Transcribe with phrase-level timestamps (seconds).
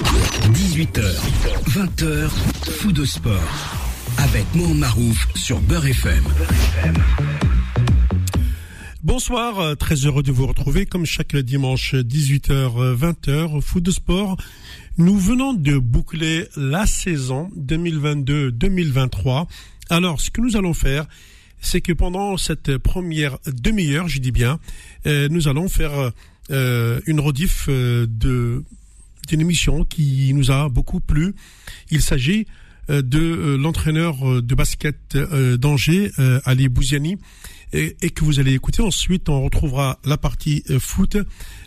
[0.00, 1.02] 18h,
[1.68, 2.28] 20h,
[2.78, 3.76] fou de sport.
[4.18, 6.24] Avec Mohamed Marouf sur Beurre FM.
[9.02, 14.36] Bonsoir, euh, très heureux de vous retrouver comme chaque dimanche 18h 20h foot de sport.
[14.96, 19.48] Nous venons de boucler la saison 2022-2023.
[19.90, 21.06] Alors, ce que nous allons faire,
[21.60, 24.60] c'est que pendant cette première demi-heure, je dis bien,
[25.06, 26.12] euh, nous allons faire
[26.50, 28.64] euh, une rediff de
[29.30, 31.34] d'une émission qui nous a beaucoup plu.
[31.90, 32.46] Il s'agit
[32.88, 36.10] de l'entraîneur de basket d'Angers,
[36.44, 37.18] Ali Bouziani,
[37.72, 38.82] et, que vous allez écouter.
[38.82, 41.16] Ensuite, on retrouvera la partie euh, foot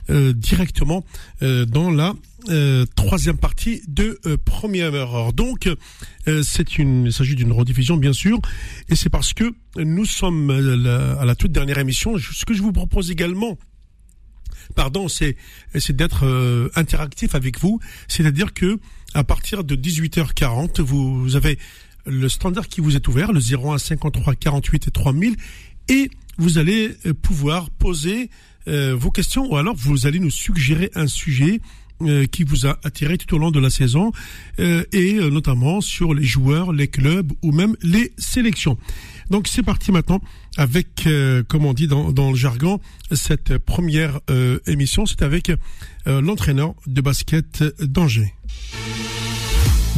[0.10, 1.06] euh, directement
[1.42, 2.14] euh, dans la
[2.98, 5.32] troisième partie de première heure.
[5.32, 5.70] Donc,
[6.44, 8.38] c'est une, il s'agit d'une rediffusion bien sûr,
[8.90, 12.18] et c'est parce que nous sommes à la, toute dernière émission.
[12.18, 13.58] Ce que je vous propose également,
[14.76, 15.36] pardon, c'est
[15.76, 18.80] c'est d'être interactif avec vous, c'est-à-dire que
[19.14, 21.58] à partir de 18h40, vous, avez
[22.06, 25.36] le standard qui vous est ouvert, le 01 53 48 et 3000,
[25.90, 28.30] et vous allez euh, pouvoir poser
[28.68, 31.60] euh, vos questions ou alors vous allez nous suggérer un sujet
[32.02, 34.12] euh, qui vous a attiré tout au long de la saison
[34.58, 38.78] et notamment sur les joueurs, les clubs ou même les sélections.
[39.30, 40.22] Donc c'est parti maintenant
[40.58, 41.08] avec,
[41.48, 42.80] comme on dit dans, dans, le jargon,
[43.12, 44.20] cette première
[44.68, 45.06] émission.
[45.06, 45.52] C'est avec
[46.06, 48.34] l'entraîneur de basket d'Angers.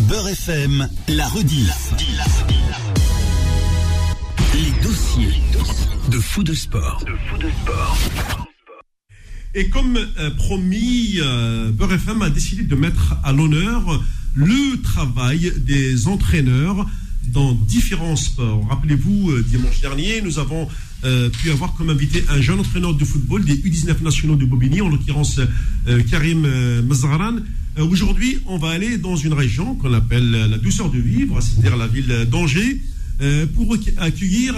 [0.09, 1.71] Beurre FM, la redille.
[4.53, 5.41] Les dossiers
[6.11, 7.03] de fou de sport.
[9.53, 14.03] Et comme euh, promis, euh, Beurre FM a décidé de mettre à l'honneur
[14.35, 16.85] le travail des entraîneurs
[17.29, 18.67] dans différents sports.
[18.69, 20.67] Rappelez-vous, euh, dimanche dernier, nous avons
[21.39, 24.89] pu avoir comme invité un jeune entraîneur de football des U19 nationaux de Bobigny, en
[24.89, 25.39] l'occurrence
[26.09, 26.47] Karim
[26.81, 27.35] Mazharan.
[27.77, 31.85] Aujourd'hui, on va aller dans une région qu'on appelle la douceur de vivre, c'est-à-dire la
[31.85, 32.81] ville d'Angers,
[33.53, 34.55] pour accueillir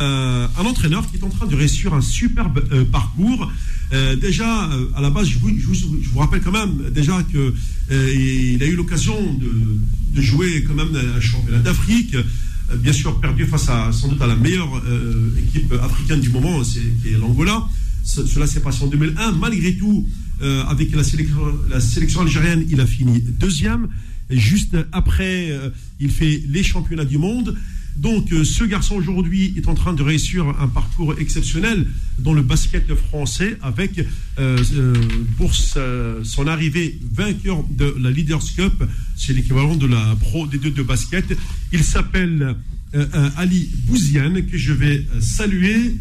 [0.00, 3.50] euh, un entraîneur qui est en train de réussir un superbe euh, parcours.
[3.92, 7.54] Euh, déjà, à la base, je vous, rappelle quand même déjà que
[7.90, 12.16] il a eu l'occasion de, jouer quand même un championnat d'Afrique.
[12.78, 14.82] Bien sûr, perdu face à sans doute à la meilleure
[15.38, 17.68] équipe africaine du moment, c'est qui est l'Angola.
[18.04, 19.32] Cela s'est passé en 2001.
[19.32, 20.08] Malgré tout,
[20.40, 23.88] avec la sélection algérienne, il a fini deuxième.
[24.30, 25.52] juste après,
[26.00, 27.54] il fait les championnats du monde.
[27.96, 31.86] Donc, euh, ce garçon aujourd'hui est en train de réussir un parcours exceptionnel
[32.18, 33.98] dans le basket français avec,
[34.38, 34.94] euh, euh,
[35.36, 38.84] pour son arrivée, vainqueur de la Leaders Cup,
[39.16, 41.24] c'est l'équivalent de la Pro des deux de basket.
[41.72, 42.56] Il s'appelle
[43.36, 45.96] Ali Bouziane, que je vais saluer.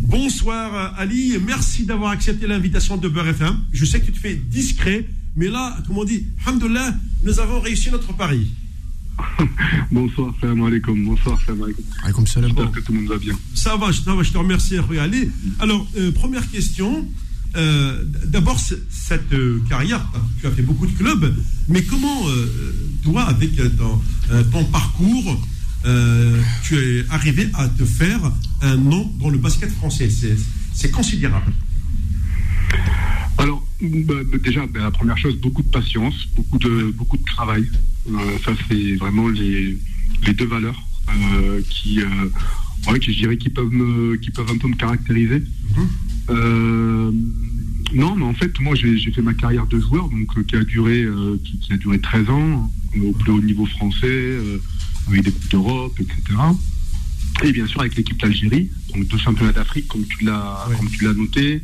[0.00, 3.56] Bonsoir Ali, merci d'avoir accepté l'invitation de Beurre FM.
[3.72, 5.06] Je sais que tu te fais discret,
[5.36, 6.94] mais là, comme on dit, Alhamdoulilah,
[7.24, 8.48] nous avons réussi notre pari.
[9.90, 11.04] Bonsoir, salam alaikum.
[11.04, 12.26] Bonsoir, salam alaikum.
[12.26, 12.50] salam.
[12.50, 13.34] J'espère que tout le monde va bien.
[13.54, 15.30] Ça va, ça va je te remercie, Ali.
[15.60, 17.06] Alors, euh, première question.
[17.56, 18.58] Euh, D'abord,
[18.90, 20.04] cette euh, carrière,
[20.40, 21.34] tu as fait beaucoup de clubs,
[21.68, 23.52] mais comment, euh, toi, avec
[24.52, 25.40] ton parcours,
[26.64, 28.20] tu es arrivé à te faire
[28.62, 30.10] un nom dans le basket français?
[30.74, 31.52] C'est considérable.
[33.38, 37.66] Alors, bah, déjà, bah, la première chose, beaucoup de patience, beaucoup de, beaucoup de travail.
[38.08, 39.76] Euh, ça, c'est vraiment les,
[40.26, 42.06] les, deux valeurs euh, qui, euh,
[42.90, 45.42] ouais, qui, je dirais, qui peuvent, me, qui peuvent un peu me caractériser.
[45.76, 47.24] Mhm.
[47.94, 51.06] non, mais en fait, moi, j'ai fait ma carrière de joueur, donc qui a duré,
[51.44, 52.70] qui, a duré 13 ans
[53.02, 54.38] au plus haut niveau français,
[55.08, 56.38] avec des coupes d'Europe, etc.
[57.44, 61.04] Et bien sûr avec l'équipe d'Algérie, donc deux championnats d'Afrique, comme tu l'as, comme tu
[61.04, 61.60] l'as noté.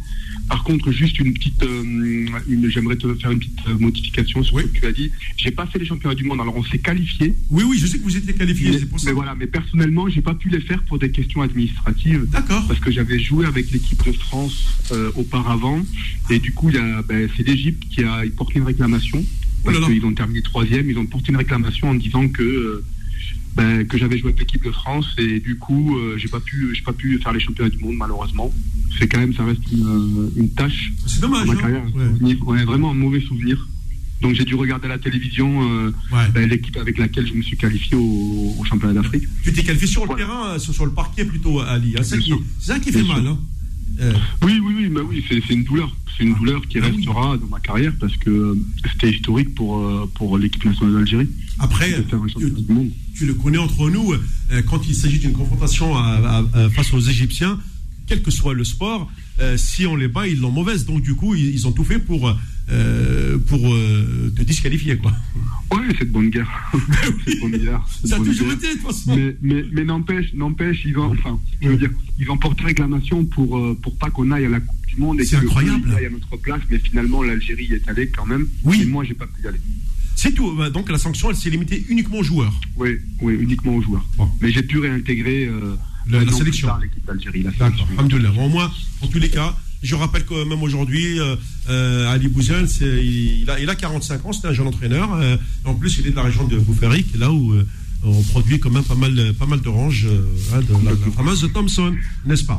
[0.49, 2.27] Par contre, juste une petite, euh,
[2.69, 5.11] j'aimerais te faire une petite euh, modification sur ce que tu as dit.
[5.37, 6.41] J'ai pas fait les championnats du monde.
[6.41, 7.35] Alors on s'est qualifié.
[7.49, 8.73] Oui, oui, je sais que vous étiez qualifié.
[8.73, 12.27] Mais, mais voilà, mais personnellement, j'ai pas pu les faire pour des questions administratives.
[12.29, 12.67] D'accord.
[12.67, 15.81] Parce que j'avais joué avec l'équipe de France euh, auparavant,
[16.29, 19.25] et du coup, ben, c'est l'Égypte qui a porté une réclamation
[19.65, 20.91] parce qu'ils ont terminé troisième.
[20.91, 22.83] Ils ont porté une réclamation en disant que
[23.55, 26.75] ben, que j'avais joué avec l'équipe de France et du coup euh, j'ai pas pu
[26.75, 28.53] j'ai pas pu faire les championnats du monde malheureusement.
[28.99, 31.57] C'est quand même ça reste une, euh, une tâche c'est dommage ma hein.
[31.57, 31.83] carrière,
[32.23, 32.65] ouais.
[32.65, 33.69] vraiment un mauvais souvenir.
[34.23, 35.93] Donc j'ai dû regarder à la télévision euh,
[36.33, 39.25] ben, l'équipe avec laquelle je me suis qualifié au, championnat d'Afrique.
[39.43, 42.03] Tu t'es qualifié sur le terrain sur, le parquet plutôt Ali hein.
[42.03, 42.21] c'est
[42.61, 43.39] ça qui, fait mal hein.
[44.43, 45.95] oui oui oui oui c'est une douleur.
[46.17, 48.57] C'est une douleur qui ah restera dans ma carrière parce que
[48.93, 51.29] c'était historique pour pour l'équipe nationale d'Algérie.
[51.59, 51.91] Après,
[53.23, 55.95] tu, le connais entre nous, euh, quand il s'agit d'une confrontation
[56.75, 57.59] face aux Égyptiens,
[58.07, 59.11] quel que soit le sport,
[59.41, 60.85] euh, si on les bat, ils l'ont mauvaise.
[60.85, 62.35] Donc du coup, ils, ont tout fait pour
[63.47, 65.13] pour te disqualifier, quoi.
[65.73, 66.51] Oui, c'est de bonne guerre.
[67.27, 67.87] c'est bonne guerre.
[68.05, 69.15] Ça a toujours été, de toute façon.
[69.15, 73.25] Mais, mais, mais n'empêche, n'empêche, ils ont, enfin, je veux dire, ils ont porté réclamation
[73.25, 75.57] pour, pour pas qu'on aille à la Coupe du Monde et qu'on
[75.95, 78.47] aille à notre place, mais finalement, l'Algérie est allée quand même.
[78.65, 78.83] Oui.
[78.83, 79.61] Et moi, j'ai pas pu y aller.
[80.17, 80.55] C'est tout.
[80.55, 82.53] Bah, donc la sanction, elle s'est limitée uniquement aux joueurs.
[82.77, 84.05] Oui, oui, uniquement aux joueurs.
[84.41, 85.77] Mais j'ai pu réintégrer euh,
[86.09, 86.69] la, sélection.
[86.81, 87.45] l'équipe d'Algérie.
[87.59, 87.89] D'accord.
[88.39, 88.71] Au moins,
[89.01, 91.37] en tous les cas, je rappelle que même aujourd'hui, euh,
[91.69, 95.19] euh, Ali Bouzen, il, a, il a 45 ans, c'est un jeune entraîneur.
[95.65, 97.55] en plus, il est de la région de Boufféric, là où
[98.05, 100.09] on produit quand même pas mal, pas mal d'oranges,
[100.53, 101.95] hein, de la, la fameuse Thompson,
[102.27, 102.59] n'est-ce pas?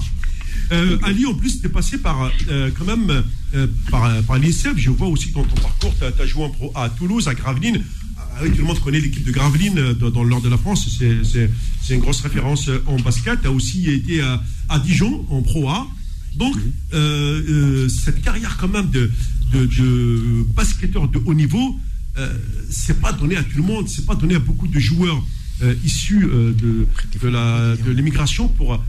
[0.71, 3.23] Euh, Ali, en plus, tu es passé par, euh, quand même,
[3.53, 4.41] euh, par, par.
[4.41, 7.83] Je vois aussi dans ton parcours, tu as, joué en pro à Toulouse, à Gravelines.
[8.17, 10.89] Ah tout le monde connaît l'équipe de Gravelines dans, le nord de la France.
[10.97, 13.41] C'est une grosse référence en basket.
[13.41, 15.87] Tu as aussi été à, Dijon, en Pro A.
[16.35, 16.55] Donc,
[16.91, 19.11] cette carrière quand même de,
[19.51, 21.79] de, basketteur de haut niveau,
[22.71, 23.87] c'est pas donné à tout le monde.
[23.87, 25.23] C'est pas donné à beaucoup de joueurs
[25.85, 26.87] issus de,
[27.21, 28.81] de l'immigration pour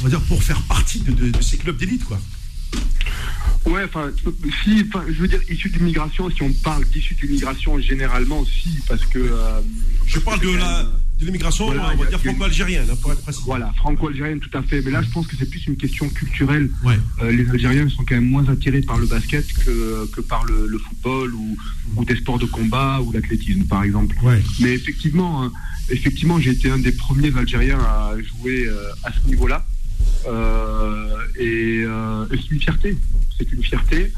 [0.00, 2.20] on va dire, pour faire partie de, ces clubs d'élite, quoi.
[3.66, 4.10] Ouais, enfin,
[4.62, 9.18] si, je veux dire, issu d'immigration, si on parle d'issu d'immigration, généralement, si, parce que.
[9.18, 9.60] Euh,
[10.06, 10.86] je parle de la.
[11.18, 13.42] De l'immigration, on va dire franco-algérienne, hein, pour être précis.
[13.44, 14.80] Voilà, franco-algérienne, tout à fait.
[14.80, 16.70] Mais là, je pense que c'est plus une question culturelle.
[17.20, 20.78] Euh, les Algériens sont quand même moins attirés par le basket que, que par le,
[20.78, 21.58] football ou,
[21.96, 24.16] ou, des sports de combat ou l'athlétisme, par exemple.
[24.60, 25.52] Mais effectivement, hein,
[25.90, 29.64] effectivement, j'ai été un des premiers Algériens à jouer euh, à ce niveau-là.
[30.26, 32.96] Euh, euh, et, c'est une fierté.
[33.38, 34.12] C'est une fierté.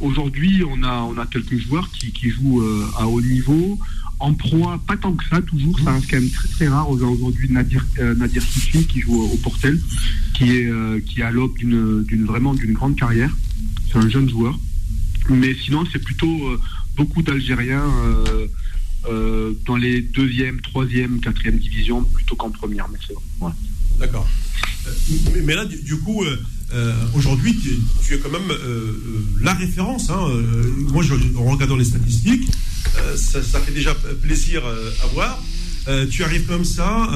[0.00, 2.62] Aujourd'hui, on a, on a quelques joueurs qui, qui jouent
[2.96, 3.76] à haut niveau.
[4.20, 5.78] En proie, pas tant que ça, toujours.
[5.80, 6.88] Ça reste quand même très, très rare.
[6.88, 7.84] Aujourd'hui, Nadir,
[8.16, 8.44] Nadir
[8.88, 9.80] qui joue au Portel,
[10.32, 13.36] qui est, qui est à l'aube d'une, vraiment d'une grande carrière.
[13.90, 14.56] C'est un jeune joueur.
[15.28, 16.56] Mais sinon, c'est plutôt
[16.96, 17.90] beaucoup d'Algériens
[19.06, 22.88] euh, dans les deuxième, troisième, quatrième divisions plutôt qu'en première.
[22.88, 22.98] Mais
[23.98, 24.26] D'accord.
[24.86, 24.90] Euh,
[25.44, 27.54] mais, là, du, coup, euh, aujourd'hui,
[28.02, 28.52] tu, es quand même
[29.40, 30.10] la référence.
[30.10, 30.28] Hein,
[30.92, 32.50] moi, je, en regardant les statistiques,
[33.16, 35.42] ça, fait déjà plaisir à voir.
[36.10, 37.08] tu arrives comme ça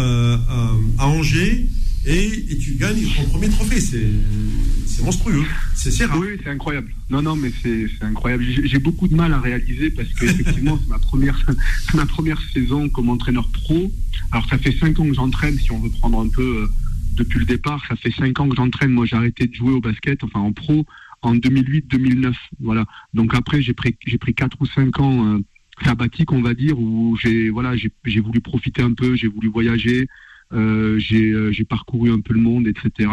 [0.98, 1.66] à Angers
[2.06, 3.80] et, tu gagnes ton premier trophée.
[3.80, 5.44] C'est monstrueux.
[5.74, 6.18] C'est rare.
[6.18, 6.92] Oui, c'est incroyable.
[7.10, 8.44] Non, non, mais c'est incroyable.
[8.64, 11.46] J'ai beaucoup de mal à réaliser parce qu'effectivement, c'est ma première,
[11.94, 13.92] ma première saison comme entraîneur pro.
[14.32, 16.66] Alors, ça fait cinq ans que j'entraîne, si on veut prendre un peu euh,
[17.14, 17.84] depuis le départ.
[17.88, 18.90] Ça fait cinq ans que j'entraîne.
[18.90, 20.86] Moi, j'ai arrêté de jouer au basket, enfin en pro,
[21.22, 22.34] en 2008-2009.
[22.60, 22.84] Voilà.
[23.14, 25.38] Donc après, j'ai pris, pris quatre ou cinq ans euh,
[25.84, 30.08] sabbatiques, on va dire, où j'ai voilà, j'ai voulu profiter un peu, j'ai voulu voyager.
[30.52, 33.10] Euh, euh, j'ai parcouru un peu le monde, etc.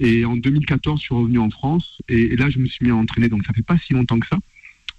[0.00, 2.96] Et en 2014, je suis revenu en France et, là, je me suis mis à
[2.96, 3.28] entraîner.
[3.28, 4.38] Donc, ça fait pas si longtemps que ça.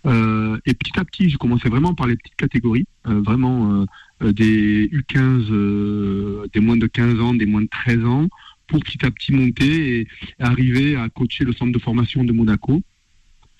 [0.07, 3.85] Euh, et petit à petit, j'ai commencé vraiment par les petites catégories, vraiment
[4.21, 8.27] des U15, des moins de 15 ans, des moins de 13 ans,
[8.67, 10.07] pour petit à petit monter et,
[10.39, 12.81] arriver à coacher le centre de formation de Monaco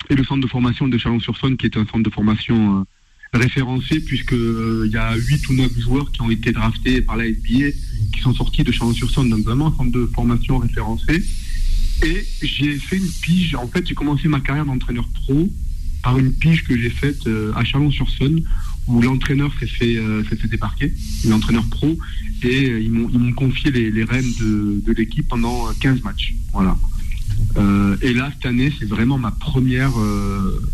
[0.08, 2.86] et le centre de formation de Chalon-sur-Saône, qui est un centre de formation
[3.32, 7.16] référencé puisque euh, il y a 8 ou 9 joueurs qui ont été draftés par
[7.16, 7.70] la NBA
[8.12, 11.22] qui sont sortis de Chalon-sur-Saône, donc vraiment un centre de formation référencé.
[12.02, 15.48] Et j'ai fait une pige, en fait j'ai commencé ma carrière d'entraîneur pro
[16.02, 18.42] par une pige que j'ai faite euh, à Chalon-sur-Saône
[18.86, 20.92] où l'entraîneur s'est fait, euh, fait débarquer,
[21.24, 21.98] l'entraîneur pro,
[22.44, 26.36] et ils m'ont confié les, les rênes de, de l'équipe pendant 15 matchs.
[26.52, 26.78] Voilà.
[28.00, 29.92] et là, cette année, c'est vraiment ma première,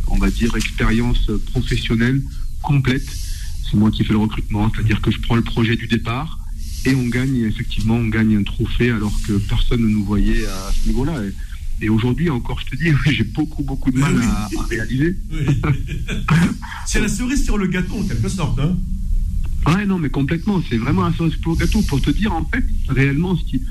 [0.08, 2.20] on va dire, expérience professionnelle
[2.62, 3.06] complète.
[3.70, 6.38] C'est moi qui fais le recrutement, c'est-à-dire que je prends le projet du départ
[6.84, 10.72] et on gagne, effectivement, on gagne un trophée alors que personne ne nous voyait à
[10.72, 11.22] ce niveau-là.
[11.80, 15.16] Et, aujourd'hui, encore, je te dis, j'ai beaucoup, beaucoup de mal à, réaliser.
[16.86, 18.58] c'est la cerise sur le gâteau, en quelque sorte.
[18.58, 18.76] Hein
[19.66, 20.62] ouais, non, mais complètement.
[20.68, 23.62] C'est vraiment la cerise sur le gâteau pour te dire, en fait, réellement, ce qui,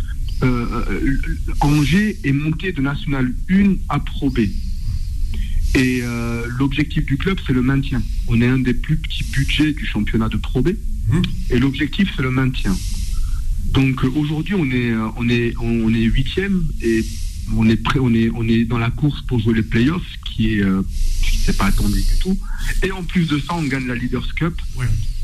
[0.44, 1.18] euh, euh,
[1.62, 4.40] Angers est monté de National 1 à Pro B.
[5.74, 8.02] Et euh, l'objectif du club, c'est le maintien.
[8.28, 10.70] On est un des plus petits budgets du championnat de Pro B.
[10.70, 11.22] Mmh.
[11.52, 12.76] Et l'objectif, c'est le maintien.
[13.72, 17.06] Donc euh, aujourd'hui, on est, euh, on est, on est huitième et
[17.56, 20.54] on est prêt, on est, on est dans la course pour jouer les playoffs, qui
[20.56, 20.64] est,
[21.22, 22.38] qui n'est pas attendu du tout.
[22.84, 24.54] Et en plus de ça, on gagne la Leaders Cup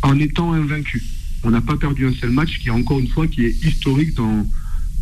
[0.02, 1.04] en étant invaincu.
[1.44, 4.16] On n'a pas perdu un seul match, qui est encore une fois qui est historique
[4.16, 4.46] dans,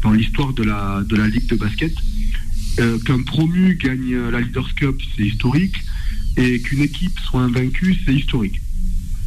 [0.02, 1.94] dans l'histoire de la, de la ligue de basket.
[2.80, 5.76] Euh, qu'un promu gagne euh, la Leaders Cup, c'est historique,
[6.36, 8.60] et qu'une équipe soit invaincue, c'est historique.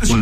[0.02, 0.12] Est-ce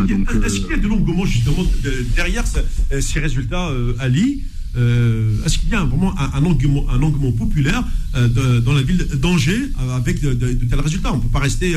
[0.61, 1.66] qu'il y, a de l'engouement justement
[2.14, 4.42] derrière ces résultats, Ali
[4.75, 10.23] est-ce qu'il y a vraiment un, engouement, un engouement populaire dans la ville d'Angers avec
[10.23, 11.12] de, tels résultats?
[11.12, 11.75] On ne peut pas rester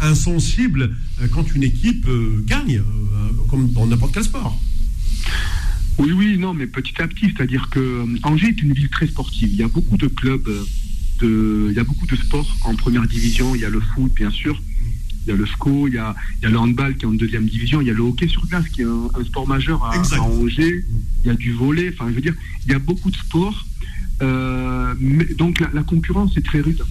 [0.00, 0.94] insensible
[1.32, 2.08] quand une équipe
[2.46, 2.82] gagne,
[3.50, 4.60] comme dans n'importe quel sport.
[5.98, 9.48] Oui, oui, non, mais petit à petit, c'est-à-dire que Angers est une ville très sportive.
[9.50, 10.48] Il y a beaucoup de clubs,
[11.20, 13.54] de, il y a beaucoup de sports en première division.
[13.54, 14.60] Il y a le foot, bien sûr
[15.26, 17.80] il y a le SCO, il y a, le handball qui est en deuxième division,
[17.80, 20.84] il y a le hockey sur glace qui est un, sport majeur à, Angers,
[21.24, 22.34] il y a du volet, enfin je veux dire,
[22.66, 23.66] il y a beaucoup de sports.
[24.22, 24.94] Euh,
[25.36, 26.82] donc la, concurrence est très rude.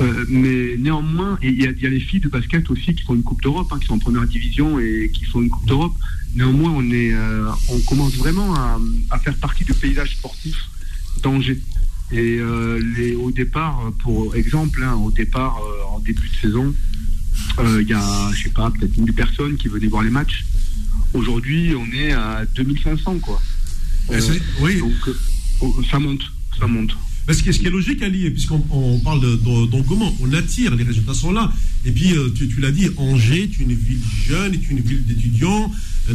[0.00, 3.42] Euh, mais néanmoins, il y, a, les filles de basket aussi qui font une Coupe
[3.42, 5.94] d'Europe, hein, qui sont en première division et qui font une Coupe d'Europe.
[6.34, 8.54] Néanmoins, on, est, euh, on commence vraiment
[9.10, 10.56] à, faire partie du paysage sportif
[11.22, 11.60] d'Angers.
[12.10, 12.40] Et
[12.96, 15.58] les, au départ, pour exemple, hein, au départ,
[15.90, 16.74] en début de saison,
[17.58, 20.44] euh, il y a, je sais pas, peut-être 1000 personnes qui venaient voir les matchs.
[21.12, 23.40] Aujourd'hui, on est à 2500, quoi.
[24.10, 24.20] Euh,
[24.60, 24.78] oui.
[24.78, 25.18] Donc, euh,
[25.60, 26.22] oh, ça monte,
[26.58, 26.92] ça monte.
[27.28, 29.20] Ce, qui est, ce qui est logique, Ali, puisqu'on on parle
[29.68, 31.52] d'engouement, on attire, les résultats sont là.
[31.84, 35.70] Et puis, tu, tu l'as dit, Angers est une ville jeune, est une ville d'étudiants.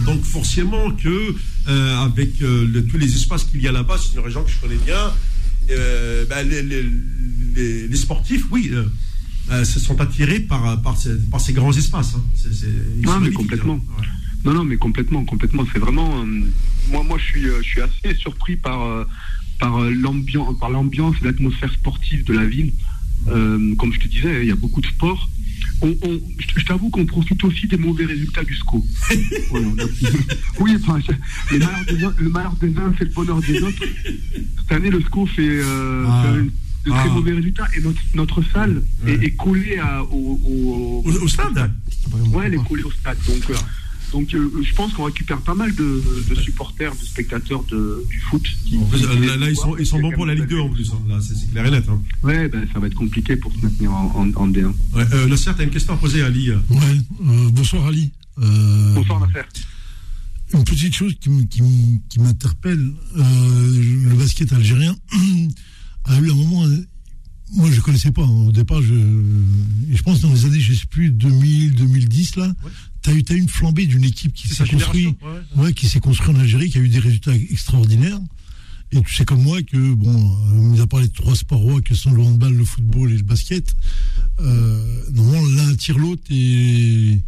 [0.05, 1.35] Donc, forcément que,
[1.65, 5.13] avec tous les espaces qu'il y a là-bas, c'est une région que je connais bien,
[6.29, 8.71] ben, les, les, les, sportifs, oui,
[9.49, 12.15] euh, se sont attirés par, par, ces, par ces grands espaces.
[12.15, 12.21] Hein.
[13.01, 13.79] non, mais complètement.
[13.97, 14.03] Hein.
[14.43, 15.63] Non, non, mais complètement, complètement.
[15.71, 16.21] C'est vraiment.
[16.21, 16.41] Euh,
[16.89, 19.05] moi, moi, je suis, euh, je suis assez surpris par,
[19.59, 22.71] par l'ambiance, par l'ambiance et l'atmosphère sportive de la ville.
[23.25, 25.29] comme je te disais, il y a beaucoup de sport.
[25.81, 25.95] On,
[26.55, 28.83] je t'avoue qu'on profite aussi des mauvais résultats du SCO.
[30.59, 30.99] oui, enfin,
[31.51, 33.83] le malheur des uns, c'est le bonheur des autres.
[34.59, 36.33] Cette année, le SCO fait, ah
[36.87, 37.13] de très ah.
[37.13, 37.67] mauvais résultats.
[37.75, 41.71] Et notre, notre salle est, collée à, au, au, stade?
[42.31, 43.17] Ouais, elle est collée au stade.
[43.27, 43.55] Donc, euh,
[44.11, 48.19] donc euh, je pense qu'on récupère pas mal de, de, supporters, de spectateurs de, du
[48.19, 48.43] foot.
[48.71, 50.91] là, ils sont, ils sont bons pour la Ligue 2 en plus.
[50.91, 51.01] Hein.
[51.07, 51.85] Là, c'est clair et net.
[51.89, 52.01] Hein.
[52.23, 54.73] Ouais, ben, ça va être compliqué pour se maintenir en, en, D1.
[54.93, 56.51] Ouais, euh, Nasser, tu as une question à poser à Ali.
[56.51, 58.11] Ouais, euh, bonsoir Ali.
[58.37, 59.45] bonsoir Nasser.
[60.53, 61.29] Une petite chose qui
[62.19, 64.95] m'interpelle, le basket algérien.
[66.07, 66.87] a eu un moment, euh,
[67.53, 68.45] moi je ne connaissais pas hein.
[68.47, 68.95] au départ, je,
[69.91, 72.51] je pense dans les années, je sais plus, 2000, 2010 là,
[73.09, 75.17] as eu, as une flambée d'une équipe qui s'est construite,
[75.55, 78.19] ouais, qui s'est construite en Algérie, qui a eu des résultats extraordinaires.
[78.91, 80.15] Et tu sais comme moi que, bon,
[80.53, 83.17] on nous a parlé de trois sports rois que sont le handball, le football et
[83.17, 83.75] le basket.
[84.39, 87.21] Euh, normalement, l'un tire l'autre et, et,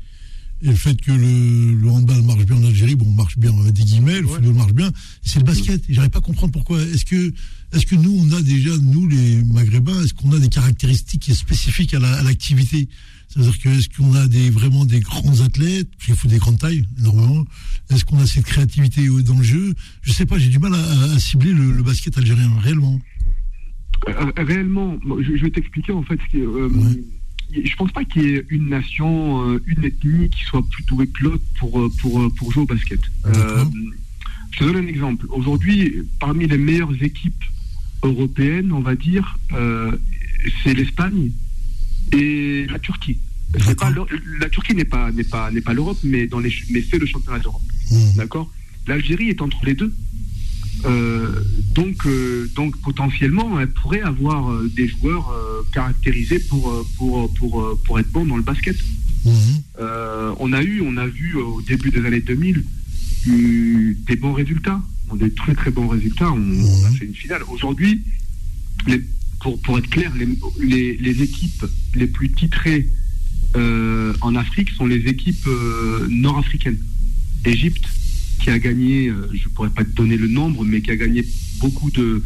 [0.62, 3.84] le fait que le, le, handball marche bien en Algérie, bon, marche bien, on des
[3.84, 4.90] guillemets, le football marche bien,
[5.22, 5.82] c'est le basket.
[5.90, 6.82] Et j'arrive pas à comprendre pourquoi.
[6.82, 7.34] Est-ce que
[7.72, 11.94] est-ce que nous, on a déjà, nous les Maghrébins, est-ce qu'on a des caractéristiques spécifiques
[11.94, 12.88] à l'activité?
[13.30, 16.86] C'est-à-dire que est-ce qu'on a des, vraiment des grands athlètes, il faut des grandes tailles,
[17.00, 17.46] énormément
[17.90, 19.74] Est-ce qu'on a cette créativité dans le jeu?
[20.02, 23.00] Je sais pas, j'ai du mal à, cibler le, basket algérien, réellement.
[24.08, 26.46] Euh, euh, réellement, je, vais t'expliquer en fait ce qui est...
[26.46, 26.70] Euh,
[27.52, 31.24] je pense pas qu'il y ait une nation, une ethnie qui soit plus douée que
[31.24, 33.00] l'autre pour, pour, pour jouer au basket.
[33.26, 35.26] je te donne un exemple.
[35.30, 37.44] Aujourd'hui, parmi les meilleures équipes
[38.04, 39.98] européenne, on va dire, euh,
[40.64, 41.32] c'est l'Espagne
[42.14, 43.20] et la Turquie.
[44.40, 47.06] la Turquie n'est pas n'est pas n'est pas l'Europe, mais dans les mais c'est le
[47.06, 47.62] championnat d'Europe.
[47.92, 48.18] Mmh.
[48.18, 48.52] D'accord.
[48.88, 49.94] L'Algérie est entre les deux.
[50.86, 51.44] Euh,
[51.76, 55.34] donc euh, donc potentiellement, elle pourrait avoir des joueurs
[55.74, 58.78] caractérisés pour pour pour pour être bon dans le basket.
[59.26, 59.32] Mmh.
[60.40, 62.64] on a eu on a vu au début des années 2000
[63.26, 64.82] des bons résultats
[65.18, 66.32] des très très bons résultats.
[66.32, 67.42] On, a fait une finale.
[67.50, 68.04] Aujourd'hui,
[69.40, 70.12] pour, pour être clair,
[70.60, 71.66] les, les, équipes
[71.96, 72.88] les plus titrées
[73.56, 76.80] euh, en Afrique sont les équipes euh, nord-africaines.
[77.46, 77.86] Égypte,
[78.42, 80.96] qui a gagné, euh, je ne pourrais pas te donner le nombre, mais qui a
[80.96, 81.26] gagné
[81.60, 82.22] beaucoup de,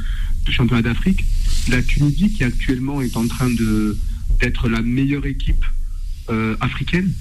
[0.45, 1.23] de championnats d'Afrique.
[1.69, 3.49] La Tunisie, qui actuellement est en train
[4.39, 5.63] d'être la meilleure équipe
[6.59, 7.11] africaine.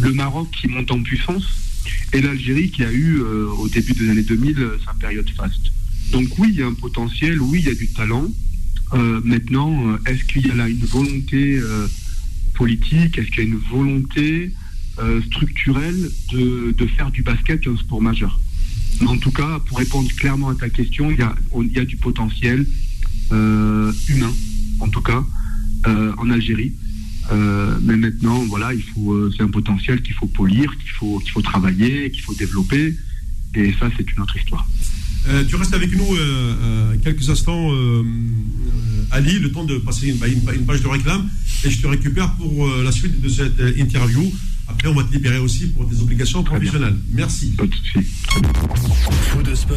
[0.00, 1.44] Le Maroc, qui monte en puissance
[2.12, 5.72] et l'Algérie qui a eu au début des années 2000 euh, sa période faste.
[6.10, 8.28] Donc oui, il y a un potentiel, oui, il y a du talent.
[8.92, 11.60] Euh, maintenant, est-ce qu'il y a là une volonté
[12.54, 14.52] politique, est-ce qu'il y a une volonté
[15.26, 18.40] structurelle de, faire du basket un sport majeur?
[19.06, 21.18] En tout cas, pour répondre clairement à ta question, il
[21.72, 22.66] y a, du potentiel
[23.30, 24.32] humain,
[24.80, 25.24] en tout cas,
[25.86, 26.72] en Algérie.
[27.32, 32.22] Euh, mais maintenant, voilà, euh, c'est un potentiel qu'il faut polir, qu'il faut travailler, qu'il
[32.22, 32.96] faut développer.
[33.54, 34.66] Et ça, c'est une autre histoire.
[35.28, 36.16] Euh, tu restes avec nous
[37.02, 37.70] quelques instants,
[39.10, 41.28] Ali, le temps de passer une, page de réclame,
[41.64, 44.32] et je te récupère pour la suite de cette interview
[44.68, 46.96] Après, on va te libérer aussi pour des obligations professionnelles.
[47.12, 47.50] Merci.
[47.56, 48.08] Pas de souci.
[49.30, 49.76] Fou de sport,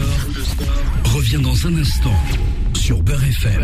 [1.05, 2.15] revient dans un instant
[2.73, 3.63] sur Beurre FM.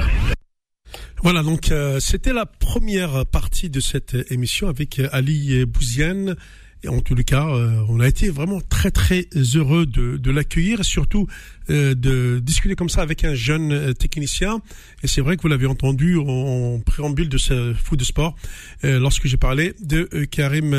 [1.21, 6.35] Voilà, donc euh, c'était la première partie de cette émission avec euh, Ali Bouziane.
[6.83, 10.85] Et en les cas, euh, on a été vraiment très très heureux de, de l'accueillir
[10.85, 11.27] surtout
[11.69, 14.61] euh, de discuter comme ça avec un jeune euh, technicien.
[15.03, 18.35] Et c'est vrai que vous l'avez entendu en, préambule de ce foot de sport
[18.83, 20.69] lorsque j'ai parlé de Karim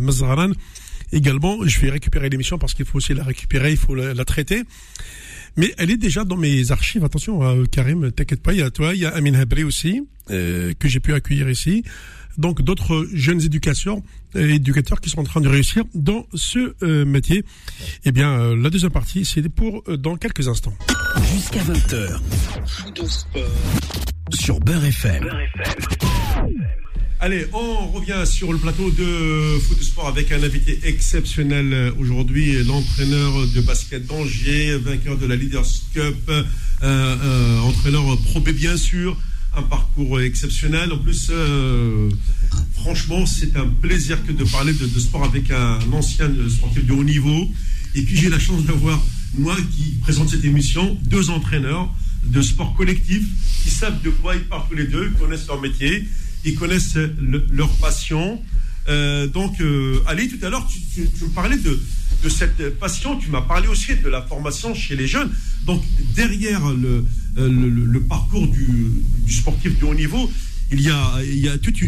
[0.00, 0.52] Mazraran.
[1.12, 4.24] Également, je vais récupérer l'émission parce qu'il faut aussi la récupérer, il faut la, la
[4.24, 4.62] traiter.
[5.56, 7.04] Mais elle est déjà dans mes archives.
[7.04, 8.52] Attention, Karim, t'inquiète pas.
[8.52, 11.48] Il y a toi, il y a Amin Habri aussi euh, que j'ai pu accueillir
[11.48, 11.84] ici.
[12.38, 13.98] Donc d'autres jeunes éducateurs,
[14.36, 17.44] euh, éducateurs qui sont en train de réussir dans ce euh, métier.
[18.04, 20.74] Eh bien, euh, la deuxième partie, c'est pour euh, dans quelques instants.
[21.34, 22.20] Jusqu'à 20h.
[22.66, 23.42] Fou de sport
[24.32, 25.28] sur Beurre FM.
[27.20, 33.32] Allez, on revient sur le plateau de Foot Sport avec un invité exceptionnel aujourd'hui, l'entraîneur
[33.56, 36.44] de basket d'Angers, vainqueur de la Leaders Cup, euh,
[36.84, 39.16] euh, entraîneur Pro B bien sûr,
[39.58, 40.92] un parcours exceptionnel.
[40.92, 42.08] En plus, euh,
[42.74, 47.04] franchement, c'est un plaisir que de parler de, sport avec un ancien sportif de haut
[47.04, 47.50] niveau.
[47.94, 49.00] Et puis j'ai la chance d'avoir,
[49.36, 51.92] moi qui présente cette émission, deux entraîneurs
[52.24, 53.22] de sport collectif
[53.62, 56.06] qui savent de quoi ils parlent tous les deux, ils connaissent leur métier,
[56.44, 58.40] ils connaissent le- leur passion.
[58.88, 60.80] Euh, donc, euh, Ali, tout à l'heure, tu-
[61.18, 61.78] tu me parlais de,
[62.22, 65.30] de cette passion, tu m'as parlé aussi de la formation chez les jeunes.
[65.66, 65.82] Donc,
[66.16, 67.04] derrière le,
[67.38, 68.90] euh, parcours du,
[69.28, 70.30] sportif de haut niveau,
[70.72, 71.80] il y, a, toute,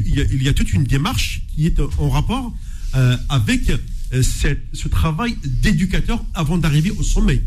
[0.72, 2.54] une- démarche qui est en rapport
[2.94, 3.70] euh, avec
[4.12, 7.42] euh, ce travail d'éducateur avant d'arriver au sommet.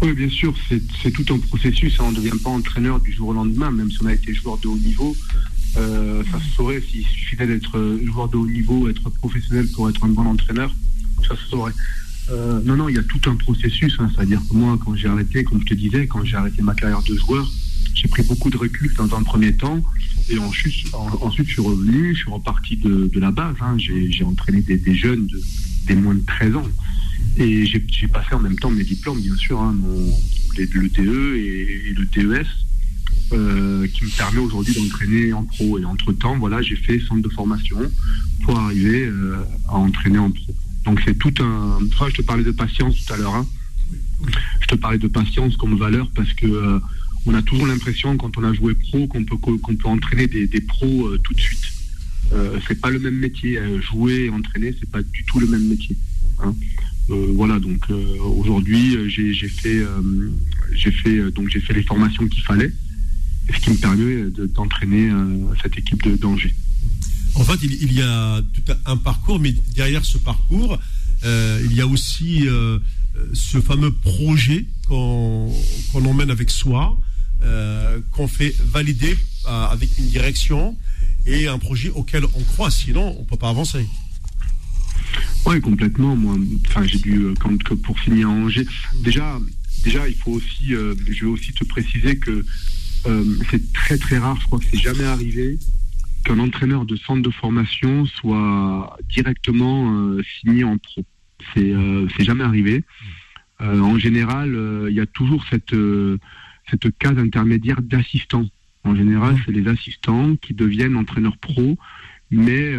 [0.00, 0.54] Oui, bien sûr,
[1.02, 1.94] c'est tout un processus.
[1.98, 2.04] hein.
[2.06, 4.58] On ne devient pas entraîneur du jour au lendemain, même si on a été joueur
[4.58, 5.16] de haut niveau.
[5.74, 10.08] ça se saurait s'il suffisait d'être joueur de haut niveau, être professionnel pour être un
[10.08, 10.74] bon entraîneur.
[11.26, 11.34] Ça.
[12.30, 13.96] Euh, non, non, il y a tout un processus.
[13.98, 14.10] hein.
[14.14, 17.02] C'est-à-dire que moi, quand j'ai arrêté, comme je te disais, quand j'ai arrêté ma carrière
[17.02, 17.50] de joueur,
[17.94, 19.82] j'ai pris beaucoup de recul dans un premier temps.
[20.28, 23.56] Et ensuite, en- ensuite je suis revenu, je suis reparti de, la base.
[23.60, 23.76] hein.
[23.78, 25.40] J'ai entraîné des, jeunes, de-
[25.86, 26.68] des moins de 13 ans.
[27.38, 27.80] Et j'ai
[28.12, 30.12] passé en même temps mes diplômes, bien sûr, hein, mon,
[30.56, 32.46] DE et, le DES,
[33.32, 35.78] euh, qui me permet aujourd'hui d'entraîner en pro.
[35.78, 37.78] Et entre-temps, voilà, j'ai fait centre de formation
[38.42, 39.36] pour arriver euh,
[39.68, 40.52] à entraîner en pro.
[40.88, 41.78] Donc c'est tout un...
[41.92, 43.34] Enfin, je te parlais de patience tout à l'heure.
[43.34, 43.46] hein.
[44.62, 46.78] Je te parlais de patience comme valeur parce que euh,
[47.26, 50.46] on a toujours l'impression quand on a joué pro qu'on peut, qu'on peut entraîner des,
[50.46, 51.66] des pros euh, tout de suite.
[52.32, 53.58] Euh, c'est pas le même métier.
[53.58, 55.94] Euh, jouer et entraîner, c'est pas du tout le même métier.
[56.42, 56.54] hein.
[57.10, 57.86] Voilà, donc
[58.20, 59.80] aujourd'hui j'ai fait,
[60.74, 62.70] j'ai fait donc j'ai fait les formations qu'il fallait,
[63.50, 65.10] ce qui me permet de- d'entraîner
[65.62, 66.54] cette équipe de d'Angers.
[67.38, 70.76] En fait, il, y a tout un parcours, mais derrière ce parcours,
[71.24, 72.80] euh, il y a aussi euh,
[73.32, 75.52] ce fameux projet qu'on
[75.94, 76.98] emmène avec soi,
[77.44, 80.76] euh, qu'on fait valider avec une direction
[81.26, 82.72] et un projet auquel on croit.
[82.72, 83.86] Sinon, on peut pas avancer.
[85.46, 86.16] Oui, complètement.
[86.16, 87.28] Moi, enfin, j'ai dû
[87.84, 88.66] pour signer à Angers.
[88.96, 89.38] Déjà,
[89.84, 92.44] déjà, il faut aussi, je vais aussi te préciser que
[93.50, 94.36] c'est très très rare.
[94.40, 95.56] Je crois que c'est jamais arrivé
[96.28, 101.02] qu'un entraîneur de centre de formation soit directement euh, signé en pro.
[101.54, 102.84] C'est euh, jamais arrivé.
[103.62, 104.50] Euh, en général,
[104.88, 105.74] il y a toujours cette
[106.70, 108.44] cette case intermédiaire d'assistant.
[108.84, 111.78] En général, c'est les assistants qui deviennent entraîneurs pro,
[112.30, 112.74] mais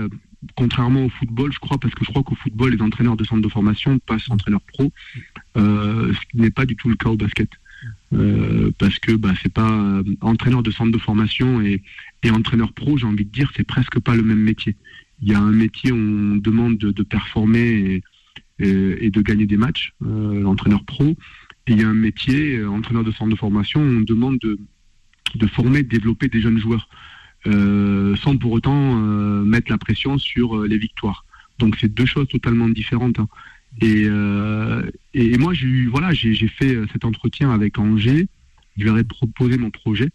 [0.56, 3.42] contrairement au football, je crois, parce que je crois qu'au football, les entraîneurs de centre
[3.42, 4.92] de formation passent entraîneurs pro,
[5.58, 7.50] euh, ce qui n'est pas du tout le cas au basket.
[8.14, 11.82] Euh, parce que bah, c'est pas euh, entraîneur de centre de formation et,
[12.32, 14.76] entraîneur pro, j'ai envie de dire, c'est presque pas le même métier.
[15.22, 18.02] Il y a un métier où on demande de, performer
[18.60, 21.16] et, de gagner des matchs, euh, l'entraîneur pro,
[21.68, 25.48] et il y a un métier, entraîneur de centre de formation, où on demande de,
[25.48, 26.90] former, de développer des jeunes joueurs
[27.46, 28.96] sans pour autant
[29.46, 31.26] mettre la pression sur les victoires.
[31.58, 33.20] Donc c'est deux choses totalement différentes.
[33.20, 33.28] hein.
[33.82, 38.28] Et, euh, et moi j'ai eu voilà j'ai fait euh, cet entretien avec Angers.
[38.78, 40.10] Je leur ai proposé mon projet,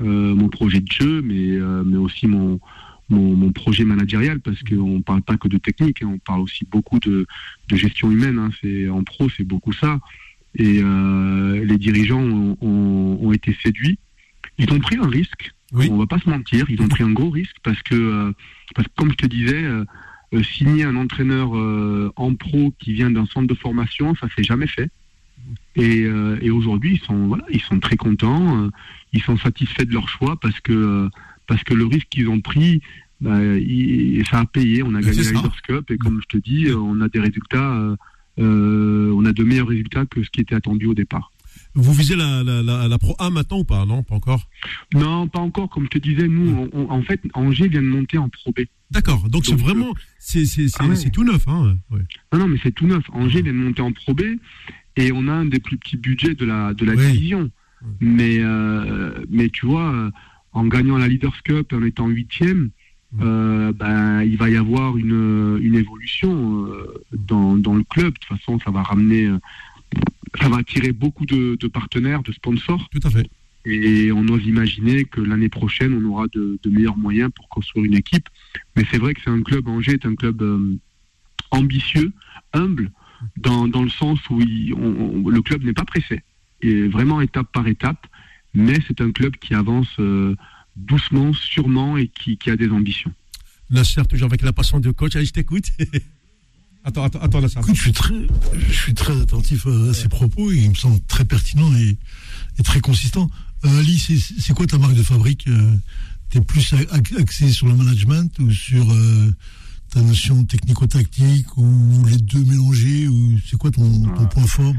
[0.00, 2.60] euh, mon projet de jeu, mais euh, mais aussi mon
[3.08, 6.64] mon, mon projet managérial parce qu'on parle pas que de technique, hein, on parle aussi
[6.64, 7.26] beaucoup de,
[7.68, 8.38] de gestion humaine.
[8.38, 8.50] hein.
[8.60, 10.00] C'est en pro c'est beaucoup ça.
[10.58, 13.98] Et euh, les dirigeants ont, ont, ont été séduits.
[14.58, 15.52] Ils ont pris un risque.
[15.72, 15.88] Oui.
[15.90, 18.32] On va pas se mentir, ils ont pris un gros risque parce que, euh,
[18.74, 19.64] parce que comme je te disais,
[20.42, 24.66] signer un entraîneur euh, en pro qui vient d'un centre de formation, ça s'est jamais
[24.66, 24.90] fait.
[25.76, 28.70] Et, euh, et aujourd'hui, ils sont voilà, ils sont très contents, euh,
[29.12, 31.08] ils sont satisfaits de leur choix parce que euh,
[31.46, 32.80] parce que le risque qu'ils ont pris
[33.20, 34.82] bah, il- ça a payé.
[34.82, 35.32] On a Mais gagné la.
[35.32, 37.96] Leaders Cup et comme je te dis, on a des résultats, euh,
[38.40, 41.30] euh, on a de meilleurs résultats que ce qui était attendu au départ.
[41.76, 44.48] Vous visez la, la, la, la Pro A maintenant ou pas Non, pas encore.
[44.94, 45.68] Non, pas encore.
[45.70, 48.50] Comme je te disais, nous, on- on- en fait, Angers vient de monter en Pro
[48.50, 48.60] B.
[48.90, 49.28] D'accord.
[49.28, 50.44] Donc c'est Donc, vraiment, c'est
[50.78, 51.10] ah ouais.
[51.10, 51.76] tout neuf, hein.
[51.90, 52.00] Ouais.
[52.32, 53.04] Non, non, mais c'est tout neuf.
[53.12, 54.22] Angers vient de monter en Pro B
[54.96, 57.50] et on a un des plus petits budgets de la, de la division.
[58.00, 60.10] Mais, euh, mais tu vois, euh,
[60.52, 62.70] en gagnant la Leaders Cup et en étant huitième,
[63.20, 68.14] euh, ben, il va y avoir une, une évolution euh, dans, dans le club.
[68.14, 69.38] De toute façon, ça va ramener, euh,
[70.40, 72.88] ça va attirer beaucoup de, de partenaires, de sponsors.
[72.90, 73.28] Tout à fait.
[73.64, 77.84] Et on ose imaginer que l'année prochaine, on aura de, de meilleurs moyens pour construire
[77.84, 78.28] une équipe.
[78.76, 80.76] Mais c'est vrai que c'est un club, Angers est un club euh,
[81.50, 82.12] ambitieux,
[82.52, 82.92] humble,
[83.38, 86.22] dans, dans le sens où il- on- on- le club n'est pas pressé.
[86.62, 88.06] Et vraiment étape par étape.
[88.54, 90.34] Mais c'est un club qui avance euh,
[90.76, 93.12] doucement, sûrement et qui, qui a des ambitions.
[93.68, 95.16] Nasser, toujours avec la passion de coach.
[95.16, 95.66] Allez, je t'écoute.
[96.86, 97.58] attends, attends, attends, Nasser.
[97.60, 98.14] Écoute, je suis très,
[98.68, 101.98] je suis très attentif à, ses propos et il me semble très pertinent et,
[102.58, 103.30] et très consistant.
[103.64, 105.48] Euh, Ali, c'est- quoi ta marque de fabrique
[106.30, 106.74] Tu es plus
[107.18, 109.34] axé sur le management ou sur euh,
[109.90, 114.26] ta notion technico-tactique ou les deux mélangés ou c'est quoi ton, ton Ah.
[114.26, 114.74] point fort?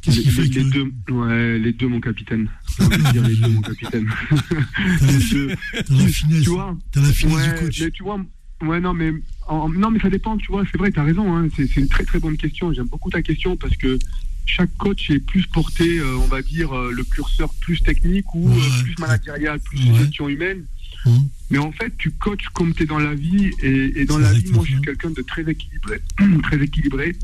[0.00, 2.48] Qu'est-ce qui les, fait les que deux, ouais, les deux, mon capitaine.
[3.12, 4.08] Dire les deux, mon capitaine.
[4.28, 8.02] t'as la, Les fi- finesse, Tu vois t'as la finesse Ouais, du coach mais tu
[8.02, 8.20] vois,
[8.62, 9.12] ouais, non, mais
[9.48, 10.36] en- non, mais ça dépend.
[10.36, 11.34] Tu vois, c'est vrai, t'as raison.
[11.36, 12.72] Hein, c'est une très très bonne question.
[12.72, 13.98] J'aime beaucoup ta question parce que
[14.46, 18.48] chaque coach est plus porté, euh, on va dire, euh, le curseur plus technique ou
[18.48, 19.98] euh, plus managérial, plus Ouais.
[19.98, 20.64] gestion humaine.
[21.06, 24.18] Hum, Mais en fait, tu coaches comme tu es dans la vie et, et dans
[24.18, 26.00] la vie, moi, je suis quelqu'un de très équilibré,
[26.44, 27.16] très équilibré,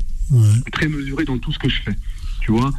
[0.71, 1.95] très mesuré dans tout ce que je fais.
[2.41, 2.71] Tu vois.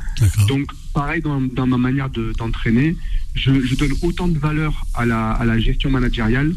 [0.49, 2.97] Donc, pareil dans, dans ma manière de- d'entraîner,
[3.35, 6.55] je, je donne autant de valeur à la, à la gestion managériale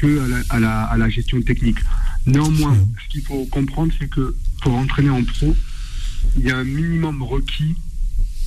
[0.00, 1.78] que à la, à la, à la gestion technique.
[2.26, 5.56] Néanmoins, ce qu'il faut comprendre, c'est que pour entraîner en pro,
[6.36, 7.74] il y a un minimum requis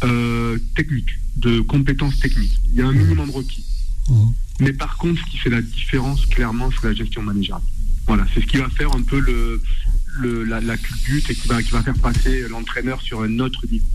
[0.03, 2.59] euh, technique, de compétences techniques.
[2.69, 3.65] Il y a un minimum requis.
[4.59, 7.61] Mais par contre, ce qui fait la différence, clairement, c'est la gestion managériale.
[8.07, 9.61] Voilà, c'est ce qui va faire un peu le,
[10.19, 13.65] le, la, la culbute et qui va, qui va faire passer l'entraîneur sur un autre
[13.71, 13.85] niveau.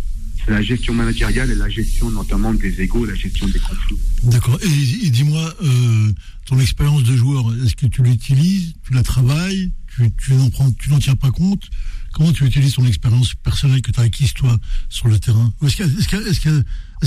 [0.48, 3.96] La gestion managériale et la gestion notamment des égaux, la gestion des conflits.
[4.22, 4.58] D'accord.
[4.62, 6.12] Et, et dis-moi, euh,
[6.44, 10.70] ton expérience de joueur, est-ce que tu l'utilises, tu la travailles, tu, tu n'en prends,
[10.72, 11.68] tu n'en tiens pas compte?
[12.12, 14.56] Comment tu utilises ton expérience personnelle que tu as acquise toi
[14.88, 15.52] sur le terrain?
[15.62, 16.40] Est-ce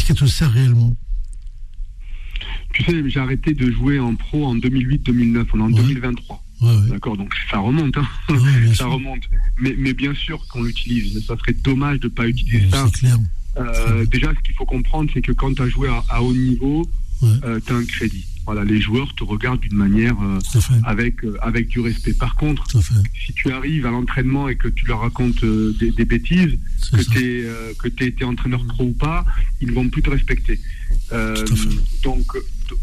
[0.05, 0.95] qu'elle te sert réellement?
[2.73, 5.81] Tu sais, j'ai arrêté de jouer en pro en 2008-2009, on est en Ouais.
[5.81, 6.43] 2023.
[6.61, 6.89] Ouais, ouais.
[6.89, 8.07] D'accord, donc ça remonte, hein.
[8.29, 9.23] Ouais, bien ça remonte.
[9.59, 11.25] Mais, mais bien sûr qu'on l'utilise.
[11.25, 12.85] Ça serait dommage de ne pas utiliser ça.
[12.93, 13.17] C'est clair.
[13.57, 16.33] Euh, déjà, ce qu'il faut comprendre, c'est que quand tu as joué à, à haut
[16.33, 16.89] niveau,
[17.21, 17.59] Ouais.
[17.65, 18.25] tu as un crédit.
[18.45, 20.39] Voilà, les joueurs te regardent d'une manière euh,
[20.85, 22.13] avec, euh, avec du respect.
[22.13, 22.65] Par contre,
[23.25, 26.57] si tu arrives à l'entraînement et que tu leur racontes euh, des, des bêtises,
[26.93, 29.25] que tu es, été entraîneur pro ou pas,
[29.59, 30.61] ils vont plus te respecter.
[31.11, 31.35] Euh,
[32.03, 32.25] donc,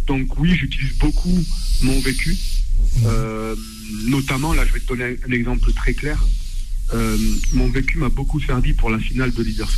[0.06, 1.42] donc oui, j'utilise beaucoup
[1.82, 2.36] mon vécu.
[3.04, 3.54] Euh,
[4.06, 6.18] notamment, là, je vais te donner un, un exemple très clair.
[6.94, 7.16] Euh,
[7.52, 9.70] mon vécu m'a beaucoup servi pour la finale de Leaders.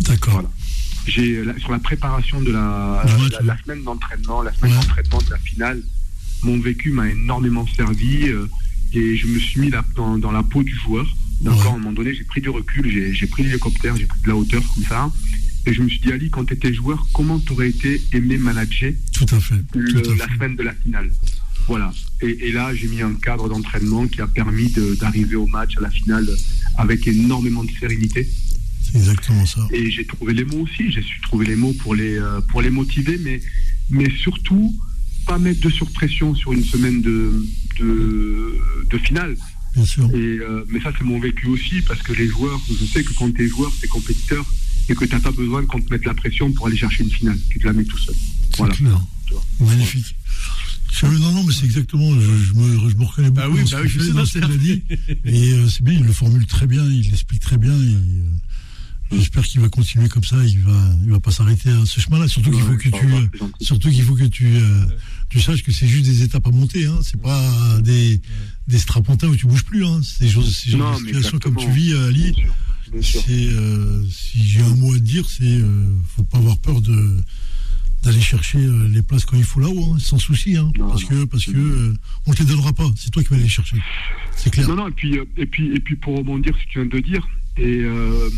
[0.00, 0.32] D'accord.
[0.34, 0.50] Voilà.
[1.06, 4.78] J'ai la- sur la préparation de la, la, la semaine d'entraînement, la semaine Ouais.
[4.78, 5.82] d'entraînement de la finale,
[6.42, 8.46] mon vécu m'a énormément servi euh,
[8.92, 11.06] et je me suis mis là, dans, dans la peau du joueur.
[11.40, 11.66] D'accord, Ouais.
[11.68, 14.36] à un moment donné, j'ai pris du recul, j'ai pris l'hélicoptère, j'ai pris de la
[14.36, 15.10] hauteur comme ça.
[15.66, 18.36] Et je me suis dit, Ali, quand tu étais joueur, comment tu aurais été aimé
[18.38, 19.54] manager Tout à fait.
[19.74, 21.10] le- Tout à la semaine de la finale?
[21.66, 21.92] Voilà.
[22.22, 25.80] Et, et là, j'ai mis un cadre d'entraînement qui a permis d'arriver au match, à
[25.80, 26.28] la finale,
[26.76, 28.28] avec énormément de sérénité.
[28.82, 29.66] C'est exactement ça.
[29.72, 32.62] Et j'ai trouvé les mots aussi, j'ai su trouver les mots pour les, euh, pour
[32.62, 33.40] les motiver, mais,
[33.88, 34.74] mais surtout,
[35.26, 37.46] pas mettre de surpression sur une semaine de,
[37.78, 38.58] de,
[38.90, 39.36] de finale.
[39.74, 40.10] Bien sûr.
[40.12, 43.12] Et, euh, mais ça, c'est mon vécu aussi, parce que les joueurs, je sais que
[43.14, 44.44] quand tu es joueur, tu es compétiteur,
[44.88, 47.10] et que tu n'as pas besoin qu'on te mette la pression pour aller chercher une
[47.10, 47.38] finale.
[47.48, 48.14] Tu te la mets tout seul.
[48.58, 48.74] Voilà.
[48.74, 49.00] clair.
[49.60, 50.16] Magnifique.
[50.92, 52.12] Je- non, non, mais c'est exactement.
[52.14, 54.12] Je, je me, je me reconnais beaucoup Bah oui, dans ce bah oui, je sais,
[54.12, 54.82] dans ce qu'il c'est- a dit.
[55.24, 57.72] Et euh, c'est bien, il le formule très bien, il l'explique très bien.
[57.72, 58.24] Et, euh,
[59.12, 60.36] J'espère qu'il va continuer comme ça.
[60.46, 62.28] Il va, il va pas s'arrêter à ce chemin-là.
[62.28, 63.26] Surtout qu'il faut que tu, euh,
[63.60, 64.84] surtout qu'il faut que tu, euh,
[65.28, 66.86] tu saches que c'est juste des étapes à monter.
[66.86, 67.00] Hein.
[67.02, 68.20] C'est pas des,
[68.68, 69.84] des strapontins où tu bouges plus.
[69.84, 70.00] Hein.
[70.04, 72.34] C'est des situations comme tu vis, Ali.
[73.02, 76.80] C'est, euh, si j'ai un mot à te dire, c'est, euh, faut pas avoir peur
[76.80, 77.16] de
[78.02, 81.02] d'aller chercher euh, les places quand il faut là-haut, hein, sans souci, hein, Non, parce
[81.02, 81.08] non.
[81.08, 81.94] que parce que euh,
[82.26, 82.90] on te les donnera pas.
[82.96, 83.76] C'est toi qui vas aller les chercher.
[84.36, 84.68] C'est clair.
[84.68, 86.78] Non, non, et puis, euh, et puis, et puis pour rebondir sur ce que tu
[86.80, 88.28] viens de dire, et euh,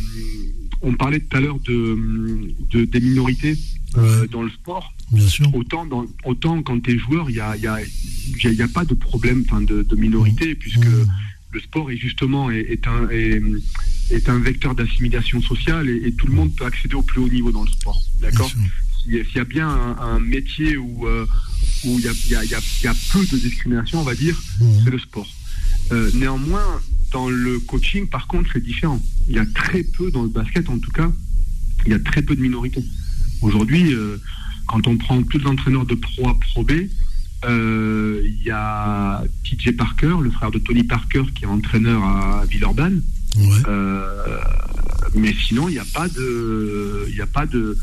[0.81, 3.57] on parlait tout à l'heure de, de, des minorités
[3.97, 4.93] euh, dans le sport.
[5.13, 5.55] Bien sûr.
[5.55, 7.79] Autant, dans, autant quand tu es joueur, il n'y a, y a,
[8.43, 10.87] y a, pas de problème de, de minorité, puisque
[11.53, 16.55] le sport est justement est, un, est, un vecteur d'assimilation sociale et, tout le monde
[16.57, 18.01] peut accéder au plus haut niveau dans le sport.
[18.21, 18.51] D'accord?
[19.03, 21.27] S'il y a bien un, métier où euh,
[21.85, 24.41] où il y a, y, y, y a, peu de discrimination, on va dire,
[24.85, 25.29] c'est le sport.
[25.91, 29.01] Euh, néanmoins, dans le coaching, par contre, c'est différent.
[29.29, 31.11] Il y a très peu, dans le basket en tout cas,
[31.85, 32.85] il y a très peu de minorités.
[33.41, 34.17] Aujourd'hui, euh,
[34.67, 36.73] quand on prend tous les entraîneurs de Pro A, Pro B,
[37.45, 42.45] euh, il y a TJ Parker, le frère de Tony Parker, qui est entraîneur à
[42.47, 43.03] Villeurbanne.
[45.15, 47.77] mais sinon, il n'y a pas de, il n'y a pas de,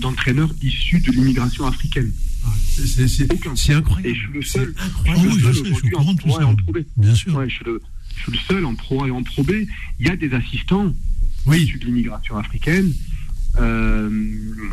[0.00, 2.12] d'entraîneurs de, issus de l'immigration africaine.
[2.76, 4.06] C'est incroyable.
[4.06, 4.74] Et je suis le seul,
[5.48, 6.72] aujourd'hui en pro et en pro.
[6.96, 7.48] Bien sûr.
[7.48, 7.80] je, suis le,
[8.48, 9.52] seul en pro et en pro B.
[10.00, 10.92] Il y a des assistants
[11.46, 11.62] oui.
[11.62, 12.92] issus de l'immigration africaine,
[13.58, 14.08] euh,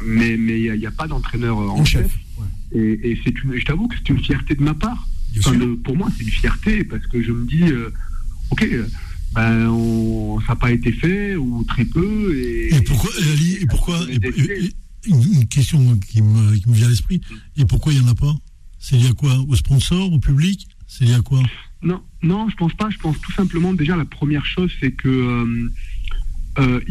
[0.06, 2.12] mais mais il n'y a, pas d'entraîneur en, chef.
[2.74, 5.08] Et, c'est une, je t'avoue que c'est une fierté de ma part.
[5.84, 7.92] pour moi, c'est une fierté parce que je me dis, euh,
[8.52, 8.68] ok,
[9.34, 12.36] ben, on, ça n'a pas été fait ou très peu.
[12.38, 13.12] Et, pourquoi,
[13.62, 14.00] et pourquoi
[15.08, 17.22] une, question qui me, qui me vient à l'esprit.
[17.58, 18.36] Et pourquoi il n'y en a pas?
[18.80, 19.36] C'est lié à quoi?
[19.48, 20.68] Au sponsor Au public?
[20.88, 21.42] C'est lié à quoi?
[21.82, 22.90] Non, non, je pense pas.
[22.90, 25.70] Je pense tout simplement, déjà, la première chose, c'est que euh,
[26.60, 26.82] euh,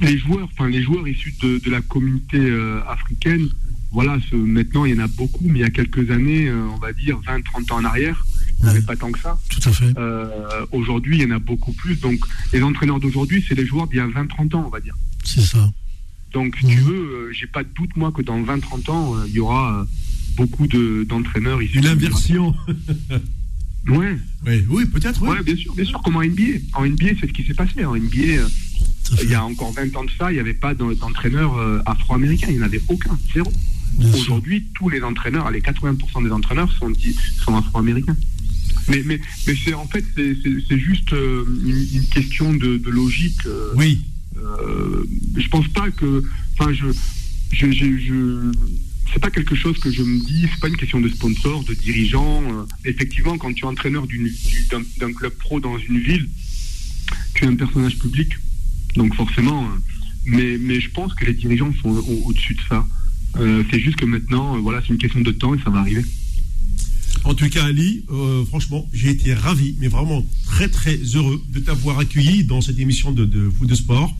[0.00, 3.48] les joueurs, enfin les joueurs issus de, la communauté euh, africaine,
[3.92, 6.78] voilà, ce, maintenant il y en a beaucoup, mais il y a quelques années, on
[6.78, 8.24] va dire 20-30 ans en arrière,
[8.64, 9.38] il n'y avait pas tant que ça.
[9.48, 9.94] Tout à fait.
[10.72, 12.00] aujourd'hui, il y en a beaucoup plus.
[12.00, 12.20] Donc,
[12.52, 14.94] les entraîneurs d'aujourd'hui, c'est les joueurs d'il y a 20-30 ans, on va dire.
[15.24, 15.70] C'est ça.
[16.34, 19.24] Donc, si tu veux, euh, j'ai pas de doute, moi, que dans 20-30 ans, euh,
[19.28, 19.84] il y aura euh,
[20.36, 21.78] beaucoup d'entraîneurs ici.
[21.78, 22.52] Une inversion.
[23.88, 24.18] ouais.
[24.44, 25.22] Oui, oui peut-être.
[25.22, 25.28] Oui.
[25.28, 26.58] Ouais, bien sûr, bien sûr, comme en NBA.
[26.72, 27.84] En NBA, c'est ce qui s'est passé.
[27.84, 28.42] En NBA,
[29.22, 32.48] il y a encore 20 ans de ça, il n'y avait pas d'entraîneurs afro-américains.
[32.50, 33.52] Il n'y en avait aucun, zéro.
[34.12, 36.92] Aujourd'hui, tous les entraîneurs, les 80% des entraîneurs sont,
[37.44, 38.16] sont afro-américains.
[38.88, 43.40] Mais, mais, mais c'est en fait, c'est juste une, question de, de logique.
[43.76, 44.00] oui.
[44.44, 45.04] Euh,
[45.36, 46.22] je pense pas que.
[46.58, 46.86] Enfin, je.
[47.52, 48.52] je, je,
[49.12, 51.74] c'est pas quelque chose que je me dis, c'est pas une question de sponsor, de
[51.74, 52.42] dirigeant.
[52.42, 54.06] Euh, effectivement, quand tu es entraîneur
[55.00, 56.28] d'un club pro dans une ville,
[57.34, 58.32] tu es un personnage public.
[58.96, 59.68] Donc forcément, euh,
[60.26, 62.86] mais, mais je pense que les dirigeants sont au-dessus de ça.
[63.70, 66.04] c'est juste que maintenant, voilà, c'est une question de temps et ça va arriver.
[67.22, 68.04] En tout cas, Ali,
[68.48, 73.12] franchement, j'ai été ravi, mais vraiment très très heureux de t'avoir accueilli dans cette émission
[73.12, 74.14] de, de foot de sport.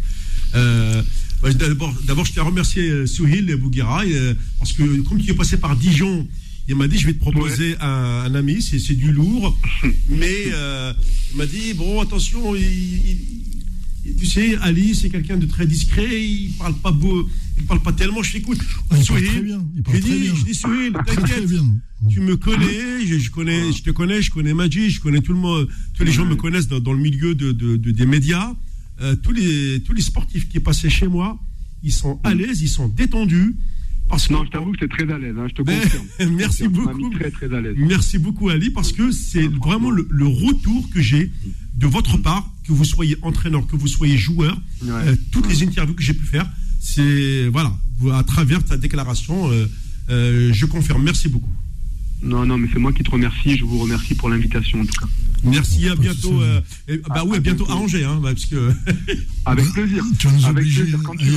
[0.55, 1.03] Euh,
[1.43, 5.35] bah, d'abord, je tiens à remercier euh, Souhil Bouguera, euh, parce que comme tu es
[5.35, 6.27] passé par Dijon,
[6.69, 9.57] il m'a dit je vais te proposer un, ami, c'est du lourd,
[10.09, 12.55] mais il m'a dit bon attention,
[14.19, 17.93] tu sais Ali c'est quelqu'un de très discret, il parle pas beau, il parle pas
[17.93, 18.59] tellement, je t'écoute.
[18.61, 19.65] il parle très bien.
[19.93, 21.49] Je dis, je dis Souhil, t'inquiète,
[22.11, 25.39] tu me connais, je, connais, je te connais, je connais Maggi, je connais tout le
[25.39, 28.55] monde, tous les gens me connaissent dans, le milieu de, des médias.
[29.01, 31.37] Euh, tous, les, tous les sportifs qui passaient chez moi,
[31.83, 33.57] ils sont à l'aise, ils sont détendus.
[34.09, 36.07] Parce non, je t'avoue que c'est très à l'aise, hein, je te confirme.
[36.37, 37.11] merci beaucoup.
[37.11, 37.75] Très, très à l'aise.
[37.77, 41.31] Merci beaucoup, Ali, parce que c'est vraiment le, retour que j'ai
[41.75, 45.95] de votre part, que vous soyez entraîneur, que vous soyez joueur, euh, toutes les interviews
[45.95, 46.49] que j'ai pu faire,
[46.81, 47.73] c'est, voilà,
[48.13, 49.51] à travers ta déclaration,
[50.11, 51.03] euh, je confirme.
[51.03, 51.53] Merci beaucoup.
[52.23, 53.57] Non, non, mais c'est moi qui te remercie.
[53.57, 55.07] Je vous remercie pour l'invitation, en tout cas.
[55.45, 56.41] Merci, à bientôt.
[56.41, 56.61] Euh,
[57.09, 58.73] bah oui, à bientôt à Angers, hein, parce que.
[59.47, 60.05] Avec plaisir.
[60.19, 60.85] Tu vas nous obliger.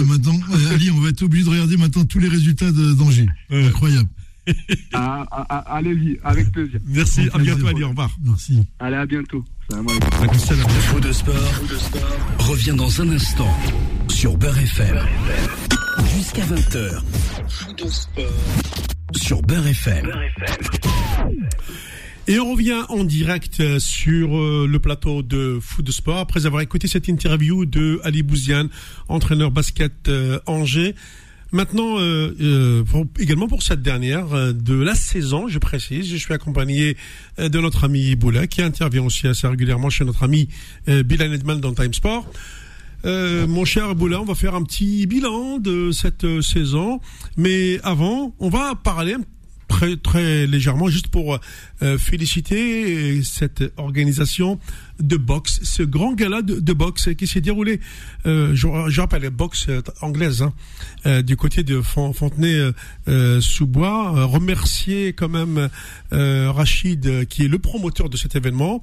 [0.06, 0.40] maintenant,
[0.72, 3.28] Ali, on va être obligé de regarder maintenant tous les résultats d'Angers.
[3.52, 4.10] Incroyable.
[4.94, 6.80] Ah, ah, ah, allez-y, avec plaisir.
[6.86, 8.16] Merci, à bientôt, Ali, au revoir.
[8.24, 8.64] Merci.
[8.80, 9.44] Allez, à bientôt.
[9.70, 11.36] Faux de sport,
[12.40, 13.54] revient dans un instant
[14.08, 15.00] sur Beurre FM.
[16.16, 17.02] Jusqu'à 20h.
[17.50, 18.24] Faux de sport
[19.16, 20.12] sur Beurre FM.
[22.28, 26.62] Et on revient en direct sur euh, le plateau de Foot de Sport après avoir
[26.62, 28.70] écouté cette interview de Ali Bouziane,
[29.08, 30.94] entraîneur basket euh, Angers.
[31.54, 32.74] Maintenant, euh,
[33.18, 36.98] également pour cette dernière de la saison, je précise, je suis accompagné
[37.38, 40.50] de notre ami Boula qui intervient aussi assez régulièrement chez notre ami
[40.88, 42.30] Bilal Edman dans Time Sport.
[43.06, 47.00] Euh, mon cher Boula, on va faire un petit bilan de cette euh, saison.
[47.36, 49.16] Mais avant, on va parler
[49.68, 51.40] très, très légèrement, juste pour
[51.82, 54.60] euh, féliciter cette organisation
[55.00, 57.80] de boxe, ce grand gala de, boxe qui s'est déroulé,
[58.26, 60.54] euh, je, je, rappelle, boxe euh, anglaise, hein,
[61.06, 64.26] euh, du côté de Fontenay-sous-Bois.
[64.26, 65.70] remercier quand même
[66.12, 68.82] Rachid, qui est le promoteur de cet événement,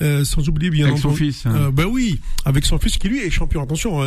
[0.00, 1.46] sans oublier bien avec son fils.
[1.46, 1.70] Hein.
[1.72, 3.62] ben oui, avec son fils qui lui est champion.
[3.62, 4.00] Attention,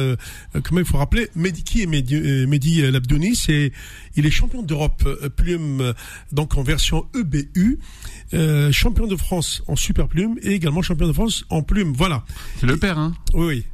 [0.54, 3.72] quand il faut rappeler, Mehdi, qui est Mehdi, Mehdi Labdouni, c'est
[4.16, 5.94] il est champion d'Europe plume,
[6.32, 7.80] donc en version EBU.
[8.34, 11.94] Euh, champion de France en super plume et également champion de France en plume.
[11.94, 12.24] Voilà.
[12.60, 13.66] C'est le père, hein Oui, oui.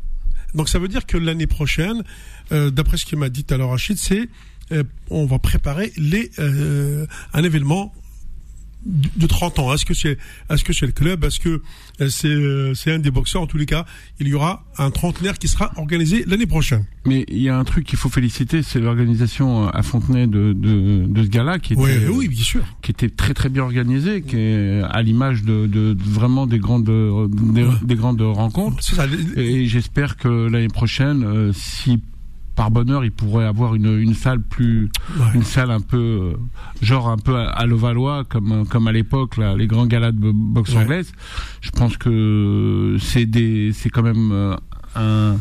[0.54, 2.04] Donc ça veut dire que l'année prochaine,
[2.52, 4.30] euh, d'après ce qu'il m'a dit tout à l'heure Rachid, c'est
[4.72, 7.94] euh, on va préparer les un événement
[8.86, 9.74] de 30 ans.
[9.74, 10.18] Est-ce que c'est
[10.50, 11.24] est-ce que c'est le club?
[11.24, 11.62] Est-ce que
[12.02, 13.42] euh, c'est euh, c'est un des boxeurs?
[13.42, 13.86] En tous les cas,
[14.20, 16.86] il y aura un trentenaire qui sera organisé l'année prochaine.
[17.06, 21.06] Mais il y a un truc qu'il faut féliciter, c'est l'organisation à Fontenay de, de,
[21.06, 22.64] de ce gala qui était oui, bien sûr.
[22.82, 26.86] qui était très très bien organisé, qui est à l'image de, de, vraiment des grandes
[26.86, 28.78] des, grandes rencontres.
[29.36, 32.00] Et j'espère que l'année prochaine, euh, si
[32.56, 34.90] par bonheur, il pourrait avoir une, une salle plus,
[35.34, 36.34] une salle un peu, euh,
[36.82, 40.76] genre un peu à, Levallois, comme, comme à l'époque, là, les grands galas de boxe
[40.76, 41.12] anglaise.
[41.62, 44.56] Je pense que c'est des, c'est quand même euh,
[44.96, 45.38] un,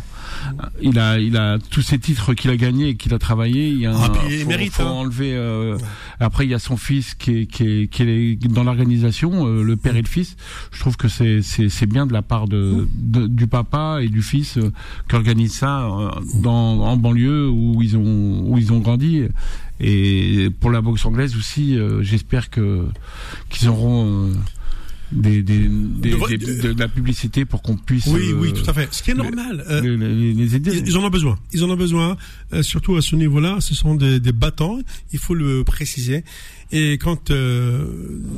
[0.81, 3.69] il a, il a tous ces titres qu'il a gagnés et qu'il a travaillé.
[3.69, 4.73] Il y a ah, il mérite.
[4.73, 4.91] Faut hein.
[4.91, 5.35] enlever.
[5.35, 5.77] Euh,
[6.21, 9.63] après, il y a son fils qui est, qui est, qui est dans l'organisation, euh,
[9.63, 10.37] le père et le fils.
[10.71, 14.23] Je trouve que c'est, c'est, c'est bien de la part de, du papa et du
[14.23, 14.73] fils euh,
[15.09, 19.25] qui organisent ça euh, dans, en banlieue où ils ont, où ils ont grandi.
[19.81, 22.87] Et pour la boxe anglaise aussi, j'espère que
[23.51, 24.31] qu'ils auront
[25.13, 28.89] des, des, des, de, la publicité pour qu'on puisse oui oui tout à fait.
[28.93, 30.83] Ce qui est normal euh, les, aider.
[30.87, 31.39] ils en ont besoin.
[31.53, 32.17] Ils en ont besoin
[32.53, 34.79] euh, surtout à ce niveau là ce sont des, des battants.
[35.13, 36.25] Il faut le préciser
[36.73, 37.87] et quand euh,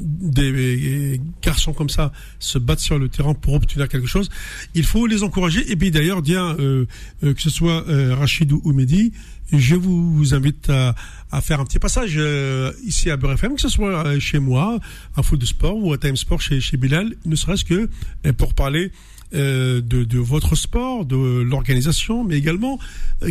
[0.03, 4.29] des garçons comme ça se battent sur le terrain pour obtenir quelque chose
[4.75, 5.71] il faut les encourager.
[5.71, 9.13] Et puis d'ailleurs dire que ce soit Rachid ou Mehdi
[9.53, 10.95] je vous, invite à,
[11.41, 14.79] faire un petit passage euh, ici à Beurre que ce soit euh, chez moi,
[15.17, 17.89] à Foot de Sport ou à Time Sport chez, chez Bilal, ne serait-ce que
[18.27, 18.91] euh, pour parler
[19.33, 22.79] de, votre sport, de l'organisation, mais également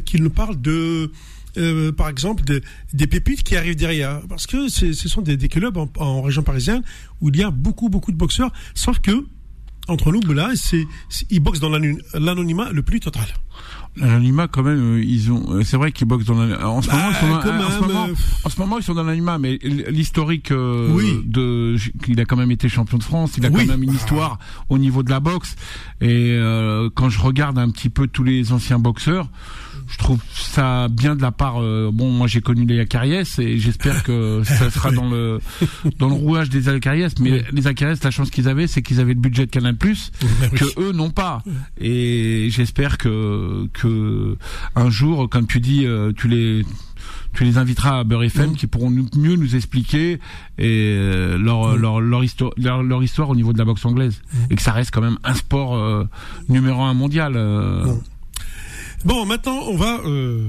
[0.04, 1.12] qu'il nous parle de,
[1.96, 2.44] par exemple,
[2.94, 4.22] des pépites qui arrivent derrière.
[4.28, 6.84] Parce que ce sont des, clubs en, région parisienne
[7.22, 9.26] où il y a beaucoup, beaucoup de boxeurs, sauf que,
[9.88, 10.86] entre nous, là, c'est,
[11.30, 13.28] ils boxent dans l'anonymat le plus total.
[13.96, 15.44] L'anima quand même, euh, ils ont.
[15.52, 16.68] Euh, c'est vrai qu'ils boxent dans l'anima.
[16.68, 18.08] En ce moment, ils sont dans, en, moment,
[18.44, 21.22] en ce moment, ils sont dans l'anima, mais l'historique euh, oui.
[21.24, 21.76] de,
[22.08, 23.34] il a quand même été champion de France.
[23.38, 24.40] Il a quand même une histoire
[24.70, 25.56] au niveau de la boxe.
[26.02, 26.36] Et
[26.96, 29.30] quand je regarde un petit peu tous les anciens boxeurs,
[29.94, 31.62] je trouve ça bien de la part.
[31.62, 35.40] Euh, bon, moi j'ai connu les Acariès et j'espère que ça sera dans le
[36.00, 37.14] dans le rouage des Acariès.
[37.20, 40.12] Mais les Acariès, la chance qu'ils avaient, c'est qu'ils avaient le budget de Canal Plus
[40.56, 41.44] que eux n'ont pas.
[41.80, 44.36] Et j'espère que que
[44.76, 46.66] un jour, comme tu dis, euh, tu les
[47.34, 50.20] tu les inviteras à Beurre FM qui pourront mieux nous expliquer
[50.60, 54.56] et euh, leur, leur, leur, histoire, leur, histoire au niveau de la boxe anglaise et
[54.56, 56.08] que ça reste quand même un sport
[56.48, 57.36] numéro un mondial.
[59.06, 60.48] Bon, maintenant, on va, euh,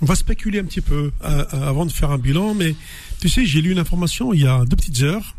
[0.00, 2.54] on va spéculer un petit peu euh, euh, avant de faire un bilan.
[2.54, 2.76] Mais
[3.20, 5.36] tu sais, j'ai lu une information il y a deux petites heures.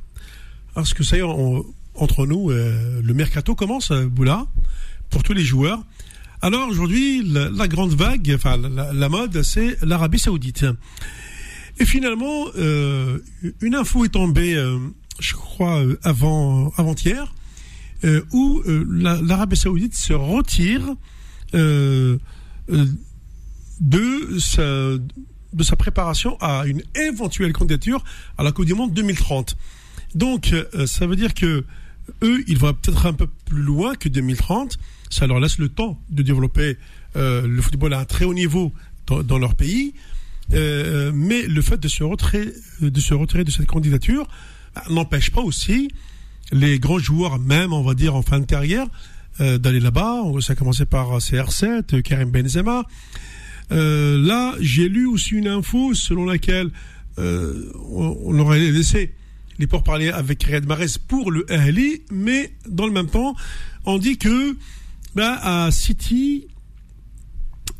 [0.73, 1.23] Parce que ça y est,
[1.95, 4.45] entre nous, le mercato commence, Boula,
[5.09, 5.83] pour tous les joueurs.
[6.41, 10.65] Alors aujourd'hui, la, grande vague, enfin la, mode, c'est l'Arabie Saoudite.
[11.79, 14.53] Et finalement, une info est tombée,
[15.19, 17.33] je crois, avant avant-hier,
[18.31, 20.95] où l'Arabie Saoudite se retire
[21.55, 22.17] euh,
[23.79, 28.03] de sa, de sa préparation à une éventuelle candidature
[28.37, 29.57] à la Coupe du Monde 2030.
[30.15, 31.65] Donc, euh, ça veut dire que
[32.23, 34.77] eux, ils vont peut-être un peu plus loin que 2030.
[35.09, 36.77] Ça leur laisse le temps de développer
[37.15, 38.73] euh, le football à un très haut niveau
[39.07, 39.95] dans, leur pays.
[40.51, 44.27] mais le fait de se retirer de, cette candidature
[44.87, 45.89] n'empêche pas aussi
[46.51, 48.89] les grands joueurs, même on va dire en fin de carrière, euh,
[49.39, 50.23] d'aller là-bas.
[50.41, 52.83] Ça a commencé par CR7, euh, Karim Benzema.
[53.71, 56.69] Euh, là, j'ai lu aussi une info selon laquelle
[57.17, 59.13] on, aurait laissé
[59.57, 63.35] les pourparlers avec Riyad Mahrez pour le Ahli, mais dans le même temps,
[63.83, 64.55] on dit que
[65.15, 66.47] bah, à City,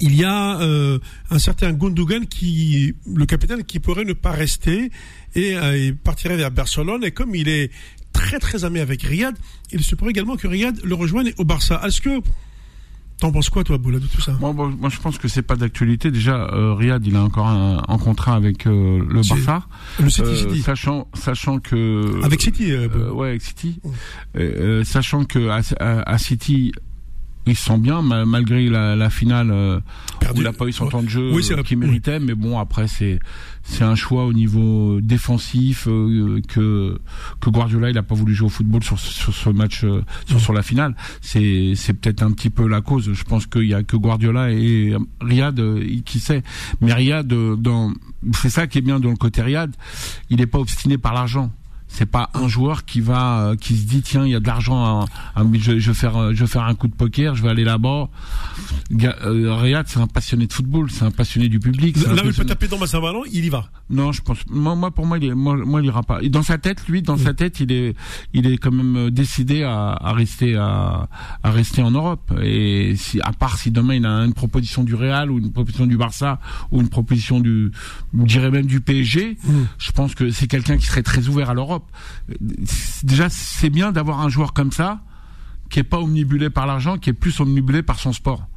[0.02, 4.92] il y a un certain Gundogan qui, le capitaine, qui pourrait ne pas rester
[5.36, 5.56] et
[6.04, 7.06] partirait vers Barcelone.
[7.06, 7.72] Et comme il est
[8.14, 9.36] très très ami avec Riyad.
[9.72, 11.82] Il se pourrait également que Riyad le rejoigne au Barça.
[11.86, 12.22] Est-ce que
[13.20, 14.32] T'en penses quoi, toi, Boula, de tout ça?
[14.40, 16.10] Moi, moi, je pense que c'est pas d'actualité.
[16.10, 19.64] Déjà, euh, Riyad, il a encore un, un contrat avec euh, le Barça.
[20.00, 22.24] Le City, City, Sachant, sachant que.
[22.24, 22.72] Avec City.
[23.14, 23.82] ouais, avec City.
[24.86, 25.60] sachant que à,
[26.10, 26.72] à City,
[27.50, 29.80] il se sent bien malgré la, la finale euh,
[30.34, 32.20] où il n'a pas eu son temps de jeu oui, qu'il méritait.
[32.20, 33.20] Mais bon, après c'est
[33.64, 37.00] c'est un choix au niveau défensif euh, que
[37.40, 40.40] que Guardiola il a pas voulu jouer au football sur sur ce match euh, sur,
[40.40, 40.96] sur la finale.
[41.22, 43.12] C'est c'est peut-être un petit peu la cause.
[43.14, 45.62] Je pense qu'il y a que Guardiola et Riyad
[46.06, 46.44] qui sait.
[46.82, 47.94] Mais Riyad dans
[48.34, 49.76] c'est ça qui est bien dans le côté Riyad.
[50.30, 51.52] Il n'est pas obstiné par l'argent
[51.90, 54.48] c'est pas un joueur qui va euh, qui se dit tiens il y a de
[54.48, 55.08] l'argent
[55.54, 57.64] je, je vais faire euh, je vais faire un coup de poker je vais aller
[57.64, 58.10] là-bas.
[58.92, 62.46] Euh, Riyad c'est un passionné de football c'est un passionné du public là il peut
[62.46, 63.70] taper dans ma ballon il y va.
[63.90, 66.22] Non je pense moi, pour moi il est moi, moi il ira pas.
[66.22, 67.96] Dans sa tête lui dans sa tête il est
[68.34, 71.10] il est quand même décidé à, à rester à,
[71.42, 72.32] à rester en Europe.
[72.42, 75.88] Et si à part si demain il a une proposition du Real ou une proposition
[75.88, 76.40] du Barça
[76.72, 77.72] ou une proposition du
[78.14, 79.52] je dirais même du PSG mm.
[79.80, 81.79] je pense que c'est quelqu'un qui serait très ouvert à l'Europe
[83.04, 85.02] Déjà, c'est bien d'avoir un joueur comme ça,
[85.70, 88.48] qui est pas omnibulé par l'argent, qui est plus omnibulé par son sport.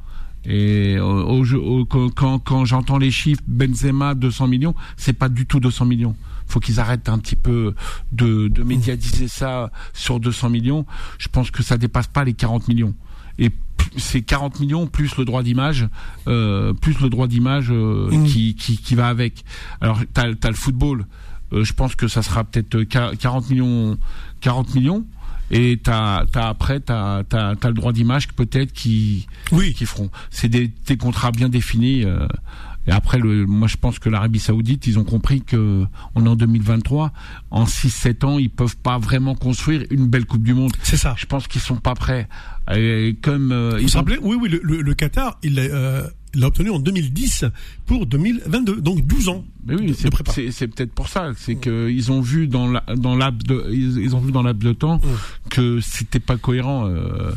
[0.45, 5.85] Et au, quand, quand j'entends les chiffres, Benzema 200 millions, c'est pas du tout 200
[5.85, 6.15] millions.
[6.47, 7.73] Faut qu'ils arrêtent un petit peu
[8.11, 10.85] de, de médiatiser ça sur 200 millions.
[11.17, 12.93] Je pense que ça dépasse pas les 40 millions.
[13.39, 13.51] Et
[13.97, 15.87] c'est 40 millions plus le droit d'image,
[16.27, 18.23] euh, plus le droit d'image euh, mmh.
[18.25, 19.43] qui, qui, qui va avec.
[19.81, 21.05] Alors t'as as le football euh,
[21.61, 23.97] je pense que ça sera peut-être 40 millions,
[24.41, 25.05] 40 millions.
[25.51, 29.73] Et t'as, t'as après, t'as, t'as le droit d'image peut-être qui, oui.
[29.73, 30.09] qui feront.
[30.31, 32.05] C'est des, des contrats bien définis.
[32.05, 32.27] Euh,
[32.87, 35.85] et après, le, moi, je pense que l'Arabie Saoudite, ils ont compris que
[36.15, 37.11] on est en 2023.
[37.51, 40.73] En 6-7 ans, ils peuvent pas vraiment construire une belle Coupe du Monde.
[40.81, 41.15] C'est ça.
[41.17, 42.27] Je pense qu'ils sont pas prêts.
[42.73, 46.69] Et comme euh, Vous ils oui, oui, le, le, Qatar, il est, euh, l'a obtenu
[46.69, 47.45] en 2010
[47.85, 49.45] pour 2022, donc 12 ans.
[49.65, 50.09] Mais oui, c'est
[50.67, 54.31] peut-être pour ça, c'est que ils ont vu dans la, dans de ils, ont vu
[54.31, 55.49] dans de temps mmh.
[55.49, 56.87] que c'était pas cohérent.
[56.87, 57.31] Euh,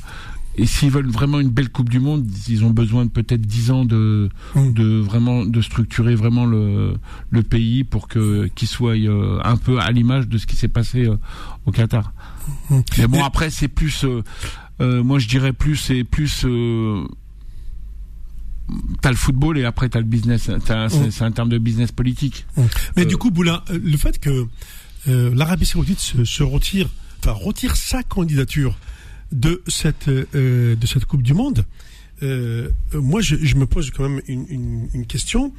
[0.59, 3.71] et s'ils veulent vraiment une belle Coupe du Monde, ils ont besoin de peut-être 10
[3.71, 4.73] ans de, mmh.
[4.73, 6.95] de vraiment de structurer vraiment le,
[7.31, 10.69] le pays pour que qu'il soit euh, un peu à l'image de ce qui s'est
[10.69, 11.17] passé euh,
[11.67, 12.13] au Qatar.
[12.71, 12.81] Mmh.
[12.99, 14.07] Mais bon, après c'est plus,
[14.81, 16.47] euh, moi je dirais plus, c'est plus
[19.01, 20.49] t'as le football et après t'as le business.
[20.49, 20.89] Mm.
[21.11, 22.47] C'est un terme de business politique.
[22.57, 22.63] Mm.
[22.97, 24.47] Mais euh, du coup, Boula, euh, le fait que
[25.09, 26.89] euh, l'Arabie Saoudite se, retire,
[27.21, 28.79] enfin retire sa candidature
[29.33, 31.65] de cette de cette Coupe du Monde,
[32.23, 35.53] moi je, me pose quand même une, une, question.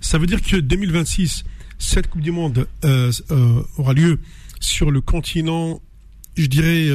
[0.00, 1.44] Ça veut dire que 2026,
[1.78, 2.68] cette Coupe du Monde
[3.76, 4.20] aura lieu
[4.60, 5.80] sur le continent,
[6.36, 6.88] je dirais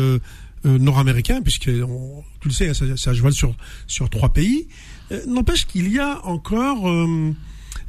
[0.64, 3.54] nord-américain, puisque on, tu le sais, ça, ça joue sur
[3.88, 4.68] sur trois pays.
[5.14, 7.34] Euh, n'empêche qu'il y a encore euh,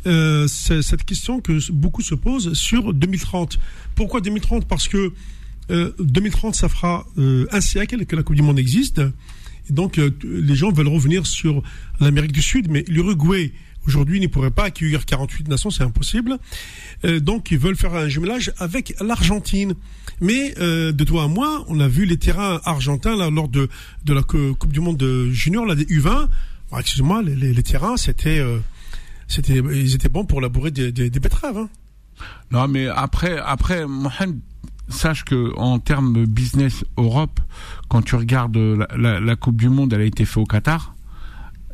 [0.07, 3.59] euh, cette question que beaucoup se posent sur 2030.
[3.95, 5.13] Pourquoi 2030 Parce que
[5.71, 8.99] 2030, ça fera un siècle que la Coupe du Monde existe.
[9.71, 11.63] Et donc, les gens veulent revenir sur
[12.01, 13.51] l'Amérique du Sud, mais l'Uruguay,
[13.87, 16.37] aujourd'hui, ne pourrait pas accueillir 48 nations, c'est impossible.
[17.03, 19.73] donc, ils veulent faire un jumelage avec l'Argentine.
[20.21, 23.71] Mais de toi à moi, on a vu les terrains argentins là, lors de,
[24.05, 26.29] de la Coupe du Monde junior, là, des U20.
[26.77, 28.59] Ah, excuse-moi, les, terrains, c'était, euh,
[29.29, 31.57] c'était, ils étaient bons pour labourer des, betteraves.
[31.57, 31.69] Hein.
[32.51, 34.41] Non, mais après, après, Mohamed,
[34.89, 37.39] sache que en termes business Europe,
[37.89, 40.97] quand tu regardes la, Coupe du Monde, elle a été faite au Qatar.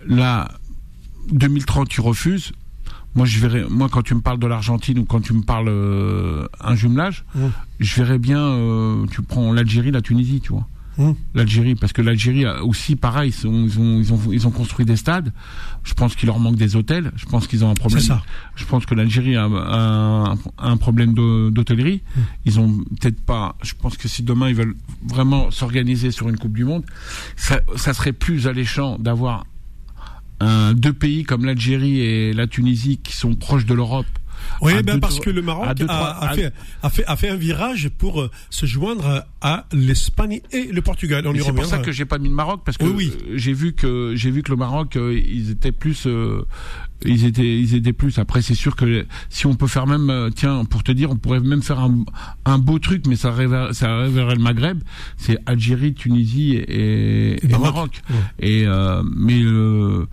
[0.07, 0.51] Là,
[1.33, 2.53] 2030, tu refuses.
[3.15, 5.69] Moi, je verrais, moi, quand tu me parles de l'Argentine ou quand tu me parles
[5.69, 7.25] euh, un jumelage,
[7.81, 10.69] je verrais bien, euh, tu prends l'Algérie, la Tunisie, tu vois.
[11.35, 15.33] L'Algérie, parce que l'Algérie aussi, pareil, ils ont, ils ont, ils ont, construit des stades.
[15.83, 17.11] Je pense qu'il leur manque des hôtels.
[17.17, 18.03] Je pense qu'ils ont un problème.
[18.03, 18.23] Ça.
[18.55, 22.03] Je pense que l'Algérie a un, un, problème d'hôtellerie.
[22.17, 22.23] Hum.
[22.45, 23.57] Ils ont peut-être pas.
[23.63, 24.77] Je pense que si demain ils veulent
[25.07, 26.85] vraiment s'organiser sur une Coupe du Monde,
[27.37, 29.47] ça, ça serait plus alléchant d'avoir
[30.75, 34.07] deux pays comme l'Algérie et la Tunisie qui sont proches de l'Europe
[34.61, 38.21] oui, ben parce que le Maroc a, fait, a, fait, a, fait, un virage pour
[38.21, 41.25] euh, se joindre à l'Espagne et le Portugal.
[41.43, 44.15] C'est pour ça que j'ai pas mis le Maroc parce que oui, j'ai vu que
[44.17, 46.45] j'ai vu que le Maroc euh, ils étaient plus euh,
[47.05, 48.19] ils étaient ils étaient plus.
[48.19, 51.41] Après c'est sûr que si on peut faire même tiens pour te dire on pourrait
[51.41, 52.05] même faire un,
[52.45, 54.83] un beau truc mais ça révélerait, ça révélerait le Maghreb.
[55.17, 58.03] C'est Algérie, Tunisie et, et, Maroc.
[58.39, 58.67] Et
[59.17, 60.05] mais je,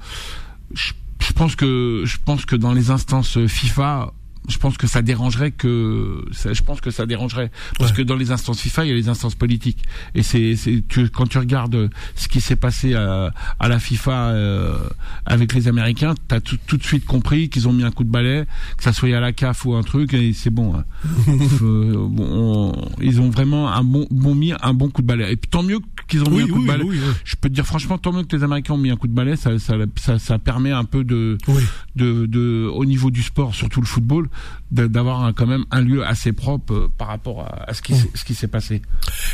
[0.73, 4.13] je pense que je pense que dans les instances FIFA
[4.47, 7.51] je pense que ça dérangerait que je pense que ça dérangerait.
[7.77, 9.83] Parce que dans les instances FIFA il y a les instances politiques.
[10.15, 10.83] Et c'est c'est
[11.13, 14.77] quand tu regardes ce qui s'est passé à, à la FIFA euh,
[15.25, 18.09] avec les Américains t'as tout, tout de suite compris qu'ils ont mis un coup de
[18.09, 18.45] balai
[18.77, 20.83] que ça soit à la CAF ou un truc et c'est bon, hein.
[21.61, 25.33] euh, bon ils ont vraiment un bon bon mis un bon coup de balai.
[25.33, 26.85] Et tant mieux qu'ils ont mis un coup de balai.
[27.25, 29.13] je peux te dire franchement tant mieux que les Américains ont mis un coup de
[29.13, 31.37] balai ça ça ça, ça permet un peu de,
[31.95, 34.29] de de au niveau du sport surtout le football
[34.71, 38.07] d'avoir quand même un lieu assez propre euh, par rapport à, ce qui mmh.
[38.13, 38.81] ce qui s'est passé.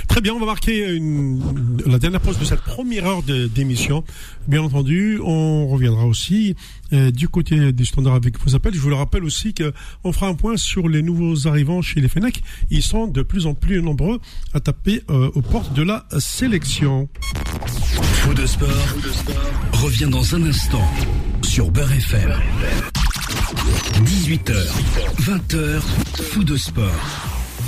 [0.07, 1.41] Très bien, on va marquer une,
[1.85, 4.03] la dernière pause de cette première heure d'émission.
[4.47, 6.55] Bien entendu, on reviendra aussi
[6.93, 8.73] euh, du côté des standards avec vos appels.
[8.73, 9.73] Je vous le rappelle aussi que
[10.03, 12.41] on fera un point sur les nouveaux arrivants chez les Fenech.
[12.69, 14.19] Ils sont de plus en plus nombreux
[14.53, 17.09] à taper euh, aux portes de la sélection.
[17.65, 18.69] Fou de sport,
[19.73, 20.87] revient dans un instant
[21.41, 22.33] sur Beurre FM.
[23.33, 24.53] 18h,
[25.21, 25.81] 20h,
[26.31, 26.85] fou de sport.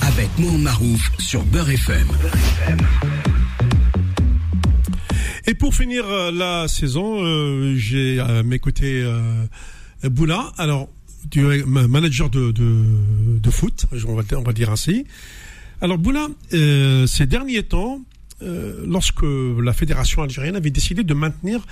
[0.01, 2.07] Avec Mohamed Marouf sur Beurre FM.
[5.47, 9.45] Et pour finir euh, la saison, euh, j'ai à mes euh,
[10.03, 10.51] Boula.
[10.57, 10.89] Alors,
[11.29, 12.53] tu es manager de,
[13.49, 15.05] foot, on va, on va, dire ainsi.
[15.81, 18.01] Alors Boula, ces derniers temps,
[18.41, 21.65] lorsque la fédération algérienne avait décidé de maintenir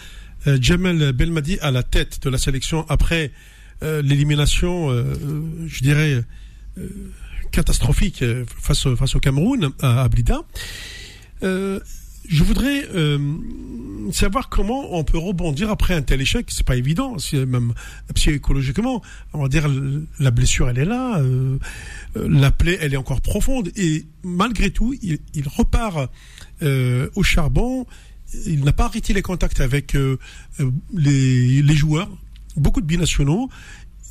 [0.46, 3.32] Jamel Belmadi à la tête de la sélection après
[3.84, 5.14] euh, l'élimination, euh,
[5.68, 6.24] je dirais,
[6.78, 6.88] euh,
[7.52, 8.24] catastrophique
[8.60, 10.42] face, au Cameroun, à, Blida.
[11.42, 12.88] je voudrais
[14.12, 16.48] savoir comment on peut rebondir après un tel échec.
[16.50, 17.74] C'est pas évident, même
[18.16, 19.04] psychologiquement.
[19.34, 19.70] On va dire
[20.20, 21.22] la blessure, elle est là,
[22.16, 26.10] la plaie, elle est encore profonde, et malgré tout, il, repart
[26.62, 27.86] au charbon.
[28.48, 29.96] Il n'a pas arrêté les contacts avec
[30.96, 32.10] les joueurs,
[32.56, 33.50] beaucoup de binationaux.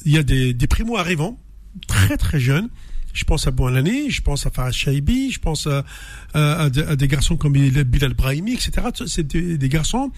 [0.05, 1.39] Il y a des, des primo-arrivants,
[1.87, 2.69] très très jeunes.
[3.13, 5.85] Je pense à Bouanani, je pense à Farah Shaibi, je pense à,
[6.33, 8.73] à, des garçons comme Bilal Brahimi, etc.
[9.07, 10.11] C'est des, garçons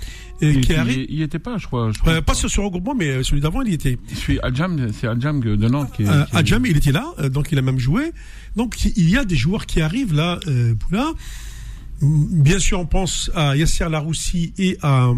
[0.43, 1.07] euh, qui arrivent.
[1.09, 1.91] Il, n'y était pas, je crois.
[1.93, 3.99] Je crois euh, pas sur ce regroupement, mais celui d'avant, il y était.
[4.15, 6.09] Suis Adjam, c'est Adjam de Nantes qui est.
[6.09, 8.13] Euh, Adjam, il était là, euh, donc il a même joué.
[8.55, 11.13] Donc il y a des joueurs qui arrivent là, euh, là.
[12.01, 15.11] Bien sûr, on pense à Yasser Laroussi et à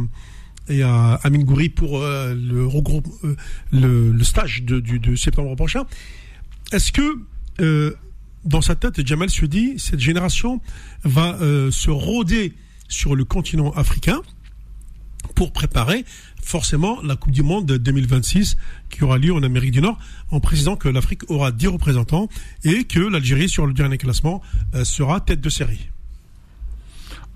[0.69, 3.37] et à Amin Gouri pour euh, le, regroupe, euh,
[3.73, 5.85] le, stage de, du, septembre prochain.
[6.73, 7.19] Est-ce que
[7.61, 7.95] euh,
[8.45, 10.61] dans sa tête, Jamal se dit, cette génération
[11.05, 11.39] va
[11.71, 12.53] se rôder
[12.89, 14.23] sur le continent africain
[15.35, 16.05] pour préparer
[16.41, 18.57] forcément la Coupe du Monde 2026
[18.89, 19.99] qui aura lieu en Amérique du Nord,
[20.31, 22.29] en précisant que l'Afrique aura 10 représentants
[22.63, 24.43] et que l'Algérie, sur le dernier classement,
[24.85, 25.91] sera tête de série?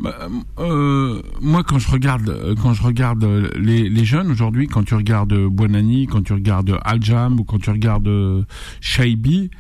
[0.01, 0.17] Bah,
[0.59, 3.23] euh, moi, quand je regarde, euh, quand je regarde
[3.57, 7.69] les, les jeunes aujourd'hui, quand tu regardes Buonani, quand tu regardes Aljam ou quand tu
[7.69, 8.47] regardes
[8.81, 9.51] Shaibi,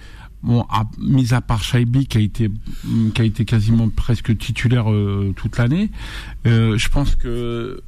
[0.42, 2.50] bon, à, mis à part Shaibi qui a été,
[3.14, 5.90] qui a été quasiment presque titulaire euh, toute l'année,
[6.46, 7.82] euh, je pense que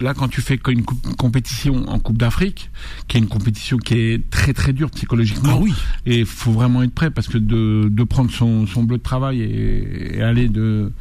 [0.00, 2.70] là, quand tu fais une compétition en Coupe d'Afrique,
[3.08, 5.74] qui est une compétition qui est très très dure psychologiquement, ah oui.
[6.06, 9.02] et il faut vraiment être prêt parce que de, de prendre son, son bleu de
[9.02, 10.92] travail et, et aller de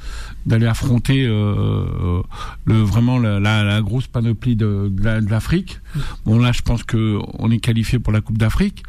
[0.46, 2.22] d'aller affronter euh,
[2.66, 5.80] le vraiment la, la, grosse panoplie de, de l'Afrique.
[6.26, 8.84] Bon là, je pense que on est qualifié pour la Coupe d'Afrique.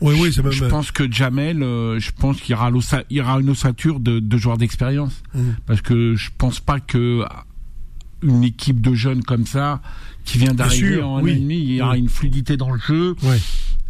[0.00, 0.52] Oui, oui, c'est même.
[0.52, 2.70] Je pense que Jamel, euh, je pense qu'il y aura,
[3.10, 5.40] il y aura une ossature de, de joueurs d'expérience, mmh.
[5.66, 7.24] parce que je pense pas que
[8.22, 9.80] une équipe de jeunes comme ça
[10.24, 11.32] qui vient d'arriver en oui.
[11.32, 13.14] ennemi, il y aura une fluidité dans le jeu.
[13.22, 13.38] Ouais.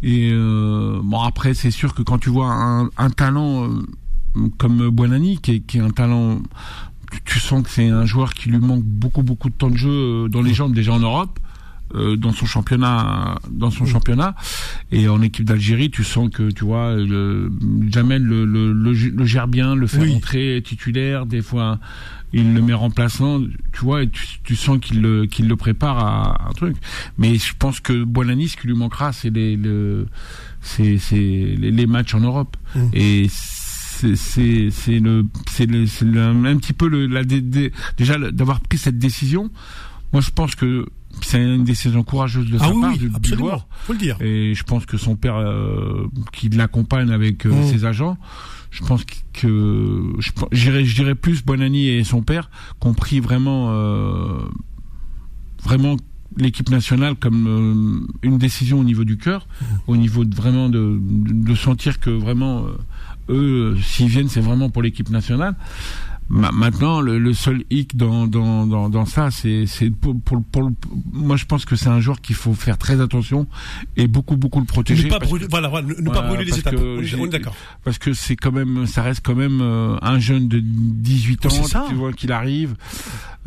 [0.01, 4.89] Et euh, bon après c'est sûr que quand tu vois un, un talent euh, comme
[4.89, 6.41] Buonani qui est, qui est un talent
[7.25, 9.89] tu, sens que c'est un joueur qui lui manque beaucoup beaucoup de temps de jeu
[9.89, 11.39] euh, dans les jambes déjà en Europe.
[11.95, 14.35] Euh, dans son championnat dans son championnat
[14.91, 17.51] et en équipe d'Algérie tu sens que tu vois le,
[17.89, 21.79] Jamel le, le, le, gère bien le fait rentrer titulaire des fois
[22.33, 23.41] il le met remplaçant,
[23.73, 26.77] tu vois, et tu, tu sens qu'il le, qu'il le prépare à, un truc.
[27.17, 30.07] Mais je pense que Boilani, ce qui lui manquera, c'est les, le,
[30.61, 32.55] c'est, c'est les, matchs en Europe.
[32.75, 32.79] Mmh.
[32.93, 38.59] Et c'est, c'est, c'est le, c'est le, c'est un petit peu le, la, déjà d'avoir
[38.61, 39.49] pris cette décision.
[40.13, 40.85] Moi, je pense que
[41.25, 43.67] c'est une décision courageuse de ah sa oui, part, oui, du, joueur.
[43.85, 44.17] Faut le dire.
[44.21, 47.67] Et je pense que son père, euh, qui l'accompagne avec euh, mmh.
[47.67, 48.17] ses agents,
[48.71, 49.03] je pense
[49.33, 50.13] que
[50.51, 54.37] je dirais plus Bonani et son père compris vraiment euh,
[55.63, 55.97] vraiment
[56.37, 59.47] l'équipe nationale comme une décision au niveau du cœur,
[59.87, 62.65] au niveau de vraiment de, de sentir que vraiment
[63.29, 65.55] eux s'ils viennent c'est vraiment pour l'équipe nationale.
[66.29, 70.71] Maintenant, le, seul hic dans dans dans, dans ça, c'est c'est pour, pour, pour,
[71.11, 73.47] moi je pense que c'est un joueur qu'il faut faire très attention
[73.97, 75.05] et beaucoup beaucoup le protéger.
[75.05, 76.75] Ne pas brûler, voilà, voilà, ne pas brûler les étapes.
[76.77, 77.55] On est d'accord.
[77.83, 81.49] Parce que c'est quand même, ça reste quand même euh, un jeune de 18 ans,
[81.89, 82.75] tu vois qu'il arrive.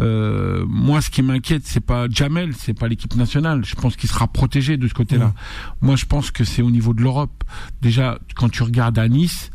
[0.00, 3.64] Euh, moi, ce qui m'inquiète, c'est pas Jamel, c'est pas l'équipe nationale.
[3.64, 5.32] Je pense qu'il sera protégé de ce côté-là.
[5.80, 7.44] Moi, je pense que c'est au niveau de l'Europe.
[7.82, 9.50] Déjà, quand tu regardes à Nice,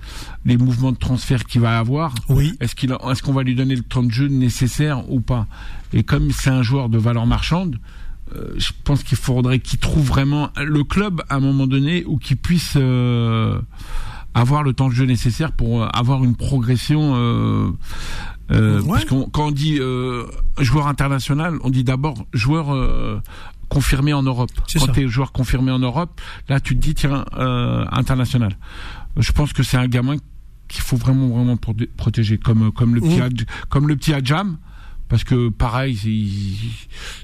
[0.45, 2.53] les mouvements de transfert qu'il va avoir, oui.
[2.59, 5.47] est-ce qu'il, est-ce qu'on va lui donner le temps de jeu nécessaire ou pas?
[5.93, 7.77] Et comme c'est un joueur de valeur marchande,
[8.35, 12.17] euh, je pense qu'il faudrait qu'il trouve vraiment le club à un moment donné où
[12.17, 13.59] qu'il puisse euh,
[14.33, 17.71] avoir le temps de jeu nécessaire pour avoir une progression euh,
[18.51, 20.25] euh, Parce qu'on quand on dit euh,
[20.59, 23.19] joueur international, on dit d'abord joueur euh,
[23.69, 24.51] confirmé en Europe.
[24.77, 28.57] Quand tu es joueur confirmé en Europe, là tu te dis tiens euh, international.
[29.17, 30.17] Je pense que c'est un gamin
[30.67, 33.45] qu'il faut vraiment vraiment protéger comme comme le petit mmh.
[33.69, 34.57] comme le petit Adjam
[35.07, 35.97] parce que pareil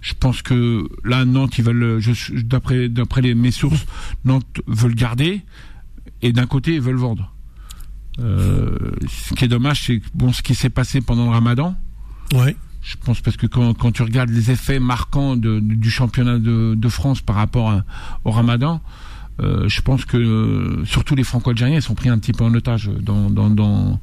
[0.01, 2.01] je pense que là Nantes ils veulent
[2.45, 3.85] d'après d'après les mes sources
[4.23, 5.41] Nantes veulent garder
[6.21, 7.33] et d'un côté ils veulent vendre
[8.19, 8.77] euh,
[9.07, 11.75] ce qui est dommage, c'est bon ce qui s'est passé pendant le Ramadan.
[12.33, 12.55] Ouais.
[12.81, 16.75] Je pense parce que quand, quand tu regardes les effets marquants de, du championnat de,
[16.75, 17.81] de France par rapport
[18.25, 18.81] au Ramadan,
[19.41, 22.89] euh, je pense que euh, surtout les Franco-Algériens sont pris un petit peu en otage
[23.01, 23.99] dans,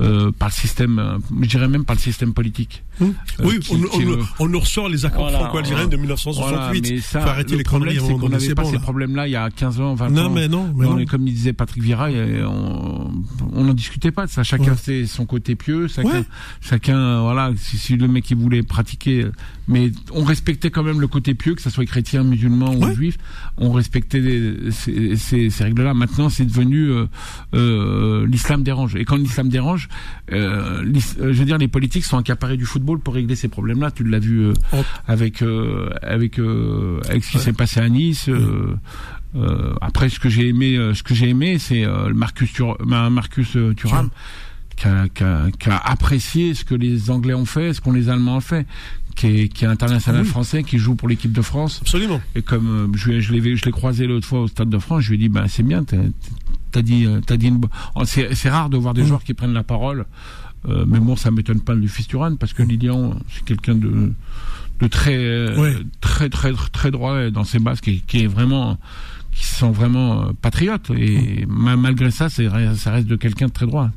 [0.00, 2.84] euh, par le système, je dirais même par le système politique.
[3.00, 3.06] Mmh.
[3.42, 6.90] oui, on, on, on, nous ressort les accords franco-algériens de 1968.
[6.90, 7.98] mais ça, faut arrêter les conneries.
[8.00, 10.30] C'est qu'on n'avait pas bon, ces problèmes-là il y a 15 ans, 20 non, ans.
[10.30, 11.04] Mais non, mais non.
[11.06, 14.42] Comme disait Patrick Vira, on n'en discutait pas de ça.
[14.42, 15.06] Chacun ouais.
[15.06, 16.24] son côté pieux, chacun, ouais.
[16.60, 19.26] chacun, voilà, si, si, le mec il voulait pratiquer,
[19.66, 23.18] mais on respectait quand même le côté pieux, que ce soit chrétien, musulman ou juif,
[23.58, 25.94] on respectait les, ces, ces, ces règles-là.
[25.94, 27.06] Maintenant, c'est devenu euh,
[27.54, 28.94] euh, l'islam dérange.
[28.96, 29.88] Et quand l'islam dérange,
[30.32, 30.84] euh,
[31.18, 33.90] je veux dire, les politiques sont accaparés du football pour régler ces problèmes-là.
[33.90, 34.82] Tu l'as vu euh, oh.
[35.06, 38.28] avec euh, avec euh, avec ce qui s'est passé à Nice.
[39.80, 44.10] après, ce que j'ai aimé, ce que j'ai aimé, c'est Marcus Tur Marcus Thuram.
[44.76, 47.92] Qui a, qui, a, qui a, apprécié ce que les Anglais ont fait, ce qu'on
[47.92, 48.66] les Allemands ont fait,
[49.14, 50.28] qui est, qui est international oui.
[50.28, 51.78] français, qui joue pour l'équipe de France.
[51.80, 52.20] Absolument.
[52.34, 55.10] Et comme je, je l'ai je l'ai croisé l'autre fois au Stade de France, je
[55.10, 57.60] lui ai dit bah c'est bien, t'as dit t'as dit une...
[58.04, 59.06] c'est rare de voir des mmh.
[59.06, 60.06] joueurs qui prennent la parole.
[60.68, 64.12] Euh, mais bon, ça m'étonne pas du Fisturan parce que Lilian, c'est quelqu'un de
[64.80, 65.54] de très,
[66.00, 68.78] très très très très droit dans ses bases, qui, qui est vraiment
[69.32, 71.76] qui sont vraiment patriotes et mmh.
[71.76, 73.90] malgré ça, c'est ça reste de quelqu'un de très droit.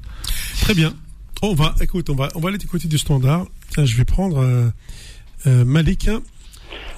[0.61, 0.93] Très bien.
[1.41, 3.45] On va, écoute, on va, on va aller du côté du standard.
[3.69, 4.69] Tiens, je vais prendre euh,
[5.45, 6.09] euh, Malik.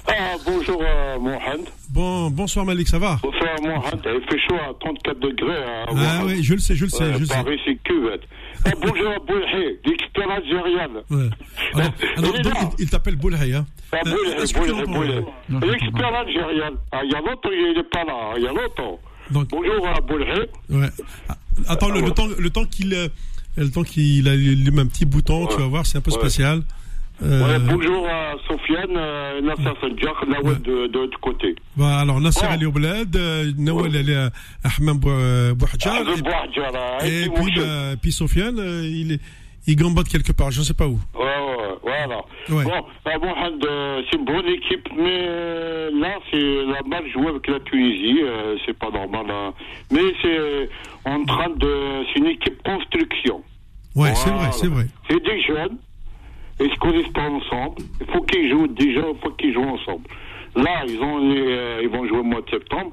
[0.10, 1.68] Ah, bonjour euh, Mohamed.
[1.91, 5.64] Bon, bonsoir Malik, ça va Bonsoir Mohamed, il fait chaud à 34 degrés.
[5.64, 7.03] À ah oui, je le sais, je le sais.
[7.03, 8.22] Ouais, je Paris, c'est cuvette.
[8.66, 10.89] Ah, bonjour à Boulhay, l'expert algérien.
[11.10, 11.30] Ouais.
[11.76, 15.72] Alors, alors il, donc, il, il t'appelle Boulhay, hein ah, Boulhay, Boulhay, Boulhay.
[15.72, 16.72] L'expert algérien.
[16.91, 18.99] Ah, il y a longtemps, il n'est pas là, il y a longtemps.
[19.30, 20.49] Donc, bonjour à Boulhay.
[20.70, 20.89] Ouais.
[21.68, 22.95] Attends, le, le, temps, le temps qu'il
[23.57, 25.53] le temps qu'il allume un petit bouton, ouais.
[25.53, 26.64] tu vas voir, c'est un peu spécial.
[27.22, 27.45] Euh...
[27.45, 30.59] Ouais, bonjour à Sofiane, euh, Nasser Sanjak, Nawel ouais.
[30.59, 31.55] de, de l'autre côté.
[31.76, 32.53] Bah, alors, Nasser oh.
[33.15, 34.30] euh, Nawel elle est à
[34.63, 36.03] Ahmed Bouhadjar.
[37.03, 39.22] Et, et puis, bah, puis Sofiane, euh, il est,
[39.67, 40.97] il gambote quelque part, je ne sais pas où.
[41.13, 42.22] Ouais, ouais, voilà.
[42.49, 42.63] Ouais.
[42.63, 43.67] Bon, bah, Mohamed,
[44.09, 45.28] c'est une bonne équipe, mais
[45.91, 48.22] là, c'est la mal jouée avec la Tunisie,
[48.65, 49.26] c'est pas normal.
[49.30, 49.53] Hein.
[49.91, 50.70] Mais c'est
[51.03, 52.05] en train de.
[52.13, 53.43] C'est une équipe construction.
[53.95, 54.15] Ouais, voilà.
[54.15, 54.86] c'est vrai, c'est vrai.
[55.09, 55.78] C'est des jeunes,
[56.60, 57.82] ils se connaissent pas ensemble.
[58.01, 60.03] Il faut qu'ils jouent déjà, il faut qu'ils jouent ensemble.
[60.55, 62.91] Là, ils, ont les, euh, ils vont jouer au mois de septembre.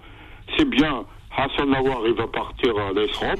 [0.56, 1.04] C'est bien.
[1.36, 3.36] Hassan Nawar, il va partir à l'Esrom.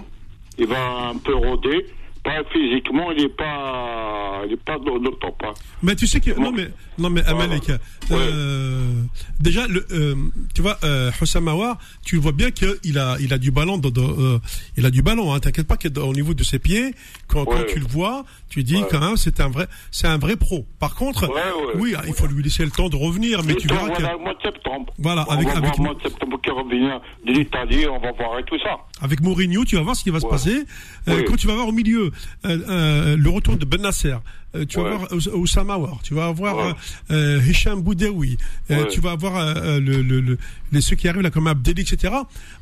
[0.59, 1.87] Il va un peu rôder
[2.27, 5.41] pas physiquement, il n'est pas, il est pas dans le top.
[5.45, 5.55] Hein.
[5.83, 6.69] Mais tu sais que non mais
[6.99, 7.45] non mais voilà.
[7.45, 9.09] Amalek, euh, ouais.
[9.39, 10.15] déjà le, euh,
[10.55, 13.91] tu vois euh, Hussam Aouar, tu vois bien qu'il a il a du ballon, de,
[13.91, 14.39] de, euh,
[14.77, 15.33] il a du ballon.
[15.33, 16.95] Hein, T'inquiète pas qu'au niveau de ses pieds,
[17.29, 17.47] quand, ouais.
[17.49, 20.67] quand tu le vois, tu dis quand même c'est un vrai c'est un vrai pro.
[20.81, 21.31] Par contre,
[21.77, 24.35] oui, il faut lui laisser le temps de revenir, mais tu vois que voilà, mois
[24.35, 24.93] de septembre.
[24.99, 28.39] Voilà, on avec va avec mois de septembre qui revient de l'Italie, on va voir
[28.41, 28.79] et tout ça.
[29.01, 30.65] Avec Mourinho, tu vas voir ce qui va se passer.
[31.07, 32.11] Quand tu vas voir au milieu
[32.45, 34.15] euh, euh, le retour de Ben Nasser,
[34.55, 34.85] euh, tu ouais.
[34.91, 36.73] vas voir Oussama War, tu vas avoir ouais.
[37.11, 38.39] euh, Hicham Boudaoui,
[38.71, 38.89] ouais.
[38.89, 40.39] tu vas avoir le, le, le,
[40.73, 42.15] les ceux qui arrivent là comme Abdeli, etc.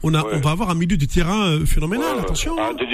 [0.03, 2.57] On, a, on va avoir un milieu de terrain phénoménal, attention.
[2.59, 2.91] Ah, dur,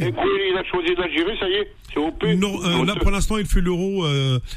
[0.00, 2.22] et puis, il a choisi l'Algérie, ça y est, c'est OP.
[2.36, 4.06] Non, là pour l'instant il fait l'euro.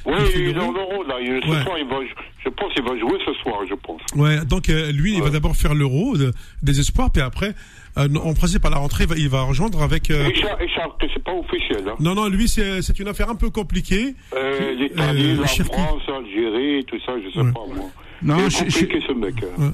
[0.06, 1.16] oui, il est dans l'euro, là.
[1.20, 1.98] Ce soir, il va,
[2.44, 4.02] je pense qu'il va jouer ce soir, je pense.
[4.16, 6.16] Ouais, donc lui, il va d'abord faire l'euro
[6.62, 7.54] des espoirs, puis après,
[7.98, 10.12] euh, en principe, à la rentrée, il va, il va rejoindre avec.
[10.12, 10.30] Euh...
[10.36, 11.84] Charles, c'est pas officiel.
[11.88, 11.96] Hein.
[12.00, 14.16] Non, non, lui, c'est une affaire un peu compliquée.
[14.36, 17.90] Euh, L'Italie, la France, l'Algérie, tout ça, je sais pas moi.
[18.22, 19.36] Non, c'est compliqué ce mec.
[19.60, 19.74] Hein.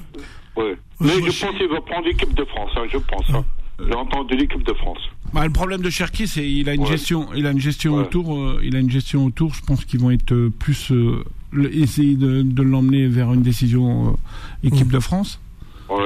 [0.56, 0.76] Ouais.
[1.00, 3.28] Mais je pense qu'il va prendre l'équipe de France, hein, je pense.
[3.30, 3.44] Hein.
[3.78, 5.00] J'ai entendu l'équipe de France.
[5.32, 8.38] Bah, le problème de Cherki, c'est il a une gestion, il a une gestion autour,
[8.38, 9.52] euh, il a une gestion autour.
[9.52, 11.24] Je pense qu'ils vont être euh, plus euh,
[11.72, 14.16] essayer de, de l'emmener vers une décision
[14.62, 15.40] équipe de France.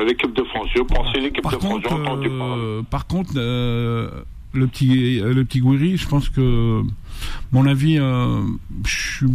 [0.06, 1.80] L'équipe de France, je pensais l'équipe de France.
[1.82, 2.30] J'ai entendu
[2.90, 6.82] Par contre, le petit le petit Gouiri, je pense que
[7.52, 9.26] mon avis, je suis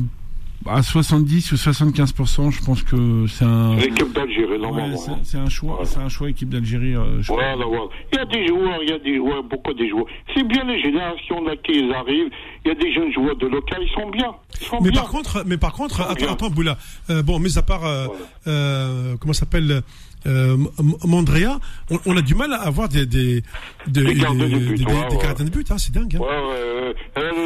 [0.66, 3.76] à 70 ou 75% je pense que c'est un.
[3.76, 4.96] L'équipe d'Algérie, normalement.
[4.96, 6.96] Ouais, c'est un choix, c'est un choix équipe d'Algérie.
[6.96, 7.86] Euh, voilà, voilà.
[8.12, 10.06] Il y a des joueurs, il y a des joueurs, beaucoup de joueurs.
[10.34, 12.30] C'est bien les générations là qui arrivent.
[12.66, 14.32] Il y a des jeunes joueurs de local, ils sont bien.
[14.62, 15.02] Ils sont mais bien.
[15.02, 16.78] par contre, mais par contre, attends, attends, Boula.
[17.10, 18.08] Euh, bon, mis à part, euh,
[18.48, 19.82] euh, comment s'appelle?
[20.26, 20.58] Euh,
[21.06, 21.60] Mandrea,
[21.92, 23.42] on, on, a du mal à avoir des des
[23.88, 26.16] des, des, de but, ouais, de hein, c'est dingue.
[26.16, 26.20] Hein.
[26.20, 26.94] Ouais, euh,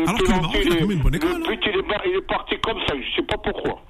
[0.08, 1.40] Alors que le Maroc, il a quand même une bonne école.
[1.40, 3.82] Le but, il, est, il est parti comme ça, je sais pas pourquoi.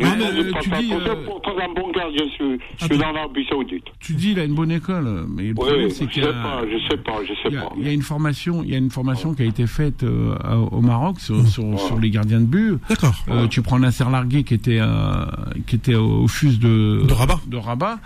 [0.00, 0.92] Non, mais euh, tu dis.
[0.92, 3.84] Euh, pourtant, un bon gardien, je, je suis dans l'Arabie Saoudite.
[4.00, 6.32] Tu dis, il a une bonne école, mais le problème, c'est qu'il y a.
[6.32, 7.72] Pas, je sais pas, je sais il pas.
[7.76, 10.34] Il y a une formation, il y a une formation qui a été faite euh,
[10.70, 12.78] au Maroc sur, sur, sur, les gardiens de but.
[12.88, 13.14] D'accord.
[13.28, 15.26] Euh, tu prends Nasser Largué qui était, euh,
[15.66, 17.40] qui était au FUS de, de Rabat.
[17.46, 17.98] De Rabat.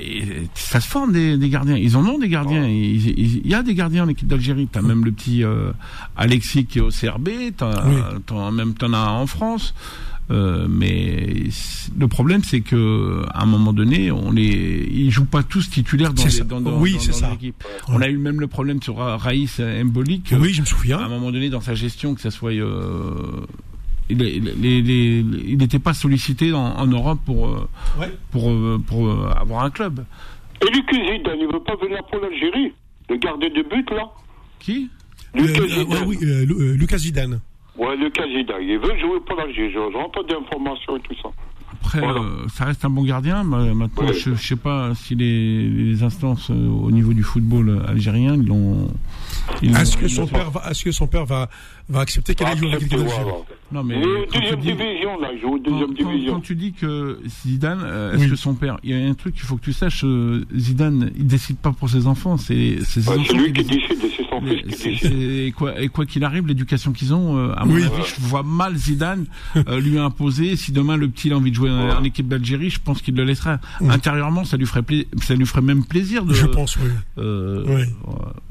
[0.00, 0.22] Et
[0.54, 1.76] ça se forme des, des, gardiens.
[1.76, 2.66] Ils en ont des gardiens.
[2.66, 4.68] Il, il, y a des gardiens en équipe d'Algérie.
[4.70, 5.72] T'as même le petit euh,
[6.16, 7.28] Alexis qui est au CRB.
[7.56, 7.96] T'as, oui.
[8.26, 9.74] t'en, même t'en as en France.
[10.30, 11.44] Euh, mais
[11.98, 16.12] le problème, c'est que à un moment donné, on les, ils jouent pas tous titulaires
[16.12, 17.30] dans, les, dans, dans, oui, dans, c'est ça.
[17.30, 17.64] l'équipe.
[17.88, 20.34] On a eu même le problème sur Raïs Mbolic.
[20.38, 20.98] Oui, je me souviens.
[20.98, 23.40] À un moment donné, dans sa gestion, que ça soit euh,
[24.10, 27.68] il n'était pas sollicité en, en Europe pour, euh,
[28.00, 28.12] ouais.
[28.30, 30.04] pour, euh, pour, pour avoir un club.
[30.62, 32.72] Et Lucas Zidane, il veut pas venir pour l'Algérie
[33.08, 34.10] Le gardien de but, là
[34.58, 34.90] Qui?
[35.34, 36.04] Lucas euh, Zidane.
[36.06, 37.40] oui, euh, Lucas Zidane.
[37.78, 38.62] Ouais, Lucas Zidane.
[38.62, 39.70] Il veut jouer pour l'Algérie.
[39.72, 41.30] J'ai entendu des informations et tout ça.
[41.80, 42.20] Après, voilà.
[42.20, 43.44] euh, ça reste un bon gardien.
[43.44, 44.14] Maintenant, ouais.
[44.14, 48.46] je ne sais pas si les, les instances euh, au niveau du football algérien ils
[48.46, 48.88] l'ont.
[49.62, 51.48] Est-ce que, son père va, est-ce que son père va,
[51.88, 53.30] va accepter qu'elle aille jouer avec l'équipe d'Algérie
[53.72, 54.00] Non, mais.
[54.32, 56.34] deuxième dis, division, là, joue deuxième quand, division.
[56.34, 58.30] Quand tu dis que Zidane, euh, est-ce oui.
[58.30, 58.76] que son père.
[58.84, 61.72] Il y a un truc qu'il faut que tu saches euh, Zidane, il décide pas
[61.72, 62.36] pour ses enfants.
[62.36, 63.24] C'est ses ouais, enfants.
[63.30, 65.12] C'est lui qui décide, c'est son fils qui décide.
[65.12, 67.84] Et quoi, et quoi qu'il arrive, l'éducation qu'ils ont, euh, à mon oui.
[67.84, 69.24] avis, je vois mal Zidane
[69.78, 70.56] lui imposer.
[70.56, 73.14] Si demain le petit a envie de jouer en, en équipe d'Algérie, je pense qu'il
[73.14, 73.58] le laissera.
[73.80, 73.90] Mm.
[73.90, 74.82] Intérieurement, ça lui ferait
[75.22, 76.34] ça lui ferait même plaisir de.
[76.34, 76.90] Je pense, oui.
[77.18, 77.82] Euh, oui.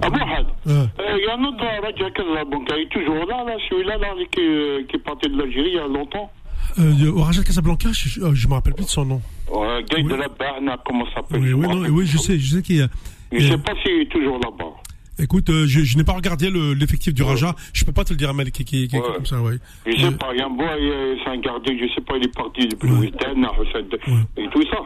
[0.01, 0.19] Ah bon,
[0.65, 4.41] il y a un autre Raja Casablanca, il est toujours là, là celui-là là, qui,
[4.41, 6.31] euh, qui est parti de l'Algérie il y a longtemps.
[6.79, 9.21] Euh, Raja Casablanca, je ne me rappelle plus de son nom.
[9.51, 10.03] Ouais, Guy oui.
[10.03, 12.77] de la Berna, comment ça s'appelle Oui, oui, non, oui, je sais, je sais qu'il
[12.77, 12.87] y a.
[13.31, 14.73] Je ne sais pas s'il est toujours là-bas.
[15.19, 17.23] Écoute, euh, je, je n'ai pas regardé l'effectif du.
[17.23, 17.55] Raja.
[17.73, 19.01] Je peux pas te le dire, Malik, qui, qui, qui ouais.
[19.15, 19.57] comme ça, ouais.
[19.85, 20.75] Je sais pas, il y a un bois,
[21.23, 24.77] c'est un gardien, je sais pas, il est parti depuis le et tout ça.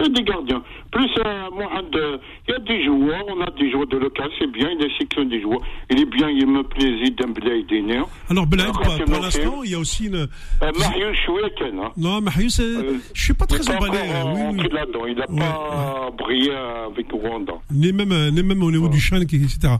[0.00, 0.62] Il y a des gardiens.
[0.90, 4.50] Plus, euh, Mohamed, il y a des joueurs, on a des joueurs de local, c'est
[4.50, 5.60] bien, il sélectionne des joueurs.
[5.90, 8.02] Il est bien, il me plaisait d'Emblaï Diner.
[8.28, 10.16] Alors, Belaïd, pour, pour l'instant, il y a aussi une.
[10.16, 11.78] Euh, Marius Choueken.
[11.78, 11.92] Hein.
[11.96, 13.98] Non, Marius, euh, je suis pas très emballé.
[14.02, 14.68] Oui, oui.
[14.68, 16.16] Il n'a ouais, pas ouais.
[16.16, 17.54] brillé avec Rwanda.
[17.70, 19.74] Ni même, ni même au niveau du champ, etc.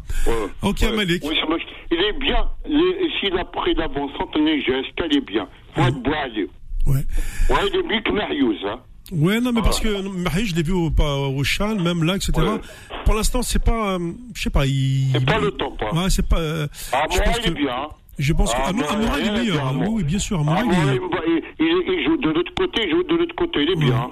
[0.63, 1.23] Ok, Malik.
[1.25, 1.37] Oui,
[1.91, 2.49] il est bien.
[3.21, 5.47] S'il a pris l'avance, Anthony Geste, il est bien?
[5.75, 6.49] Faut être boisé.
[6.87, 7.05] Ouais.
[7.51, 8.81] Ouais, il est mieux que Marius, hein.
[9.13, 12.33] Ouais, non, mais parce que Marie, je l'ai vu au, au Chan, même là, etc.
[12.37, 12.61] Ouais.
[13.05, 15.11] Pour l'instant, c'est pas, euh, je sais pas, il.
[15.13, 15.95] C'est pas le temps, quoi.
[15.95, 16.39] Ouais, c'est pas.
[16.39, 17.89] Euh, ah, moi, il est bien.
[18.19, 19.67] Je pense ah, que Amoura, il est meilleur.
[19.67, 19.85] Hein.
[19.89, 20.41] Oui, bien sûr.
[20.41, 21.01] Amoura, ah, il,
[21.59, 23.85] il, il, il, joue de l'autre côté, il joue de l'autre côté, il est ouais.
[23.85, 24.11] bien.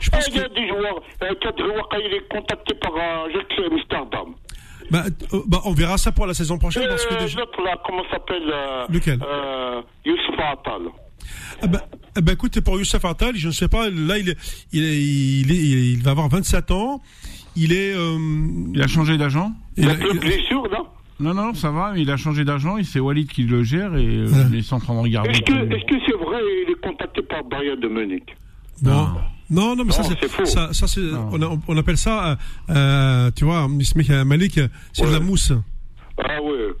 [0.00, 1.64] Je pense eh, il y a des joueurs, euh, Kadri
[2.06, 4.34] il est contacté par Ajax Amsterdam.
[4.90, 6.86] Bah, euh, bah, on verra ça pour la saison prochaine.
[6.88, 7.40] Parce que déjà...
[7.40, 9.18] L'autre, là, comment s'appelle euh, Lequel?
[9.22, 10.82] euh, Youssef Attal.
[11.62, 11.82] Ah bah,
[12.16, 14.38] ah bah, écoute, pour Youssef Attal, je ne sais pas, là, il, est,
[14.72, 17.00] il, est, il, est, il va avoir 27 ans.
[17.56, 17.94] Il est.
[17.94, 18.18] Euh,
[18.74, 20.86] il a changé d'agent Il, il a de blessure, non?
[21.20, 24.26] Non, non, ça va, il a changé d'agent, c'est Walid qui le gère et euh,
[24.26, 24.46] ouais.
[24.52, 25.30] ils sont en train de regarder.
[25.30, 28.36] Est-ce que c'est -ce c'est vrai il est contacté par Bayern de Munich
[28.82, 29.14] Non.
[29.50, 32.38] Non, non, mais non, ça, c'est ça, ça c'est, on, on, appelle ça,
[32.70, 34.58] euh, tu vois, Malik,
[34.92, 35.08] c'est ouais.
[35.08, 35.52] de la mousse.
[36.18, 36.72] Ah ouais.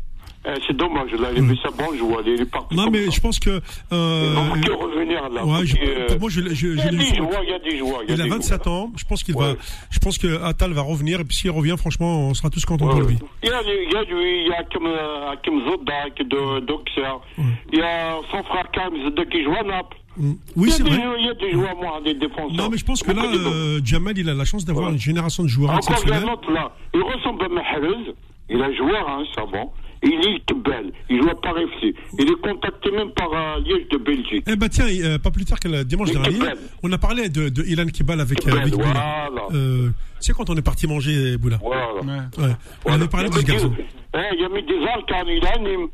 [0.46, 2.76] Eh, c'est dommage, là, il avait sa bon joueur, il est parti.
[2.76, 3.10] Non, mais ça.
[3.12, 3.60] je pense que.
[3.92, 5.44] Euh, il va revenir là.
[5.44, 7.58] Ouais, je, euh, pour moi, je, je, il, y a des joueurs, il y a
[7.58, 8.02] des joueurs.
[8.06, 8.76] Il, a 27 joueurs.
[8.76, 9.54] ans, je pense qu'il ouais.
[9.54, 9.58] va.
[9.90, 12.86] Je pense que Attal va revenir, et puis s'il revient, franchement, on sera tous contents
[12.86, 12.92] ouais.
[12.92, 13.18] pour lui.
[13.42, 14.86] Il y a, il y a lui, il y a Hakim,
[15.32, 17.00] Hakim Zodak de Doxer.
[17.38, 17.44] Ouais.
[17.72, 19.96] Il y a son frère Kam Zodak qui joue à Naples.
[20.16, 20.32] Mm.
[20.56, 21.00] Oui, c'est vrai.
[21.18, 22.52] Il y a des joueurs, moi, des défenseurs.
[22.52, 25.42] Non, mais je pense que là, euh, Jamal, il a la chance d'avoir une génération
[25.42, 26.72] de joueurs Encore a un autre, là.
[26.94, 28.14] Il ressemble à Mahrez.
[28.50, 29.72] Il est joueur, hein, savant.
[30.04, 30.92] Il est belle.
[31.08, 31.94] Il joue à Paris FC.
[32.18, 34.44] Il est contacté même par euh, Liège de Belgique.
[34.46, 36.38] Eh ben tiens, euh, pas plus tard que le dimanche dernier,
[36.82, 39.30] on a parlé de, de Ilan Kibal avec, euh, avec voilà.
[39.52, 39.90] Euh,
[40.20, 41.58] c'est quand on est parti manger Boula?
[41.62, 41.94] Voilà.
[41.94, 42.44] Ouais.
[42.44, 42.52] Ouais.
[42.84, 43.72] On avait parlé de ce garçon.
[43.78, 45.88] Eh, il y a mis des arcs en Ilan.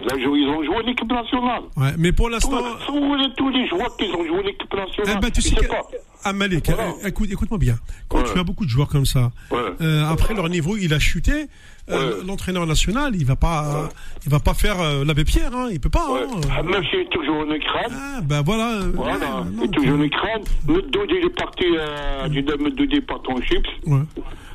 [0.00, 1.62] Ils ont joué l'équipe nationale.
[1.76, 2.62] Ouais, mais pour l'instant.
[2.92, 5.66] Où tous les joueurs qui ont joué l'équipe nationale eh ben, tu sais que...
[5.66, 5.82] pas.
[6.24, 7.74] Ah Malik, eh, écoute, écoute-moi bien.
[8.08, 11.46] Quand tu as beaucoup de joueurs comme ça, euh, après leur niveau il a chuté,
[11.90, 13.88] euh, l'entraîneur national il va pas,
[14.24, 16.06] il va pas faire euh, l'abbé Pierre, hein, il peut pas.
[16.10, 17.80] Hein, ah, monsieur est toujours en écran.
[17.90, 18.80] Ah ben voilà.
[18.94, 20.28] Voilà, il est toujours en écran.
[20.68, 23.66] Notre Dodi il est parti euh, du Dodi Partnership.
[23.86, 23.98] Ouais.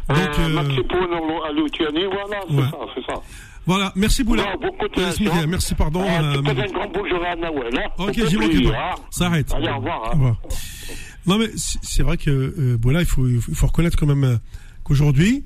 [0.10, 3.22] Donc, euh, Maxi Pono à Luciani, voilà, c'est ça, c'est ça.
[3.68, 4.42] Voilà, merci beaucoup.
[5.48, 6.02] merci, pardon.
[6.02, 7.78] Euh, un grand bonjour à Nawel.
[7.78, 7.90] Hein.
[8.00, 8.96] Ok, j'y manque pas.
[9.12, 9.54] Ça arrête.
[9.54, 10.04] Allez, au revoir.
[10.06, 10.10] Hein.
[10.10, 10.42] Au revoir.
[11.28, 14.38] Non, mais c'est vrai que euh, voilà, il faut, il faut reconnaître quand même euh,
[14.86, 15.44] qu'aujourd'hui,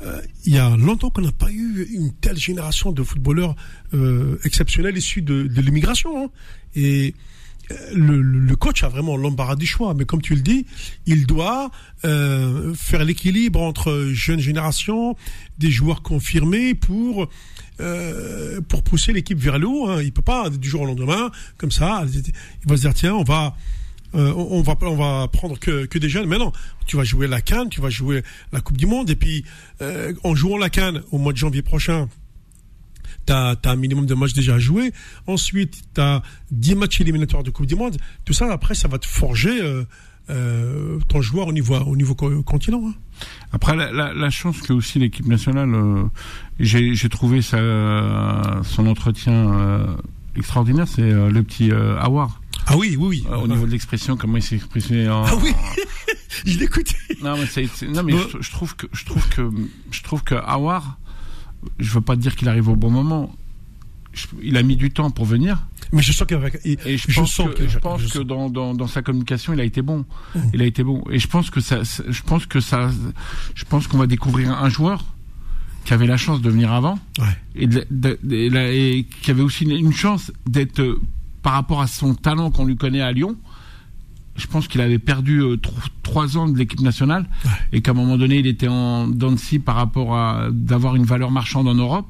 [0.00, 3.56] euh, il y a longtemps qu'on n'a pas eu une telle génération de footballeurs
[3.94, 6.24] euh, exceptionnels issus de, de l'immigration.
[6.24, 6.28] Hein.
[6.76, 7.14] Et
[7.94, 10.66] le, le, coach a vraiment l'embarras du choix, mais comme tu le dis,
[11.06, 11.70] il doit
[12.04, 15.16] euh, faire l'équilibre entre jeunes générations,
[15.58, 17.28] des joueurs confirmés pour
[17.80, 19.88] euh, pour pousser l'équipe vers le haut.
[19.88, 20.02] Hein.
[20.02, 22.04] Il peut pas du jour au lendemain comme ça.
[22.12, 23.54] Il va se dire tiens, on va
[24.14, 26.26] euh, on va on va prendre que, que des jeunes.
[26.26, 26.52] Mais non,
[26.86, 29.44] tu vas jouer la Cannes, tu vas jouer la Coupe du Monde, et puis
[29.82, 32.08] euh, en jouant la Cannes au mois de janvier prochain,
[33.28, 33.32] tu
[33.68, 34.92] as, un minimum de matchs déjà à jouer.
[35.26, 37.96] Ensuite, tu as 10 matchs éliminatoires de Coupe du Monde.
[38.24, 39.84] Tout ça, après, ça va te forger euh,
[40.30, 42.82] euh ton joueur au niveau, au niveau continent.
[42.86, 42.94] Hein.
[43.52, 46.04] Après, la, la, la, chance que aussi l'équipe nationale, euh,
[46.60, 49.96] j'ai trouvé sa, son entretien
[50.36, 52.40] extraordinaire, c'est le petit Awar.
[52.66, 53.26] Ah oui, oui, oui.
[53.32, 55.08] au niveau de l'expression, comment il s'est exprimé.
[55.08, 55.24] En...
[55.24, 55.52] Ah oui,
[56.44, 56.96] je l'écoutais.
[57.22, 59.50] Non, mais, non, mais je, trouve que je trouve que
[59.90, 60.98] je trouve que Awar,
[61.78, 63.34] je veux pas dire qu'il arrive au bon moment.
[64.42, 65.66] il a mis du temps pour venir.
[65.92, 69.00] Mais je sens qu'avec et je, pense que, je pense que dans, dans, dans sa
[69.02, 70.04] communication, il a été bon.
[70.34, 70.40] Mmh.
[70.54, 71.02] Il a été bon.
[71.10, 72.90] Et je pense que ça, je pense que ça,
[73.54, 75.04] je pense qu'on va découvrir un joueur
[75.84, 77.24] qui avait la chance de venir avant ouais.
[77.54, 80.98] et, de, de, et, qui avait aussi une chance d'être
[81.42, 83.36] par rapport à son talent qu'on lui connaît à Lyon,
[84.38, 85.56] je pense qu'il avait perdu euh,
[86.02, 87.26] trois ans de l'équipe nationale
[87.72, 89.34] et qu'à un moment donné, il était en dents
[89.64, 92.06] par rapport à d'avoir une valeur marchande en Europe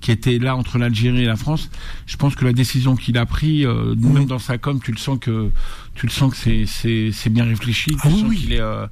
[0.00, 1.70] qui était là entre l'Algérie et la France.
[2.06, 4.98] Je pense que la décision qu'il a prise, euh, même dans sa com, tu le
[4.98, 5.50] sens que
[5.94, 7.96] tu le sens que c'est c'est c'est bien réfléchi.
[8.02, 8.86] Ah, oui, il est euh,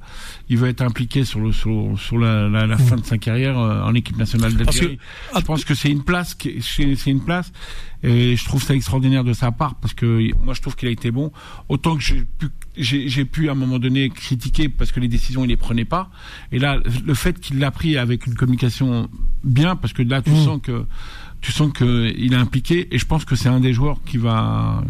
[0.49, 3.57] il veut être impliqué sur le sur, sur la, la, la fin de sa carrière
[3.57, 4.99] euh, en équipe nationale d'Algérie.
[5.35, 7.51] Je pense que c'est une place c'est une place
[8.03, 10.91] et je trouve ça extraordinaire de sa part parce que moi je trouve qu'il a
[10.91, 11.31] été bon
[11.69, 15.43] autant que j'ai pu j'ai pu à un moment donné critiquer parce que les décisions
[15.43, 16.09] il les prenait pas
[16.51, 19.09] et là le fait qu'il l'a pris avec une communication
[19.43, 20.43] bien parce que là tu mmh.
[20.43, 20.85] sens que
[21.41, 24.17] tu sens que il est impliqué et je pense que c'est un des joueurs qui
[24.17, 24.83] va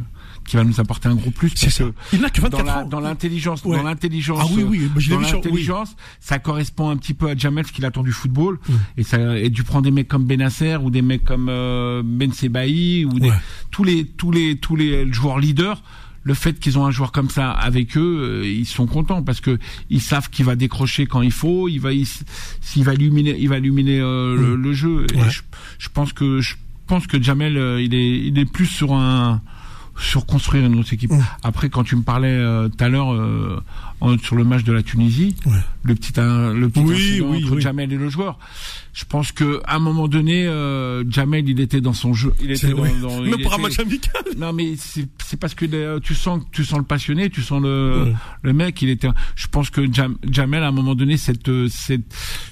[0.46, 1.52] qui va nous apporter un gros plus.
[1.56, 1.86] C'est ça.
[2.12, 6.39] Il n'a que 24 dans dans l'intelligence, dans l'intelligence, ah oui, oui, dans l'intelligence, ça
[6.39, 8.60] correspond un petit peu à Jamel, ce qu'il attend du football.
[8.98, 12.32] Et ça, et tu prends des mecs comme Benasser ou des mecs comme euh, Ben
[12.32, 13.32] Sebaï ou des,
[13.72, 15.82] tous les tous les tous les joueurs leaders
[16.24, 19.41] le fait qu'ils ont un joueur comme ça avec eux, euh, ils sont contents parce
[19.41, 21.89] que ils savent qu'il va décrocher quand il faut, il va
[22.62, 25.06] s'il va illuminer, il va illuminer euh, le, jeu.
[25.14, 25.41] je,
[25.78, 26.56] je, pense que je
[26.88, 29.41] pense que Jamel, euh, il est il est plus sur un
[29.98, 31.12] sur construire une autre équipe.
[31.44, 32.38] Après, quand tu me parlais
[32.70, 33.14] tout à l'heure
[34.22, 35.36] sur le match de la Tunisie,
[35.84, 38.38] le petit le petit oui, oui, entre Jamel et le joueur
[38.93, 42.32] je pense que à un moment donné, euh, Jamel, il était dans son jeu.
[42.39, 44.22] Il était dans, dans, Même pour un match amical.
[44.38, 48.14] Non, mais c'est parce que euh, tu sens, tu sens le passionné, tu sens le
[48.43, 48.80] le mec.
[48.84, 49.08] Il était.
[49.36, 49.82] Je pense que
[50.30, 52.01] Jamel, à un moment donné, cette euh, cette,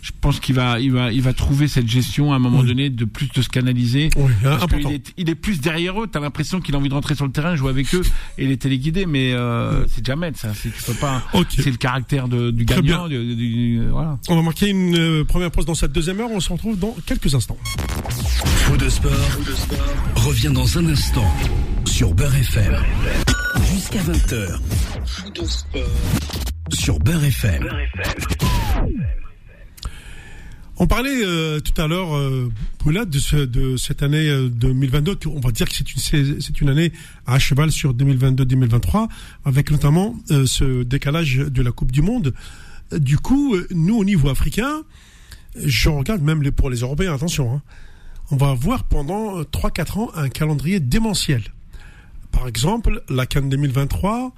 [0.02, 2.89] je pense qu'il va, il va, il va trouver cette gestion à un moment donné
[2.89, 4.10] de plus de se canaliser.
[4.16, 6.08] Oui, parce il est, il est plus derrière eux.
[6.08, 8.02] T'as l'impression qu'il a envie de rentrer sur le terrain, jouer avec eux
[8.39, 9.06] et les téléguider.
[9.06, 10.54] Mais euh, c'est Jamel, ça.
[10.60, 11.22] Tu peux pas.
[11.50, 13.08] C'est le caractère de, du gagnant.
[13.08, 14.18] Du, du, voilà.
[14.30, 16.96] On va marquer une euh, première pause dans cette deuxième heure on se retrouve dans
[17.06, 17.58] quelques instants.
[18.39, 19.12] Fou de sport,
[20.16, 21.28] revient dans un instant
[21.86, 22.76] sur Beurre FM.
[23.74, 24.60] Jusqu'à 20h.
[25.06, 25.82] Fou de sport
[26.74, 27.68] sur Beurre FM.
[30.84, 32.51] On parlait euh, tout à l'heure, euh,
[32.88, 35.11] de, cette année 2022.
[35.11, 36.91] Euh, on va dire que c'est une, c'est une année
[37.27, 39.07] à cheval sur 2022-2023,
[39.45, 42.34] avec notamment euh, ce décalage de la Coupe du Monde.
[42.97, 44.82] Du coup, nous, au niveau africain,
[45.55, 47.61] je regarde même pour les Européens, attention, hein.
[48.32, 51.43] on va avoir pendant 3-4 ans un calendrier démentiel.
[52.32, 54.34] Par exemple, la Cannes 2023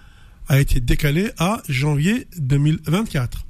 [0.49, 3.45] a été décalée à janvier 2024.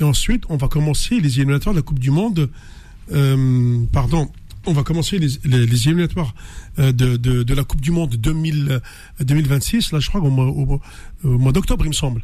[0.00, 2.50] Et ensuite, on va commencer les éliminatoires de la Coupe du Monde.
[3.12, 4.30] Euh, pardon,
[4.66, 6.34] on va commencer les, les, éliminatoires
[6.78, 8.80] euh, de, de, de, la Coupe du Monde 2000,
[9.20, 9.92] 2026.
[9.92, 12.22] Là, je crois au mois, au, mois d'octobre, il me semble,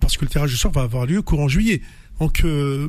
[0.00, 1.80] parce que le tirage de sort va avoir lieu courant juillet.
[2.20, 2.88] Donc euh,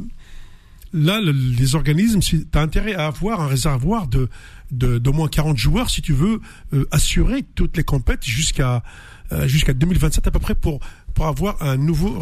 [0.93, 4.29] là, les organismes, tu as intérêt à avoir un réservoir de
[4.71, 6.41] d'au moins 40 joueurs si tu veux
[6.73, 8.83] euh, assurer toutes les compètes jusqu'à
[9.31, 10.79] euh, jusqu'à 2027 à peu près pour
[11.17, 12.19] pour avoir un nouveau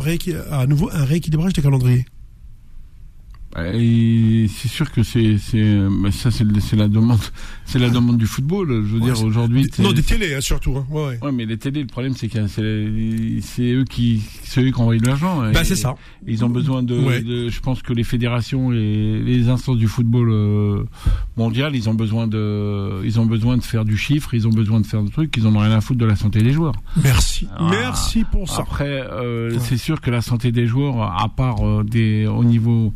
[0.49, 2.05] un nouveau un rééquilibrage des calendriers.
[3.55, 5.77] C'est sûr que c'est c'est
[6.11, 7.19] ça c'est la demande
[7.65, 8.83] c'est la demande du football.
[8.85, 9.69] Je veux dire aujourd'hui.
[9.79, 10.75] Non des télés hein, surtout.
[10.77, 10.85] Hein.
[10.89, 11.31] Ouais, ouais.
[11.31, 15.05] mais les télés le problème c'est que c'est eux qui c'est eux qui envoient de
[15.05, 15.51] l'argent.
[15.53, 15.95] Bah c'est ça.
[16.27, 20.29] Ils ont besoin de, de, je pense que les fédérations et les instances du football
[20.31, 20.83] euh,
[21.37, 24.81] mondial ils ont besoin de ils ont besoin de faire du chiffre ils ont besoin
[24.81, 26.75] de faire des trucs ils en ont rien à foutre de la santé des joueurs.
[27.01, 27.67] Merci ah.
[27.69, 28.63] merci pour ça.
[28.63, 32.93] Après euh, c'est sûr que la santé des joueurs à part euh, des au niveau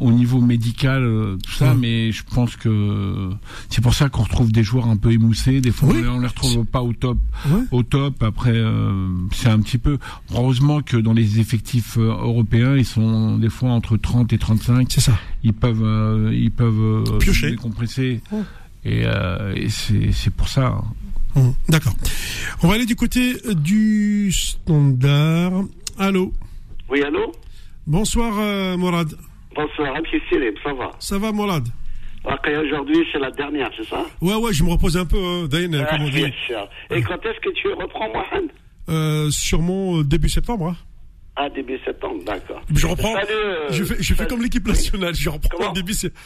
[0.00, 3.30] au niveau médical, euh, tout ça, mais je pense que
[3.70, 5.60] c'est pour ça qu'on retrouve des joueurs un peu émoussés.
[5.60, 7.18] Des fois, on les retrouve pas au top.
[7.70, 8.22] Au top.
[8.22, 9.98] Après, euh, c'est un petit peu.
[10.32, 14.88] Heureusement que dans les effectifs euh, européens, ils sont des fois entre 30 et 35.
[14.90, 15.18] C'est ça.
[15.44, 17.50] Ils peuvent, ils peuvent Piocher.
[17.50, 18.20] décompresser.
[18.84, 20.76] Et, et c'est pour ça.
[21.36, 21.52] Hein.
[21.68, 21.94] D'accord.
[22.62, 25.52] On va aller du côté du standard.
[25.98, 26.32] Allô?
[26.90, 27.32] Oui, allô?
[27.86, 28.34] Bonsoir,
[28.76, 29.14] Morad.
[29.54, 30.04] Bonsoir, M.
[30.62, 30.90] ça va?
[30.98, 31.64] Ça va, Mourad?
[32.24, 34.02] Ok, aujourd'hui, c'est la dernière, c'est ça?
[34.20, 36.68] Ouais, ouais, je me repose un peu, hein, Dain, ah, Bien sûr.
[36.90, 38.50] Et quand est-ce que tu reprends, Mohamed
[38.88, 40.68] euh, Sûrement euh, début septembre.
[40.68, 40.76] Hein.
[41.36, 42.62] Ah, début septembre, d'accord.
[42.74, 43.14] Je reprends.
[43.16, 46.24] Euh, je fais, je fais comme l'équipe nationale, je reprends en début septembre.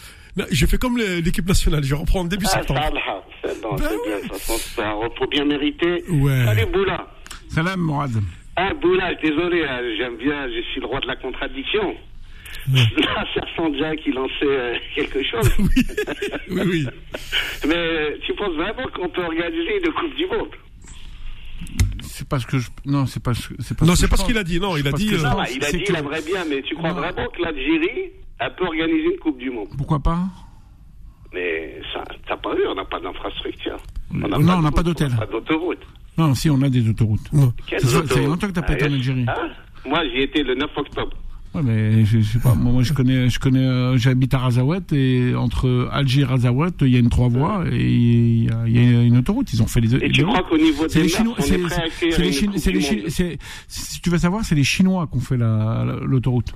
[0.50, 2.80] Je fais comme l'équipe nationale, je reprends en début ah, septembre.
[2.80, 6.04] Ça, c'est bon, ben bien, toute façon, c'est un repos bien mérité.
[6.10, 6.44] Ouais.
[6.44, 7.08] Salut, Boula.
[7.48, 8.12] Salam, Mourad.
[8.54, 11.96] Ah, Boula, désolé, hein, j'aime bien, je suis le roi de la contradiction.
[12.72, 15.50] Là, ça sent déjà qu'il lançait euh, quelque chose.
[16.50, 16.86] oui, oui,
[17.66, 20.54] Mais euh, tu penses vraiment qu'on peut organiser une Coupe du Monde?
[22.00, 22.68] C'est parce que je...
[22.84, 24.58] non c'est pas c'est pas non c'est pas ce qu'il a dit.
[24.58, 25.18] Non il a dit euh,
[25.54, 29.14] il a dit il aimerait bien mais tu crois vraiment que l'Algérie elle peut organiser
[29.14, 29.68] une coupe du monde?
[29.76, 30.20] Pourquoi pas?
[31.32, 33.76] Mais ça t'as pas vu on n'a pas d'infrastructure.
[34.12, 35.14] Non on n'a pas d'hôtel.
[35.16, 35.86] pas d'autoroute.
[36.16, 37.32] Non si on a des autoroutes.
[37.32, 37.52] Non.
[37.66, 39.26] c'est longtemps que t'as pas été en Algérie.
[39.28, 39.50] Hein
[39.86, 41.16] moi j'y étais le 9 octobre
[41.54, 42.54] Ouais, mais je, je sais pas.
[42.54, 43.66] Moi, je connais, je connais.
[43.66, 47.64] Euh, j'habite à Razawet et entre Alger et Razawet, il y a une trois voies
[47.72, 49.52] et il y, a, il y a une autoroute.
[49.52, 49.94] Ils ont fait les.
[49.94, 51.56] Et tu crois qu'au niveau des les Chinois, c'est
[52.20, 52.32] les
[52.80, 53.08] Chinois.
[53.66, 56.52] Si tu veux savoir, c'est les Chinois qui ont fait l'autoroute.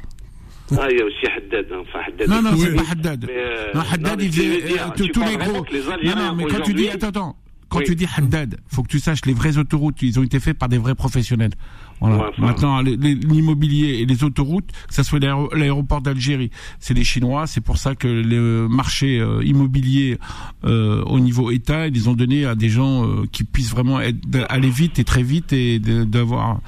[0.78, 1.66] Ah, il y a aussi Haddad.
[1.70, 1.82] Hein.
[1.82, 3.28] Enfin, Haddad non, non, c'est pas Haddad.
[3.28, 5.66] Euh, non, Haddad, il faisait euh, tous les gros.
[6.05, 7.36] Non, non, mais quand tu dis, attends, attends,
[7.73, 10.59] quand tu dis Haddad, faut que tu saches, les vraies autoroutes, ils ont été faits
[10.59, 11.53] par des vrais professionnels.
[12.01, 12.31] Voilà.
[12.39, 16.51] Maintenant, l'immobilier et les autoroutes, que ce soit l'aéroport d'Algérie,
[16.81, 17.47] c'est les Chinois.
[17.47, 20.18] C'est pour ça que les marchés euh, immobiliers
[20.64, 24.01] euh, au niveau État, ils les ont donnés à des gens euh, qui puissent vraiment
[24.01, 24.18] être,
[24.49, 26.61] aller vite et très vite et d'avoir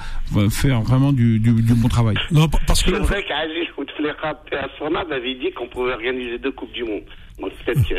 [0.50, 2.16] faire vraiment du, du, du, bon travail.
[2.30, 4.34] Non, parce que c'est vrai qu'Aziz Bouteflika
[5.10, 7.02] avait dit qu'on pouvait organiser deux coupes du monde.
[7.38, 7.94] Moi, peut-être que...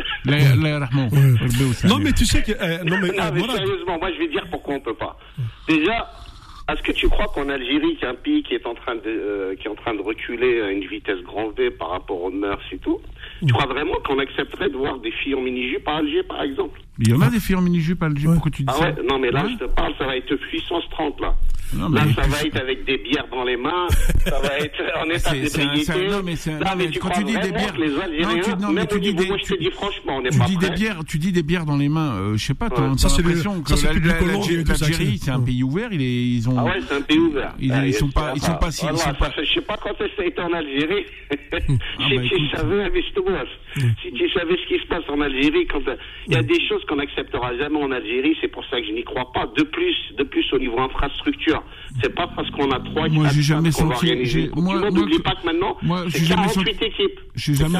[1.87, 2.51] non, mais tu sais que...
[2.83, 5.17] non, mais, non, mais sérieusement, moi, je vais dire pourquoi on peut pas.
[5.67, 6.09] Déjà,
[6.67, 9.01] est-ce que tu crois qu'en Algérie, qui est un pays qui est en train de,
[9.05, 12.31] euh, qui est en train de reculer à une vitesse grand V par rapport aux
[12.31, 12.99] mœurs et tout,
[13.45, 16.81] tu crois vraiment qu'on accepterait de voir des filles en mini-jupe à Alger, par exemple?
[16.97, 18.95] Il y en a des filles en mini-jupe à Alger, pourquoi tu dis ah ça
[19.07, 21.35] Non, mais là, je te parle, ça va être puissance 30, là.
[21.73, 23.87] Non, mais là, ça va être avec des bières dans les mains,
[24.25, 26.07] ça va être en état d'ébriété.
[26.07, 28.71] Non, mais, non, mais, tu quand tu dis des bières, les Algériens, non, tu, non,
[28.71, 31.03] mais tu dis des, moi, je te dis franchement, on n'est pas dis des bières,
[31.05, 32.15] tu dis des bières dans les mains.
[32.15, 33.73] Euh, je sais pas, t'as l'impression que
[34.81, 35.91] l'Algérie, c'est un pays ouvert.
[35.91, 36.55] Ils ont.
[36.57, 37.53] Ah ouais, c'est un pays ouvert.
[37.59, 38.85] Ils sont pas, ils sont pas si.
[38.87, 41.05] Je sais pas quand ça a été en Algérie.
[41.35, 42.91] Si tu savais,
[44.01, 45.81] si tu savais ce qui se passe en Algérie, quand
[46.27, 48.91] il y a des choses qu'on n'acceptera jamais en Algérie, c'est pour ça que je
[48.91, 49.47] n'y crois pas.
[49.57, 51.54] De plus, de plus au niveau infrastructure,
[52.01, 55.77] c'est pas parce qu'on a trois moi j'ai jamais senti moi n'oublie pas que maintenant
[56.09, 57.19] c'est 48 équipes.
[57.35, 57.79] j'ai jamais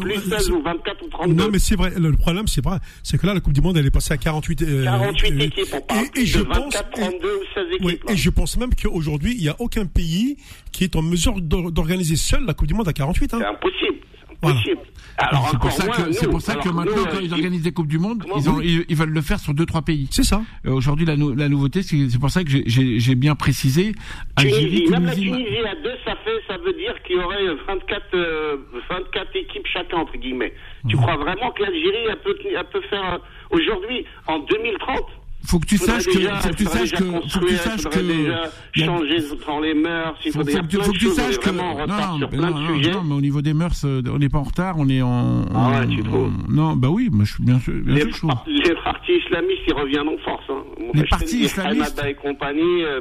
[0.00, 3.18] plus 16 ou 24 ou 32 non mais c'est vrai le problème c'est vrai c'est
[3.18, 5.80] que là la Coupe du monde elle est passée à 48 48 euh, équipes on
[5.80, 9.48] parle et, je de 24 32 16 équipes et je pense même qu'aujourd'hui il n'y
[9.48, 10.36] a aucun pays
[10.72, 13.38] qui est en mesure d'organiser seul la Coupe du monde à 48 hein.
[13.40, 13.98] c'est impossible
[14.44, 17.98] c'est pour ça que c'est pour ça que maintenant quand ils organisent des coupes du
[17.98, 20.08] monde, ils, ont, ils, veulent le faire sur deux trois pays.
[20.10, 20.42] C'est ça.
[20.66, 23.92] Euh, aujourd'hui la, la nouveauté c'est pour ça que j'ai bien précisé.
[24.36, 28.02] Algérie, même la Tunisie à deux, ça fait ça veut dire qu'il y aurait 24
[28.14, 28.56] euh,
[28.90, 30.54] 24 équipes chacun entre guillemets.
[30.88, 32.36] Tu crois vraiment que l'Algérie peut
[32.72, 33.20] peut faire
[33.50, 37.46] aujourd'hui en 2030 faut que tu saches que, faut que tu saches que, faut que
[37.46, 41.38] tu saches que, changer dans les mœurs, il faut, faut, faut, faut que tu saches
[41.38, 44.76] que, non, non, non, mais au niveau des mœurs, euh, on n'est pas en retard,
[44.78, 46.32] on est en, ah ouais, tu trouves?
[46.48, 49.74] Non, bah oui, moi je suis bien sûr, bien les, sûr, les partis islamistes, ils
[49.74, 50.62] reviennent en force, hein.
[50.94, 52.02] Les partis islamistes.
[52.06, 53.00] et compagnie, euh,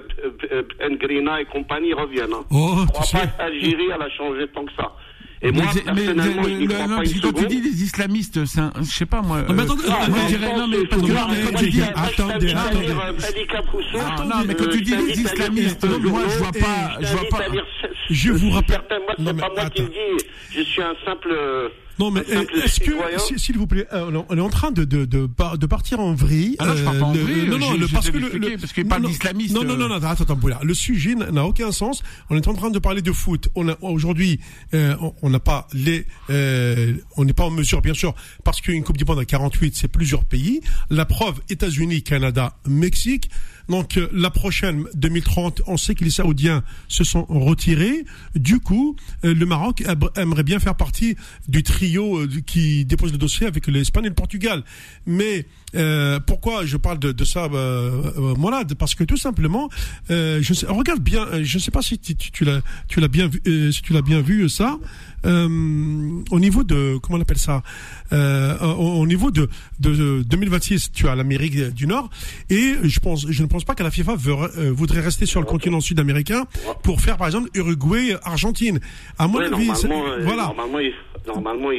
[0.90, 2.46] Ngrina et compagnie reviennent, hein.
[2.52, 4.92] Oh, on croit pas Algérie, elle a changé tant que ça.
[5.46, 9.06] Et moi, mais, personnellement, je non, quand tu dis les islamistes, c'est un, je sais
[9.06, 9.42] pas moi.
[9.42, 12.54] Non, mais attendez, euh, moi, je dirais, non, mais parce que quand tu dis, attendez,
[12.54, 12.94] attendez.
[14.24, 17.44] Non, mais quand tu dis les islamistes, moi, je vois pas, je vois pas.
[18.10, 18.82] Je vous rappelle.
[18.90, 20.26] Moi, c'est pas moi qui le dis.
[20.56, 21.30] Je suis un simple,
[22.00, 22.92] non, mais est-ce que,
[23.38, 26.56] s'il vous plaît, euh, on est en train de, de, de, de partir en vrille.
[26.60, 27.48] Ah non, je pars pas en vrille.
[27.48, 29.54] Non, non, parce que le, parce qu'il parle d'islamiste.
[29.54, 32.04] Non, non, non, non, attends, attends, Le sujet n'a aucun sens.
[32.30, 33.50] On est en train de parler de foot.
[33.56, 34.40] On a, aujourd'hui,
[34.74, 38.84] euh, on n'a pas les, euh, on n'est pas en mesure, bien sûr, parce qu'une
[38.84, 40.62] Coupe du Monde à 48, c'est plusieurs pays.
[40.90, 43.30] La preuve, États-Unis, Canada, Mexique.
[43.70, 48.06] Donc euh, la prochaine 2030, on sait que les Saoudiens se sont retirés.
[48.36, 49.84] Du coup, euh, le Maroc
[50.16, 51.16] aimerait bien faire partie
[51.48, 54.64] du trio euh, qui dépose le dossier avec l'Espagne et le Portugal.
[55.06, 55.46] Mais
[56.28, 59.70] pourquoi je parle de, ça, voilà, parce que tout simplement,
[60.08, 63.42] je regarde bien, je ne sais pas si tu, l'as, bien vu,
[63.72, 64.78] si tu l'as bien vu ça.
[65.26, 67.64] au niveau de comment on appelle ça
[68.12, 69.50] au, niveau de,
[69.80, 72.12] de, 2026 tu as l'Amérique du Nord
[72.52, 75.80] et je pense je pense pas que la FIFA euh, voudrait rester sur le continent
[75.80, 76.46] sud-américain
[76.82, 78.80] pour faire par exemple Uruguay, Argentine.
[79.20, 80.52] À mon avis, euh, voilà.
[81.26, 81.70] Normalement,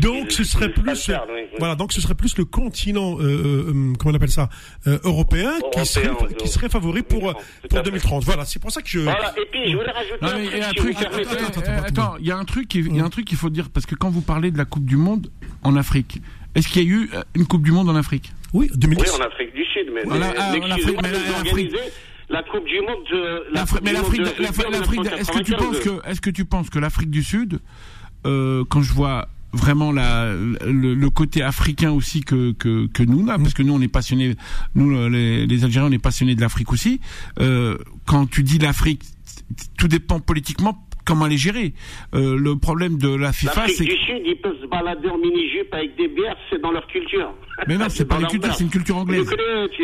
[0.00, 1.10] donc ce serait plus,
[1.58, 4.48] voilà, donc ce serait plus le continent, euh, comment on appelle ça,
[4.86, 7.34] européen, qui serait qui serait favori pour
[7.68, 8.24] pour 2030.
[8.24, 9.00] Voilà, c'est pour ça que je.
[9.00, 9.34] Voilà.
[9.36, 10.96] Et puis je voulais rajouter un, truc.
[11.84, 13.86] Attends, il y a un truc, il y a un truc qu'il faut dire parce
[13.86, 15.30] que quand vous parlez de la Coupe du Monde
[15.64, 16.22] en Afrique,
[16.54, 18.32] est-ce qu'il y a eu une Coupe du Monde en Afrique?
[18.54, 19.02] Oui, 2010.
[19.02, 20.02] Oui, en Afrique du Sud, mais,
[22.30, 23.04] la Coupe du Monde.
[23.10, 24.22] De, la mais l'Afrique,
[25.18, 27.60] est-ce que tu penses que, est-ce que tu penses que l'Afrique du Sud,
[28.26, 33.38] euh, quand je vois vraiment la, le, côté africain aussi que, que, que nous là,
[33.38, 34.34] parce que nous on est passionnés,
[34.74, 37.00] nous les, les Algériens on est passionnés de l'Afrique aussi.
[37.40, 37.76] Euh,
[38.06, 39.02] quand tu dis l'Afrique,
[39.78, 41.74] tout dépend politiquement comment les gérer.
[42.14, 45.72] Euh, le problème de la FIFA, c'est du Sud, ils peuvent se balader en mini-jupe
[45.72, 47.32] avec des bières, c'est dans leur culture.
[47.66, 49.28] Mais non, c'est pas une culture, c'est une culture anglaise.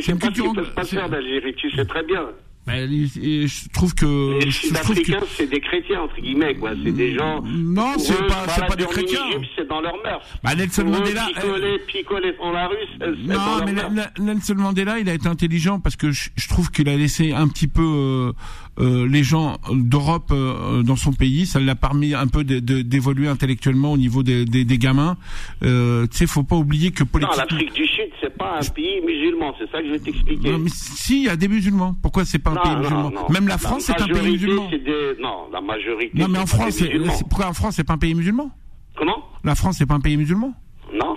[0.00, 0.66] C'est une culture anglaise.
[1.10, 2.26] d'Algérie, tu sais très bien.
[2.66, 6.70] Je trouve que les Sud-Africains, c'est des chrétiens entre guillemets, quoi.
[6.84, 7.42] C'est des gens.
[7.42, 9.20] Non, c'est pas, c'est pas des chrétiens.
[9.56, 10.22] C'est dans leur mœurs.
[10.42, 11.26] Bah, Nelson Mandela.
[11.26, 12.76] Picoler, picoler dans la rue.
[13.26, 13.72] Non, mais
[14.18, 17.68] Nelson Mandela, il a été intelligent parce que je, trouve qu'il a laissé un petit
[17.68, 18.32] peu euh,
[18.78, 21.46] euh, les gens d'Europe euh, dans son pays.
[21.46, 25.16] Ça l'a permis un peu d'évoluer intellectuellement au niveau des, des, des gamins.
[25.62, 27.42] Euh, tu sais, faut pas oublier que politiquement.
[27.42, 29.54] Non, l'Afrique du Sud, c'est pas un pays musulman.
[29.58, 30.50] C'est ça que je vais t'expliquer.
[30.52, 31.94] Non, mais si, il y a des musulmans.
[32.02, 34.70] Pourquoi c'est pas un pays musulman Même la France, c'est un pays musulman.
[34.70, 35.16] Des...
[35.20, 36.18] Non, la majorité.
[36.18, 36.90] Non, mais en France, c'est
[37.28, 38.50] pourquoi en France, c'est pas un pays musulman
[38.96, 39.24] Comment?
[39.44, 40.54] La France, c'est pas un pays musulman
[40.92, 41.16] non,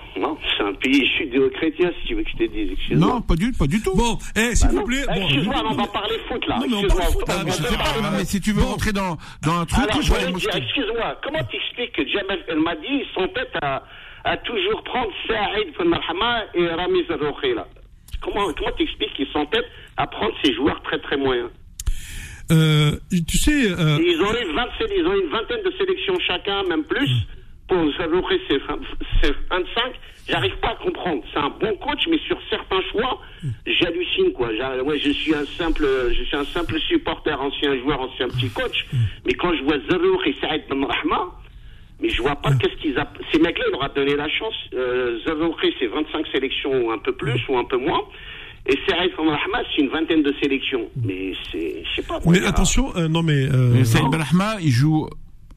[0.64, 2.72] un pays judéo-chrétien, si tu veux que je te dise.
[2.72, 3.08] Excuse-moi.
[3.08, 3.94] Non, pas du, pas du tout.
[3.94, 5.04] Bon, eh, s'il bah vous plaît.
[5.06, 6.58] Bon, excuse-moi, on va parler foot, là.
[6.58, 7.42] Non, mais on parle foot, là.
[7.44, 9.84] Mais, je sais pas, mais si tu veux rentrer dans, dans un truc.
[9.84, 13.82] Alors, je voulais dire, excuse-moi, comment t'expliques que Jamal El Madi sont tête à,
[14.24, 17.66] à toujours prendre Saïd Ben Marhama et Ramiz Roukhé, là?
[18.20, 21.50] Comment, comment t'expliques qu'ils sont tête à prendre ces joueurs très très moyens?
[22.52, 23.70] Euh, tu sais.
[23.70, 23.98] Euh...
[24.00, 27.10] Ils, ont une vingtaine, ils ont une vingtaine de sélections chacun, même plus.
[27.68, 28.58] Pour Zaloukhé, c'est
[29.50, 29.64] 25.
[30.28, 31.22] J'arrive pas à comprendre.
[31.32, 33.20] C'est un bon coach, mais sur certains choix,
[33.66, 34.48] j'hallucine quoi.
[34.82, 38.86] Ouais, je suis un simple, je suis un simple supporter, ancien joueur, ancien petit coach.
[39.26, 41.30] Mais quand je vois Zarouk et Saïd Ben Rahma,
[42.00, 43.10] mais je vois pas qu'est-ce qu'ils a.
[43.32, 44.54] Ces mecs-là, il leur a donné la chance.
[44.74, 45.18] Euh,
[45.78, 48.02] c'est 25 sélections ou un peu plus ou un peu moins.
[48.66, 50.88] Et Saïd Ben Rahma, c'est une vingtaine de sélections.
[51.04, 52.18] Mais c'est, je sais pas.
[52.26, 53.46] mais attention, euh, non mais.
[53.46, 55.06] Euh, Saïd Ben Rahma, il joue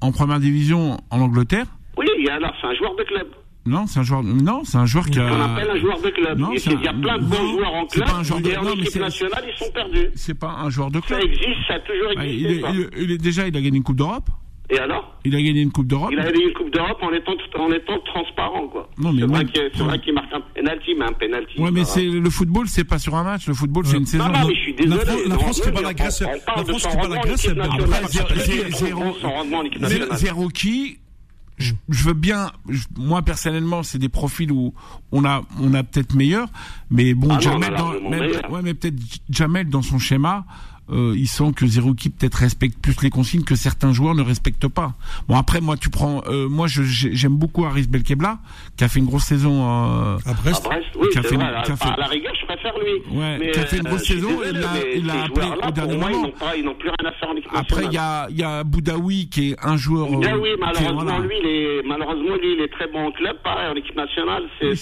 [0.02, 1.68] en première division en Angleterre.
[1.98, 3.28] Oui, alors c'est un joueur de club.
[3.66, 4.24] Non, c'est un joueur.
[4.24, 5.26] Non, c'est un joueur qui a.
[5.26, 6.40] On appelle un joueur de club.
[6.40, 8.06] Non, il y a plein de bons joueurs en club.
[8.06, 8.50] Pas un joueur de...
[8.50, 10.10] Et en non, équipe nationale, ils sont perdus.
[10.16, 11.20] C'est pas un joueur de club.
[11.20, 12.40] Ça existe, ça a toujours existé.
[12.40, 14.30] il, est, il, est, déjà, il a gagné une Coupe d'Europe.
[14.70, 15.18] Et alors?
[15.24, 16.10] Il a gagné une Coupe d'Europe.
[16.12, 18.90] Il a gagné une Coupe d'Europe en étant, en étant transparent, quoi.
[18.98, 19.24] Non, mais
[19.54, 21.60] c'est vrai qu'il marque un penalty, mais un penalty.
[21.60, 23.48] Ouais, mais c'est le football, c'est pas sur un match.
[23.48, 24.28] Le football, c'est une saison.
[24.28, 25.04] Non, non, mais je suis désolé.
[25.28, 26.22] La, France, c'est pas la Grèce.
[26.22, 27.50] La France, c'est pas la Grèce.
[30.20, 31.00] Zéro qui
[31.58, 32.52] je, veux bien,
[32.98, 34.74] moi personnellement, c'est des profils où
[35.12, 36.50] on a, on a peut-être meilleur,
[36.92, 38.96] mais bon, ah Jamel, dans, ouais, mais peut-être
[39.30, 40.46] Jamel dans son schéma,
[40.90, 44.70] euh, ils sent que Zerouki peut-être respecte plus les consignes que certains joueurs ne respectent
[44.70, 44.94] pas.
[45.28, 48.40] Bon après moi tu prends euh, moi j'aime beaucoup Aris Belkebla
[48.78, 50.66] qui a fait une grosse saison euh, à Brest.
[50.66, 51.90] À Brest oui, qui a fait, vrai, qui a fait...
[51.90, 53.18] À la rigueur je préfère faire lui.
[53.18, 54.30] Ouais, mais, qui a fait une grosse saison.
[54.44, 56.32] Il a, il a appris au dernier moment.
[56.58, 58.64] Ils n'ont plus rien à faire en équipe Après, il y a, il y a
[58.64, 60.08] Boudaoui qui est un joueur.
[60.08, 63.76] Boudaoui, malheureusement, lui, il est, malheureusement, lui, il est très bon en club, pareil, en
[63.76, 64.44] équipe nationale.
[64.60, 64.74] C'est,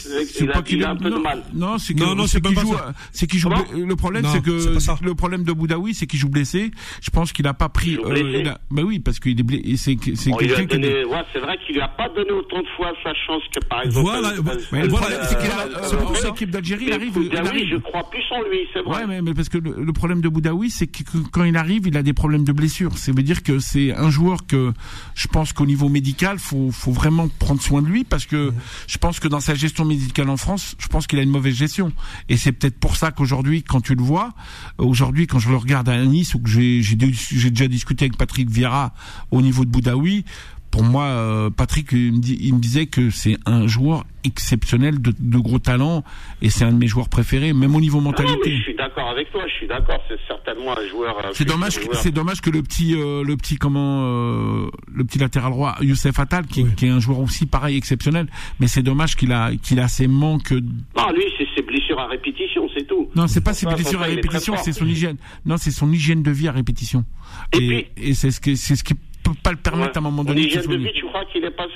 [0.42, 1.44] il, a, il a un peu de mal.
[1.54, 2.76] Non, c'est qu'il joue,
[3.12, 6.72] c'est qu'il joue, le problème, c'est que, le problème de Boudaoui, c'est qu'il joue blessé.
[7.02, 10.32] Je pense qu'il n'a pas pris, euh, bah oui, parce qu'il est blessé, c'est, c'est
[10.32, 10.78] quelqu'un qui.
[10.78, 13.84] Ouais, c'est vrai qu'il lui a pas donné autant de fois sa chance que par
[13.84, 14.10] exemple.
[14.10, 18.42] Voilà, c'est qu'il a, c'est pour l'équipe d'Algérie, il arrive, Boudaoui, je crois plus en
[18.50, 19.06] lui, c'est vrai.
[19.06, 22.04] Ouais, mais parce que le problème de Boudaoui, c'est que quand il arrive, il a
[22.04, 22.98] des problèmes de blessure.
[22.98, 24.74] Ça veut dire que c'est un joueur que
[25.14, 28.54] je pense qu'au niveau médical, faut, faut vraiment prendre soin de lui parce que
[28.88, 31.56] je pense que dans sa gestion médicale en France, je pense qu'il a une mauvaise
[31.56, 31.92] gestion.
[32.30, 34.34] Et c'est peut-être pour ça qu'aujourd'hui, quand tu le vois,
[34.78, 38.50] aujourd'hui, quand je le regarde à Nice ou que j'ai, j'ai déjà discuté avec Patrick
[38.50, 38.94] Vieira
[39.32, 40.26] au niveau de Boudaoui,
[40.76, 46.04] pour moi, euh, Patrick, il me, disait que c'est un joueur exceptionnel, de, gros talent,
[46.42, 48.58] et c'est un de mes joueurs préférés, même au niveau mentalité.
[48.58, 51.18] je suis d'accord avec toi, je suis d'accord, c'est certainement un joueur.
[51.20, 55.54] Euh, c'est dommage, c'est dommage que le petit, euh, le petit comment, le petit latéral
[55.54, 58.28] droit, Youssef Attal, qui, est un joueur aussi pareil exceptionnel,
[58.60, 60.52] mais c'est dommage qu'il a, qu'il a ses manques.
[60.52, 63.10] Non, lui, c'est ses blessures à répétition, c'est tout.
[63.16, 65.16] Non, c'est pas ses blessures à répétition, c'est son hygiène.
[65.46, 67.06] Non, c'est son hygiène de vie à répétition.
[67.58, 68.94] Et, et c'est ce que, c'est ce qui
[69.26, 70.42] peut pas le permettre à un moment donné.
[70.42, 71.68] L'hygiène de vie, tu crois qu'il est pas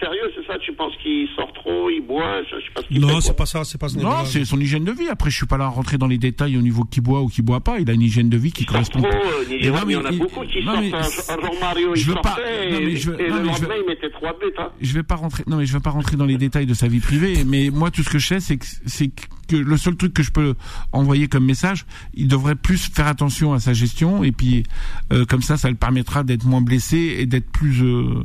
[0.00, 0.58] sérieux, c'est ça?
[0.58, 3.64] Tu penses qu'il sort trop, il boit je, sais pas ce Non, c'est pas ça,
[3.64, 5.08] c'est pas ce Non, c'est son hygiène de vie.
[5.08, 7.28] Après, je suis pas là à rentrer dans les détails au niveau qui boit ou
[7.28, 7.78] qui boit pas.
[7.78, 9.00] Il a une hygiène de vie qui correspond.
[9.00, 9.10] Trop,
[9.48, 11.30] il y en a beaucoup qui sortent.
[11.30, 14.46] Un genre Mario, il sortait et le lendemain, il mettait trois buts.
[14.58, 14.70] Hein.
[14.80, 15.44] Je vais pas rentrer.
[15.46, 17.44] Non, mais je vais pas rentrer dans les détails de sa vie privée.
[17.46, 19.22] Mais moi, tout ce que je sais, c'est que c'est que
[19.52, 20.54] le seul truc que je peux
[20.92, 24.64] envoyer comme message, il devrait plus faire attention à sa gestion et puis
[25.12, 27.82] euh, comme ça, ça le permettra d'être moins blessé et d'être plus.
[27.82, 28.22] Euh...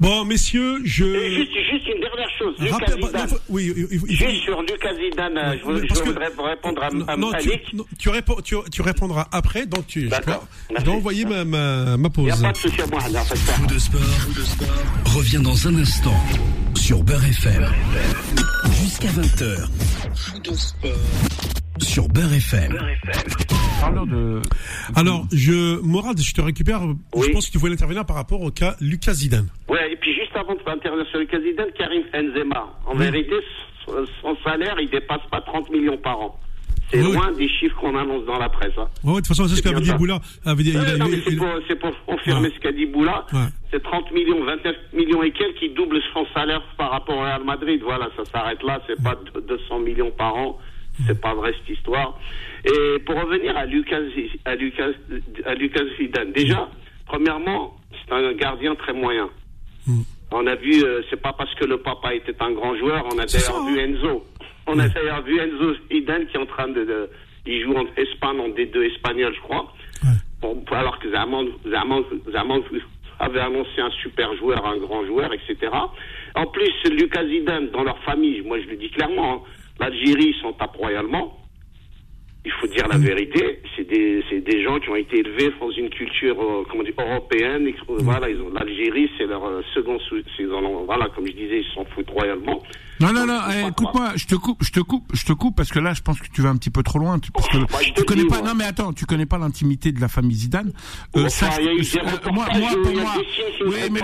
[0.00, 1.04] Bon, messieurs, je.
[1.04, 2.05] juste, juste une dernière
[2.38, 2.54] chose.
[2.58, 3.28] Lucas Zidane.
[3.30, 4.06] Bah, oui, il faut...
[4.06, 8.08] Juste sur Lucas Zidane, euh, je, je voudrais répondre à, à non, tu, non, tu,
[8.08, 10.08] réponds, tu, tu, répondras après, donc tu.
[10.84, 12.24] Dois envoyer ma, ma, ma pause.
[12.28, 13.00] Il n'y a pas de souci à moi.
[13.00, 14.00] Coup de sport,
[14.36, 16.14] de sport revient dans un instant
[16.74, 17.66] sur Beurre FM.
[18.82, 19.68] Jusqu'à 20h.
[21.80, 22.72] Sur Beurre FM.
[24.06, 24.42] De...
[24.94, 26.82] Alors, je, Morad, je te récupère.
[27.14, 29.48] Je pense que tu voulais intervenir par rapport au cas Lucas Zidane.
[29.68, 30.54] Ouais, et puis avant
[31.10, 32.66] sur Lucas Zidane, Karim Benzema.
[32.86, 33.34] En vérité,
[33.86, 36.38] son salaire, il dépasse pas 30 millions par an.
[36.90, 38.72] C'est loin des chiffres qu'on annonce dans la presse.
[38.78, 38.86] Hein.
[39.02, 40.20] Ouais, de toute façon, c'est ce qu'a dit Boula.
[40.44, 43.26] c'est pour, confirmer ce qu'a dit Boula.
[43.72, 47.42] C'est 30 millions, 29 millions et quelques qui doublent son salaire par rapport au Real
[47.44, 47.80] Madrid.
[47.82, 48.80] Voilà, ça s'arrête là.
[48.86, 49.16] C'est pas
[49.48, 50.58] 200 millions par an.
[51.06, 52.18] C'est pas vrai cette histoire.
[52.64, 54.00] Et pour revenir à Lucas,
[54.44, 54.90] à Lucas,
[55.44, 56.32] à Lucas Zidane.
[56.32, 56.68] Déjà,
[57.06, 59.28] premièrement, c'est un gardien très moyen.
[59.86, 60.02] Hmm.
[60.32, 63.18] On a vu, euh, c'est pas parce que le papa était un grand joueur, on
[63.18, 63.84] a d'ailleurs vu hein.
[63.84, 64.24] Enzo.
[64.66, 67.08] On a d'ailleurs vu Enzo Zidane qui est en train de,
[67.46, 69.72] il joue en Espagne, en D2 espagnol, je crois.
[70.40, 72.60] Bon, alors que Zaman, Zaman, Zaman
[73.20, 75.72] avait annoncé un super joueur, un grand joueur, etc.
[76.34, 79.40] En plus, Lucas Zidane, dans leur famille, moi je le dis clairement, hein,
[79.80, 81.38] l'Algérie s'en tape royalement
[82.46, 85.90] il faut dire la vérité, c'est des, des gens qui ont été élevés dans une
[85.90, 87.66] culture euh, comment dire, européenne.
[87.88, 89.98] Voilà, ils ont l'Algérie, c'est leur euh, second,
[90.86, 92.62] voilà, comme je disais, ils s'en foutent royalement.
[93.00, 95.70] Non, non, non, eh, écoute-moi, je te coupe, je te coupe, je te coupe parce
[95.70, 97.18] que là, je pense que tu vas un petit peu trop loin.
[97.18, 100.00] Tu, parce que bah, tu connais pas, non, mais attends, tu connais pas l'intimité de
[100.00, 100.72] la famille Zidane.
[101.16, 101.50] Euh, ça,
[102.32, 103.14] moi, moi, pour moi,
[103.66, 104.00] oui, mais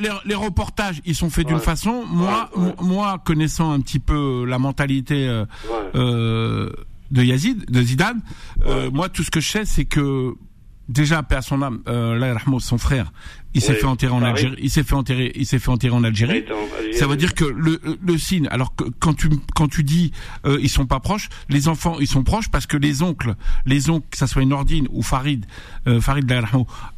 [0.00, 2.04] les, les, reportages, ils sont faits d'une façon.
[2.08, 2.50] Moi,
[2.80, 5.28] moi, connaissant un petit peu la mentalité.
[7.12, 8.22] Euh, euh, de Yazid, de Zidane.
[8.66, 10.34] Euh, moi, tout ce que je sais, c'est que
[10.88, 13.12] déjà, père son âme, euh, son frère,
[13.54, 14.56] il s'est fait enterrer en Algérie.
[14.62, 15.32] Il s'est fait enterrer.
[15.34, 16.44] Il s'est fait enterrer en Algérie.
[16.92, 18.48] Ça veut dire que le, le signe.
[18.50, 20.12] Alors que quand tu quand tu dis
[20.46, 23.34] euh, ils sont pas proches, les enfants ils sont proches parce que les oncles,
[23.66, 25.46] les oncles, que ça soit Nordine ou Farid,
[25.86, 26.30] euh, Farid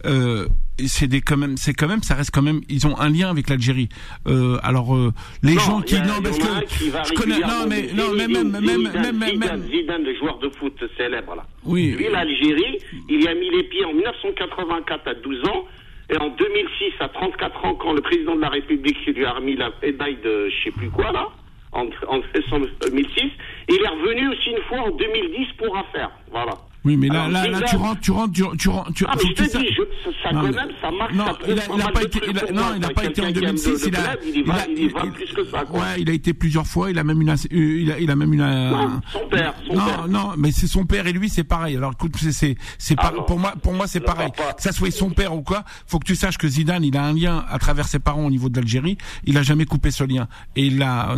[0.06, 0.48] euh,
[0.86, 3.30] c'est des quand même, c'est quand même, ça reste quand même, ils ont un lien
[3.30, 3.88] avec l'Algérie.
[4.26, 8.28] Euh, alors euh, les gens qui non parce que je connais non mais non mais
[8.28, 11.44] même même même même même Zidane le joueur de foot célèbre là.
[11.64, 11.94] Oui.
[11.96, 12.78] Lui l'Algérie,
[13.08, 15.64] il y a mis les pieds en 1984 à 12 ans.
[16.10, 19.56] Et en 2006, à 34 ans, quand le président de la République lui a remis
[19.56, 21.28] la médaille de je sais plus quoi là,
[21.72, 23.22] en, en 2006,
[23.70, 26.10] il est revenu aussi une fois en 2010 pour affaire.
[26.30, 26.52] Voilà.
[26.84, 29.30] Oui, mais là, là, là, tu rentres, tu rentres, tu, tu rentres, tu Ah, mais
[29.30, 31.14] je te dis, je, ça, non, quand même, ça marque.
[31.14, 33.22] Non, ça il a, il a pas été, il a, non, il a pas été
[33.22, 35.80] en 2006, il a, il va, il y va plus que ça, quoi.
[35.80, 38.32] Ouais, il a été plusieurs fois, il a même une, il a, il a même
[38.34, 40.08] une, non, son père, son non, père.
[40.08, 41.76] non, mais c'est son père et lui, c'est pareil.
[41.76, 44.30] Alors, écoute, c'est, c'est, c'est Ah, pour moi, pour moi, c'est pareil.
[44.32, 47.04] Que ça soit son père ou quoi, faut que tu saches que Zidane, il a
[47.04, 48.98] un lien à travers ses parents au niveau de l'Algérie.
[49.24, 50.28] Il a jamais coupé ce lien.
[50.54, 51.14] Et il a,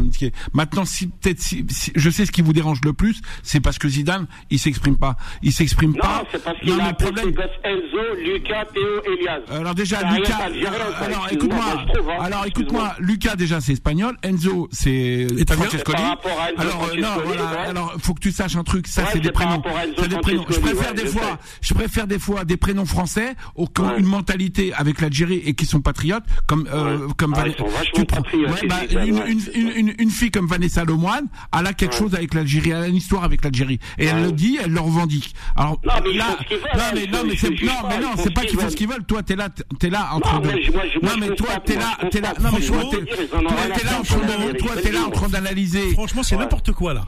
[0.52, 3.78] maintenant, si, peut-être, si, si- je sais ce qui vous dérange le plus, c'est parce
[3.78, 5.16] que Zidane, il s'exprime pas.
[5.42, 6.24] Il s'exprime Non, pas.
[6.32, 9.40] c'est parce Non, qu'il mais a problème, ses gosses Enzo, Lucas, Théo, Elias.
[9.50, 15.26] alors déjà Lucas, ça, alors écoute-moi, hein, alors écoute-moi, Lucas déjà c'est espagnol, Enzo c'est
[15.50, 16.02] Francescoli.
[16.58, 19.32] Alors euh, non, voilà, alors faut que tu saches un truc, ça c'est des c'est
[19.32, 19.62] prénoms,
[19.98, 20.16] c'est des.
[20.16, 23.66] Je préfère des fois, je préfère des fois des prénoms français au-
[23.98, 29.40] une mentalité avec l'Algérie et qui sont patriotes comme euh, comme Ah, bah, une,
[29.98, 31.26] c'est fille comme Vanessa Lemoine,
[31.58, 34.32] elle a quelque chose avec l'Algérie, elle a une histoire avec l'Algérie et elle le
[34.32, 35.34] dit, elle le revendique.
[35.54, 37.36] Alors Non, mais ils là, font ce qu'ils veulent, non hein, mais ils non mais
[37.36, 39.04] c'est non pas, mais non, c'est ce pas qu'ils font ce qu'ils veulent.
[39.04, 39.48] Toi t'es là,
[39.78, 40.50] t'es là entre Non, deux.
[41.02, 44.18] non mais toi t'es là, t'es là, non mais toi Franchement, t'es, là en train
[44.18, 45.90] de, toi t'es te là en train d'analyser.
[45.92, 47.04] Franchement, c'est n'importe quoi là.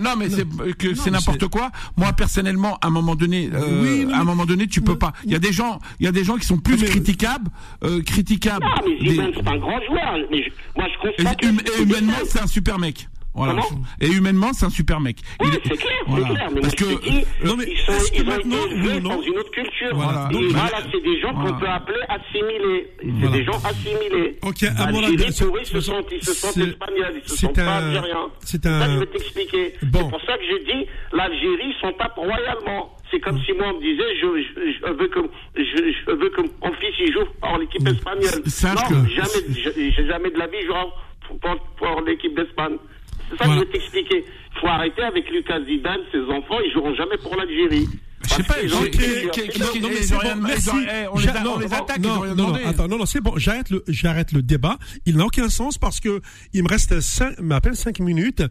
[0.00, 1.70] Non mais c'est que c'est n'importe quoi.
[1.96, 5.12] Moi personnellement, à un moment donné, euh, à un moment donné, tu peux pas.
[5.24, 7.48] Il y a des gens, il y a des gens qui sont plus critiquables,
[7.84, 8.64] euh, critiquables.
[8.64, 10.16] Non, mais c'est un grand joueur.
[10.30, 10.44] Mais
[10.76, 11.44] moi, je constate.
[11.44, 13.08] hum- humainement, c'est un super mec.
[13.34, 13.62] Voilà.
[13.62, 15.16] Comment Et humainement, c'est un super mec.
[15.40, 16.26] Oui, Il est- c'est clair, voilà.
[16.28, 16.48] c'est clair.
[16.54, 18.88] Mais Parce je que dis, Non, mais ils, sont, que ils ont maintenant, été oui
[18.96, 19.90] ou non dans une autre culture.
[19.94, 20.28] Voilà.
[20.30, 21.50] Et Donc, voilà, c'est des gens voilà.
[21.52, 22.86] qu'on peut appeler assimilés.
[23.00, 24.38] C'est des gens assimilés.
[24.42, 27.76] Ok, à mon avis, ils se sentent, ils se sentent espagnols, ils se sentent pas
[27.76, 28.28] algériens.
[28.40, 29.74] c'est Ça, un- je vais t'expliquer.
[29.84, 30.00] Bon.
[30.04, 32.96] C'est pour ça que j'ai dit, l'Algérie s'en tape royalement.
[33.10, 35.20] C'est comme si moi on me disait, je, je, je veux que,
[35.56, 38.42] je, je veux que mon fils il joue pour l'équipe espagnole.
[38.46, 42.76] Sache non, que- jamais, je- j'ai jamais de la vie pour, pour, pour l'équipe d'Espagne.
[43.32, 43.60] C'est ça Voilà.
[43.62, 44.24] que je vais t'expliquer.
[44.60, 47.88] Faut arrêter avec Lucas Zidane, ses enfants, ils joueront jamais pour l'Algérie.
[48.24, 49.80] Je sais pas, qu'est-ce tout.
[49.80, 50.70] non, mais ils c'est ont bon, merci.
[51.12, 54.42] on les les attaque, non, non, attends, non, non, c'est bon, j'arrête le, j'arrête le
[54.42, 54.78] débat.
[55.06, 56.20] Il n'a aucun sens parce que
[56.52, 58.42] il me reste cinq, à peine cinq minutes.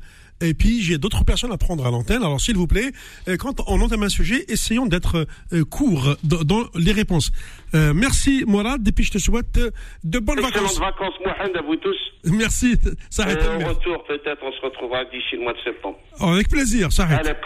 [0.41, 2.23] Et puis, j'ai d'autres personnes à prendre à l'antenne.
[2.23, 2.91] Alors, s'il vous plaît,
[3.27, 7.31] euh, quand on entame un sujet, essayons d'être euh, courts dans les réponses.
[7.75, 8.85] Euh, merci, Mourad.
[8.87, 9.71] Et puis, je te souhaite euh,
[10.03, 10.79] de bonnes Excellente vacances.
[10.79, 11.97] vacances, Mohamed, à vous tous.
[12.25, 12.75] Merci.
[13.09, 13.27] Ça.
[13.27, 15.97] Euh, retour, peut-être, on se retrouvera d'ici le mois de septembre.
[16.19, 17.37] Oh, avec plaisir, ça arrête.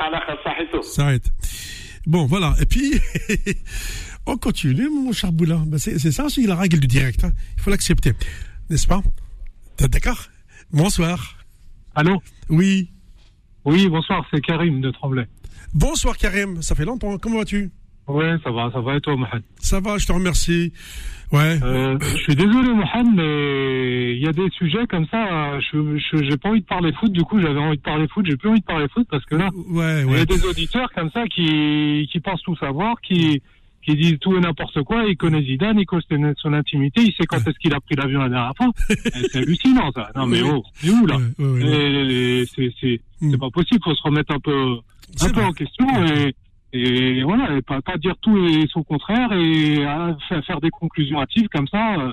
[0.83, 1.29] Ça arrête.
[2.05, 2.55] Bon, voilà.
[2.61, 2.93] Et puis,
[4.25, 5.61] on continue, mon cher Boula.
[5.67, 7.23] Ben, c'est ça aussi la règle du direct.
[7.23, 7.31] Hein.
[7.57, 8.13] Il faut l'accepter.
[8.69, 9.01] N'est-ce pas?
[9.79, 10.19] D'accord?
[10.71, 11.37] Bonsoir.
[11.95, 12.21] Allô?
[12.49, 12.89] Oui.
[13.65, 15.27] Oui, bonsoir, c'est Karim de Tremblay.
[15.73, 16.61] Bonsoir Karim.
[16.61, 17.17] Ça fait longtemps.
[17.17, 17.71] Comment vas-tu?
[18.07, 20.71] Ouais, ça va, ça va et toi, Mohamed Ça va, je te remercie.
[21.31, 21.57] Ouais.
[21.63, 26.37] euh, Je suis désolé, Mohamed, mais il y a des sujets comme ça, je j'ai
[26.37, 28.59] pas envie de parler foot, du coup j'avais envie de parler foot, j'ai plus envie
[28.59, 32.07] de parler foot parce que là, Ouais, il y a des auditeurs comme ça qui,
[32.11, 33.41] qui pensent tout savoir, qui,
[33.85, 37.25] qui disent tout et n'importe quoi, ils connaissent Zidane, ils connaissent son intimité, il sait
[37.25, 38.71] quand est-ce qu'il a pris l'avion la dernière fois.
[38.89, 38.95] Et
[39.31, 40.09] C'est hallucinant ça.
[40.15, 42.41] Non mais oh, c'est où là Ouais, ouais, ouais, ouais.
[42.41, 43.31] Et C'est c'est- Mm.
[43.31, 44.75] c'est pas possible, faut se remettre un peu,
[45.21, 46.35] un peu en question et,
[46.73, 51.21] et voilà, et pas, pas dire tout et son contraire et à faire, des conclusions
[51.21, 51.95] hâtives comme ça.
[52.01, 52.11] euh,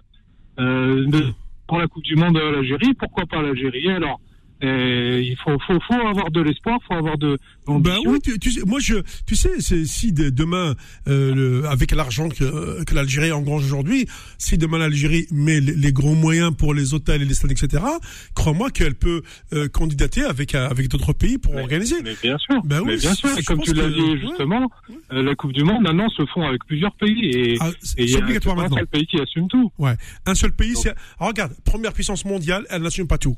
[0.60, 1.32] euh, de-
[1.66, 4.20] pour la Coupe du Monde à l'Algérie, pourquoi pas l'Algérie alors
[4.64, 7.36] Et Il faut, faut, faut avoir de l'espoir, faut avoir de
[7.66, 8.10] Ben l'ambition.
[8.12, 8.94] oui, tu, tu sais, moi je,
[9.26, 10.74] tu sais, si de- demain,
[11.08, 14.06] euh, le, avec l'argent que, que l'Algérie engrange aujourd'hui,
[14.38, 17.82] si demain l'Algérie met les, les gros moyens pour les hôtels et les stades, etc.,
[18.34, 19.22] crois-moi qu'elle peut
[19.52, 21.96] euh, candidater avec euh, avec d'autres pays pour organiser.
[22.04, 23.36] Mais bien sûr, Ben oui, mais bien sûr.
[23.36, 24.18] Et comme tu l'as que- dit ouais.
[24.20, 24.70] justement,
[25.12, 28.10] euh, la Coupe du Monde maintenant se font avec plusieurs pays et Ah, et il
[28.10, 28.76] y a un maintenant.
[28.76, 29.72] seul pays qui assume tout.
[29.78, 29.94] Ouais,
[30.26, 30.74] un seul pays.
[30.74, 33.36] Donc- c'est regarde, première puissance mondiale, elle n'assume pas tout.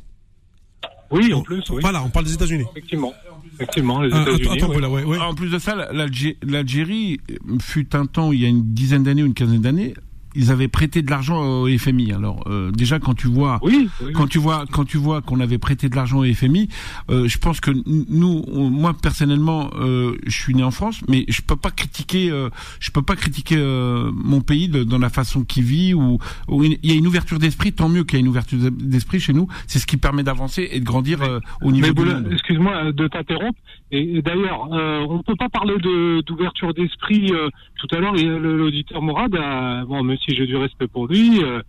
[1.14, 1.78] Oui, en plus, oui.
[1.80, 2.64] Voilà, on parle des États-Unis.
[2.72, 3.12] Effectivement,
[3.54, 4.60] effectivement, les Ah, États-Unis.
[4.68, 4.84] oui.
[4.86, 5.18] ouais, ouais.
[5.18, 7.20] En plus de ça, l'Algé- l'Algérie
[7.60, 9.94] fut un temps, il y a une dizaine d'années ou une quinzaine d'années,
[10.34, 12.12] ils avaient prêté de l'argent au FMI.
[12.12, 14.12] Alors euh, déjà quand tu vois Oui, oui.
[14.12, 16.68] quand tu vois quand tu vois qu'on avait prêté de l'argent au FMI,
[17.10, 21.24] euh, je pense que nous, on- moi personnellement, euh, je suis né en France, mais
[21.28, 22.48] je peux pas critiquer, euh,
[22.80, 26.18] je peux pas critiquer euh, mon pays de- dans la façon qu'il vit ou,
[26.62, 27.72] il y a une ouverture d'esprit.
[27.72, 29.48] Tant mieux qu'il y a une ouverture d'esprit chez nous.
[29.66, 32.28] C'est ce qui permet d'avancer et de grandir euh, au niveau Mais monde.
[32.32, 33.58] excuse-moi de t'interrompre.
[33.94, 37.30] Et, et d'ailleurs, euh, on ne peut pas parler de d'ouverture d'esprit.
[37.32, 37.48] euh,
[37.78, 41.42] tout à l'heure, le- l'auditeur Mourad, a- bon, même si j'ai du respect pour lui,
[41.44, 41.60] euh,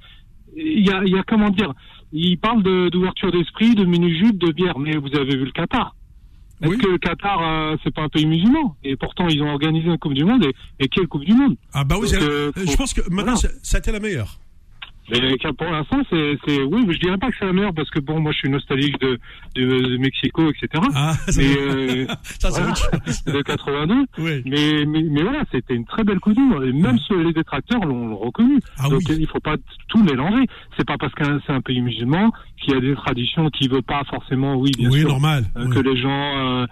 [0.56, 1.72] il y a, y a comment dire,
[2.12, 4.80] il parle de- d'ouverture d'esprit, de mini-jute, de bière.
[4.80, 5.96] Mais vous avez vu le Qatar.
[6.62, 6.78] Est-ce Oui.
[6.78, 8.76] que le Qatar, euh, c'est pas un pays musulman?
[8.84, 10.46] Et pourtant, ils ont organisé une Coupe du Monde.
[10.46, 10.54] Et,
[10.86, 11.58] et quelle Coupe du Monde?
[11.74, 13.36] Ah bah oui, Donc, euh, euh, je pense que maintenant voilà.
[13.36, 14.38] ça, ça a été la meilleure.
[15.10, 18.00] Mais pour l'instant, c'est, c'est, oui, je dirais pas que c'est la meilleure parce que
[18.00, 19.20] bon, moi, je suis nostalgique de,
[19.56, 20.84] de, Mexico, etc.
[20.96, 23.96] Ah, mais euh, ça, c'est de 82.
[24.18, 24.42] Oui.
[24.46, 28.18] Mais, mais, mais voilà, c'était une très belle Coupe Et même ceux, les détracteurs l'ont,
[28.18, 28.60] reconnu.
[28.78, 29.56] Ah, Donc, il faut pas
[29.90, 30.46] tout mélanger.
[30.78, 33.82] C'est pas parce que c'est un pays musulman qu'il y a des traditions qui veut
[33.82, 36.66] pas forcément, oui, bien oui, sûr, normal, euh, que les gens euh,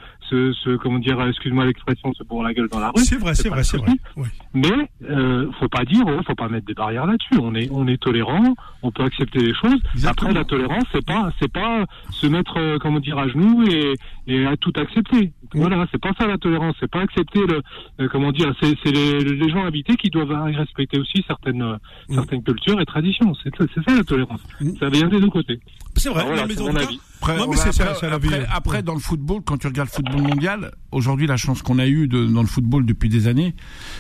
[0.54, 3.04] se, comment dire, excuse-moi l'expression, se pour la gueule dans la rue.
[3.04, 3.94] C'est vrai, c'est vrai, c'est vrai.
[4.54, 7.40] Mais euh, faut pas dire, oh, faut pas mettre des barrières là-dessus.
[7.42, 9.80] On est, on est tolérant, on peut accepter les choses.
[10.06, 13.94] Après, la tolérance, c'est pas, c'est pas se mettre, euh, comment dire, à genoux et,
[14.28, 15.32] et à tout accepter.
[15.54, 16.76] Voilà, c'est pas ça la tolérance.
[16.80, 17.62] C'est pas accepter le,
[18.00, 21.78] euh, comment dire, c'est, les, les, gens habités qui doivent respecter aussi certaines, euh,
[22.10, 23.34] certaines cultures et traditions.
[23.44, 24.42] C'est, ça la tolérance.
[24.80, 25.60] Ça vient des deux côtés.
[25.96, 26.24] C'est vrai.
[26.26, 27.00] Voilà, c'est mon avis.
[28.52, 31.88] Après, dans le football, quand tu regardes le football mondial, aujourd'hui, la chance qu'on a
[31.88, 33.56] eue de, dans le football depuis des années,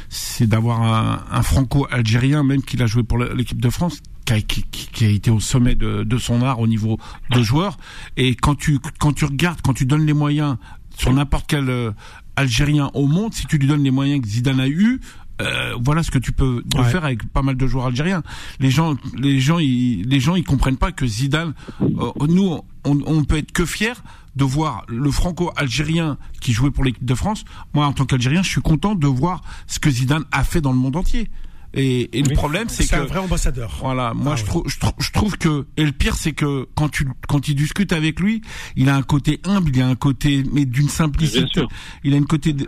[0.09, 4.41] c'est d'avoir un, un franco-algérien, même qu'il a joué pour l'équipe de France, qui a,
[4.41, 6.97] qui, qui a, été au sommet de, de, son art au niveau
[7.31, 7.77] de joueur.
[8.17, 10.57] Et quand tu, quand tu regardes, quand tu donnes les moyens
[10.97, 11.91] sur n'importe quel euh,
[12.35, 14.99] Algérien au monde, si tu lui donnes les moyens que Zidane a eu,
[15.43, 18.23] euh, voilà ce que tu peux faire avec pas mal de joueurs algériens.
[18.59, 21.53] Les gens, les gens, ils, les gens, ils comprennent pas que Zidane.
[21.81, 23.93] Euh, nous, on, on peut être que fiers
[24.35, 27.45] de voir le franco-algérien qui jouait pour l'équipe de France.
[27.73, 30.71] Moi, en tant qu'Algérien, je suis content de voir ce que Zidane a fait dans
[30.71, 31.29] le monde entier.
[31.75, 33.77] Et, et le problème, c'est que c'est un vrai ambassadeur.
[33.79, 37.07] Voilà, moi ah je, trouve, je, trouve que et le pire, c'est que quand tu
[37.27, 38.41] quand tu discutes avec lui,
[38.75, 41.63] il a un côté humble, il a un côté mais d'une simplicité.
[42.03, 42.65] Il a une côté de,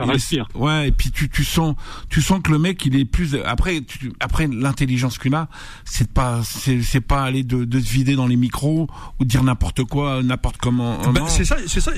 [0.56, 1.76] ouais, et puis tu tu sens
[2.10, 5.49] tu sens que le mec, il est plus après tu, après l'intelligence qu'il a,
[5.84, 8.88] c'est pas c'est c'est pas aller de, de se vider dans les micros
[9.19, 10.98] ou dire n'importe quoi, n'importe comment.
[11.11, 11.94] Ben, c'est ça, c'est ça,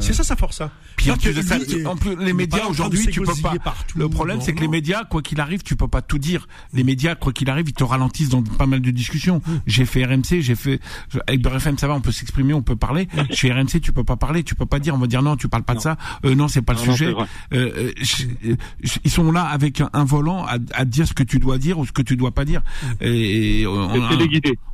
[0.00, 0.58] c'est ça sa force.
[0.58, 0.72] Ça.
[0.96, 3.54] Puis en plus, en plus les médias aujourd'hui, tu peux pas.
[3.94, 6.84] le problème, c'est que les médias, quoi qu'il arrive, tu peux pas tout dire les
[6.84, 9.40] médias, quoi qu'il arrive, ils te ralentissent dans pas mal de discussions.
[9.66, 10.80] J'ai fait RMC, j'ai fait
[11.26, 13.08] avec BRFM, ça va, on peut s'exprimer, on peut parler.
[13.30, 15.48] Chez RMC, tu peux pas parler, tu peux pas dire, on va dire non, tu
[15.48, 15.96] parles pas de ça.
[16.24, 17.14] Euh, non, c'est pas le sujet.
[17.52, 17.92] Euh,
[18.44, 18.56] euh,
[19.04, 21.86] ils sont là avec un, volant à, à, dire ce que tu dois dire ou
[21.86, 22.62] ce que tu dois pas dire.
[23.00, 23.88] Et, et on,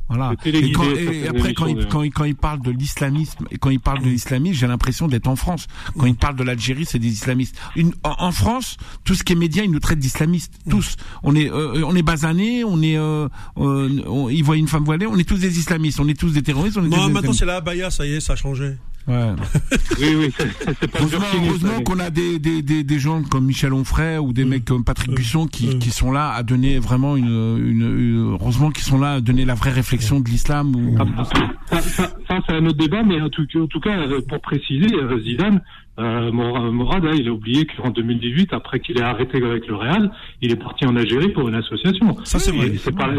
[0.07, 0.33] voilà.
[0.45, 3.71] Et, quand, et après, quand il, quand, il, quand il parle de l'islamisme et quand
[3.71, 5.67] il parle de l'islamisme, j'ai l'impression d'être en France.
[5.97, 7.55] Quand il parle de l'Algérie, c'est des islamistes.
[7.75, 10.53] Une, en, France, tout ce qui est média, ils nous traitent d'islamistes.
[10.69, 10.95] Tous.
[11.23, 13.27] On est, euh, on est basanés, on est, euh,
[13.57, 16.43] euh ils voient une femme voilée, on est tous des islamistes, on est tous des
[16.43, 16.77] terroristes.
[16.77, 18.75] On est non, maintenant c'est la abaya, ça y est, ça a changé.
[19.07, 19.33] Ouais.
[19.99, 23.71] oui, oui, c'est pas Heureusement, heureusement qu'on a des, des, des, des, gens comme Michel
[23.71, 24.49] Onfray ou des mm.
[24.49, 25.15] mecs comme Patrick mm.
[25.15, 25.79] Buisson qui, mm.
[25.79, 29.53] qui sont là à donner vraiment une, une, heureusement qu'ils sont là à donner la
[29.53, 30.75] vraie réflexion de l'islam.
[30.75, 30.97] Ou...
[30.99, 34.21] Ah, ça, ça, ça c'est un autre débat, mais en tout, en tout cas, euh,
[34.27, 35.61] pour préciser, euh, Zidane,
[35.99, 40.11] euh, Morad, hein, il a oublié qu'en 2018, après qu'il ait arrêté avec le Real,
[40.41, 42.17] il est parti en Algérie pour une association.
[42.23, 42.71] Ça c'est vrai.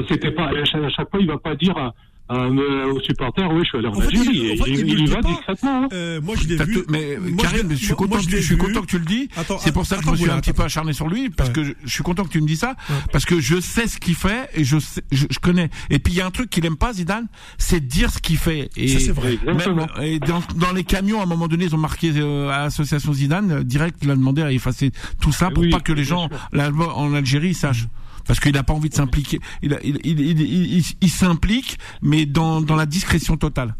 [0.08, 1.92] C'était pas, à chaque fois, il va pas dire
[2.31, 4.59] euh, aux supporters, oui, je suis allé en, en Algérie.
[4.66, 5.85] il, il, y va discrètement.
[5.85, 5.89] Hein.
[5.93, 6.85] Euh, moi, je l'ai vu.
[6.89, 9.28] Mais moi, Karim, je, suis content, je, suis content que tu le dis.
[9.61, 11.62] C'est pour ça que je me suis un petit peu acharné sur lui, parce que
[11.62, 12.74] je, suis content que tu me dis ça,
[13.12, 15.70] parce que je sais ce qu'il fait et je, sais, je, connais.
[15.90, 17.27] Et puis il y a un truc qu'il aime pas, Zidane,
[17.59, 18.70] c'est dire ce qu'il fait.
[18.77, 19.39] Et ça c'est vrai.
[19.47, 22.65] Même, et dans, dans, les camions, à un moment donné, ils ont marqué euh, à
[22.65, 24.90] l'association Zidane euh, direct, il a demandé à effacer
[25.20, 27.86] tout ça pour pas que les gens là, en Algérie sachent
[28.27, 29.40] parce qu'il n'a pas envie de s'impliquer.
[29.62, 33.74] Il, il, il, il s'implique, mais dans, dans la discrétion totale.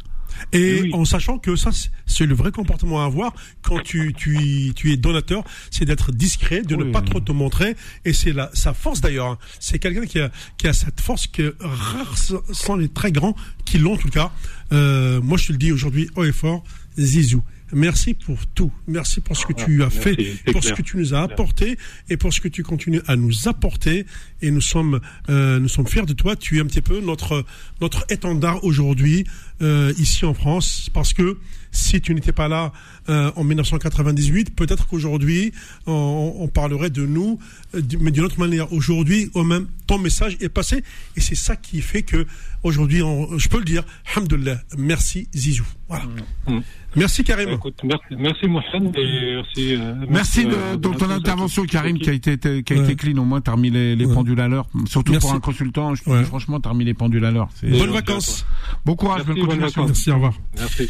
[0.53, 1.71] Et en sachant que ça,
[2.07, 3.33] c'est le vrai comportement à avoir
[3.63, 7.77] quand tu, tu, tu es donateur, c'est d'être discret, de ne pas trop te montrer.
[8.05, 9.29] Et c'est la, sa force d'ailleurs.
[9.29, 9.39] Hein.
[9.61, 12.17] C'est quelqu'un qui a, qui a cette force que rares
[12.53, 14.31] sont les très grands qui l'ont en tout cas.
[14.73, 16.63] Euh, moi, je te le dis aujourd'hui haut et fort,
[16.99, 17.43] Zizou.
[17.73, 18.71] Merci pour tout.
[18.87, 20.17] Merci pour ce que tu as fait,
[20.53, 21.77] pour ce que tu nous as apporté
[22.09, 24.07] et pour ce que tu continues à nous apporter.
[24.43, 26.37] Et nous sommes, euh, nous sommes fiers de toi.
[26.37, 27.45] Tu es un petit peu notre
[27.81, 29.25] notre étendard aujourd'hui
[29.63, 31.39] euh, ici en France, parce que
[31.71, 32.73] si tu n'étais pas là
[33.09, 35.53] euh, en 1998, peut-être qu'aujourd'hui
[35.87, 37.39] on, on, parlerait de nous,
[37.75, 38.73] euh, mais d'une autre manière.
[38.73, 40.83] Aujourd'hui, au même ton message est passé,
[41.17, 42.27] et c'est ça qui fait que
[42.63, 43.03] aujourd'hui,
[43.37, 43.85] je peux le dire,
[44.15, 45.67] Alhamdulillah, merci Zizou.
[45.89, 46.05] Voilà.
[46.49, 46.61] Mm.
[46.97, 47.51] Merci Karim.
[47.51, 49.75] Écoute, merci, merci Mohsen et merci.
[49.75, 53.25] Euh, merci, de, euh, ton intervention Karim qui a été qui a été clean au
[53.25, 53.43] moins.
[53.43, 54.67] T'as remis les, les pendules à l'heure.
[54.87, 56.25] Surtout pour un consultant, je ouais.
[56.25, 57.49] franchement, t'as remis les pendules à l'heure.
[57.63, 58.47] Bonnes vacances.
[58.85, 59.87] Bon courage, bonne continuation.
[59.87, 60.35] Merci, au revoir.
[60.57, 60.89] Merci.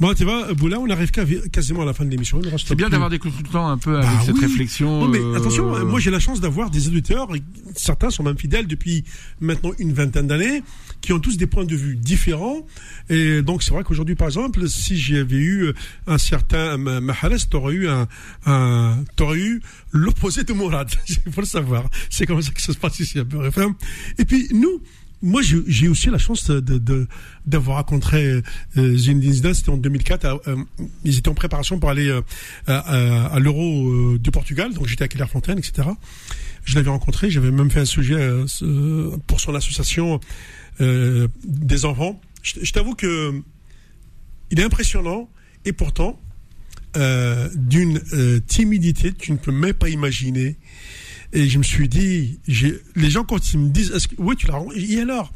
[0.00, 2.40] Bon, tu vois, Boula, on arrive quasiment à la fin de l'émission.
[2.64, 5.00] C'est bien d'avoir des consultants un peu avec bah cette réflexion.
[5.00, 7.28] Non, mais euh, attention, moi j'ai la chance d'avoir des auditeurs.
[7.74, 9.04] Certains sont même fidèles depuis
[9.40, 10.62] maintenant une vingtaine d'années
[11.00, 12.66] qui ont tous des points de vue différents.
[13.08, 15.72] Et donc, c'est vrai qu'aujourd'hui, par exemple, si j'avais eu
[16.06, 18.08] un certain Mahares, t'aurais eu un,
[18.46, 19.62] un t'aurais eu
[19.92, 20.90] l'opposé de Mourad.
[21.26, 21.88] Il faut le savoir.
[22.10, 23.74] C'est comme ça que ça se passe ici à FM.
[24.18, 24.82] Et puis, nous,
[25.22, 27.08] moi, j'ai aussi la chance de
[27.46, 28.42] d'avoir rencontré
[28.76, 29.54] euh, Zinedine.
[29.54, 30.24] C'était en 2004.
[30.48, 30.56] Euh,
[31.04, 32.10] ils étaient en préparation pour aller
[32.66, 32.78] à,
[33.26, 34.74] à l'Euro du Portugal.
[34.74, 35.88] Donc j'étais à Clairefontaine, etc.
[36.64, 37.30] Je l'avais rencontré.
[37.30, 38.16] J'avais même fait un sujet
[39.26, 40.20] pour son association
[40.80, 42.20] des enfants.
[42.42, 43.42] Je, je t'avoue que
[44.50, 45.28] il est impressionnant
[45.64, 46.20] et pourtant
[46.96, 50.56] euh, d'une euh, timidité tu ne peux même pas imaginer.
[51.36, 52.40] Et je me suis dit,
[52.94, 55.34] les gens quand ils me disent, est-ce oui, tu l'as et alors?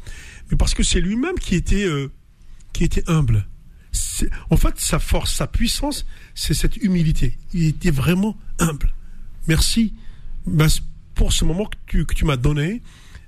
[0.49, 2.11] Mais parce que c'est lui-même qui était, euh,
[2.73, 3.45] qui était humble.
[4.49, 7.37] En fait, sa force, sa puissance, c'est cette humilité.
[7.53, 8.95] Il était vraiment humble.
[9.47, 9.93] Merci
[10.47, 10.67] ben,
[11.13, 12.81] pour ce moment que tu, que tu m'as donné.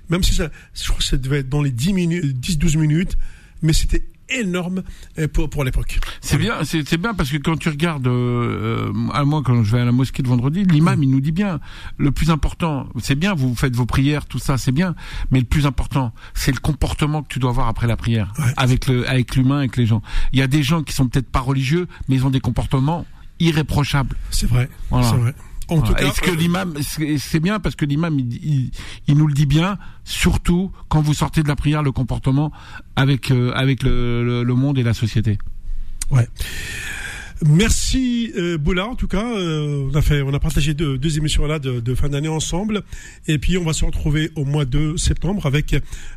[0.08, 0.48] Même si je
[0.82, 3.16] crois que ça devait être dans les 10 minutes, 10-12 minutes,
[3.62, 4.82] mais c'était énorme
[5.18, 5.98] euh, pour, pour l'époque.
[6.20, 9.80] C'est bien, c'est bien parce que quand tu regardes, euh, à moi quand je vais
[9.80, 11.60] à la mosquée de vendredi, l'imam il nous dit bien,
[11.98, 14.94] le plus important, c'est bien, vous faites vos prières, tout ça, c'est bien,
[15.30, 18.86] mais le plus important, c'est le comportement que tu dois avoir après la prière, avec
[18.86, 20.02] le, avec l'humain, avec les gens.
[20.32, 23.06] Il y a des gens qui sont peut-être pas religieux, mais ils ont des comportements
[23.40, 24.16] irréprochables.
[24.30, 24.68] C'est vrai.
[24.90, 25.10] Voilà.
[25.10, 25.34] C'est vrai.
[25.68, 28.70] En tout cas, est-ce que l'imam, c'est bien parce que l'imam, il,
[29.06, 32.52] il, nous le dit bien, surtout quand vous sortez de la prière, le comportement
[32.96, 35.38] avec euh, avec le, le, monde et la société.
[36.10, 36.28] Ouais.
[37.42, 39.24] Merci euh, en tout cas.
[39.36, 42.82] Euh, on a fait, on a partagé deux, émissions là de, de fin d'année ensemble,
[43.26, 45.76] et puis on va se retrouver au mois de septembre avec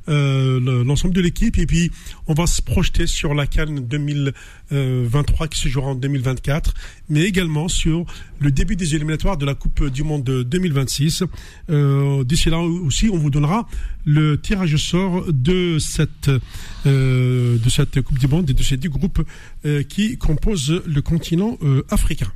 [0.10, 1.92] euh, l'ensemble de l'équipe, et puis
[2.28, 6.74] on va se projeter sur la Cannes 2023 qui se jouera en 2024,
[7.10, 8.06] mais également sur
[8.40, 11.24] le début des éliminatoires de la Coupe du Monde 2026.
[11.70, 13.68] Euh, D'ici là aussi, on vous donnera
[14.08, 16.32] le tirage au sort de cette
[16.86, 19.22] euh, de cette Coupe du Monde et de ces dix groupes
[19.66, 22.32] euh, qui composent le continent euh, africain.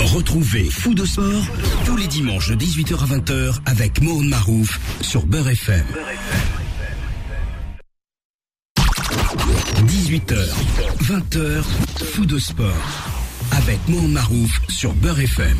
[0.00, 1.44] Retrouvez Fou de Sport
[1.84, 5.84] tous les dimanches de 18h à 20h avec Mohamed Marouf sur Beurre FM.
[9.86, 10.36] 18h,
[11.02, 11.62] 20h,
[12.12, 13.18] Fou de Sport
[13.52, 15.58] avec Mohamed Marouf sur Beurre FM.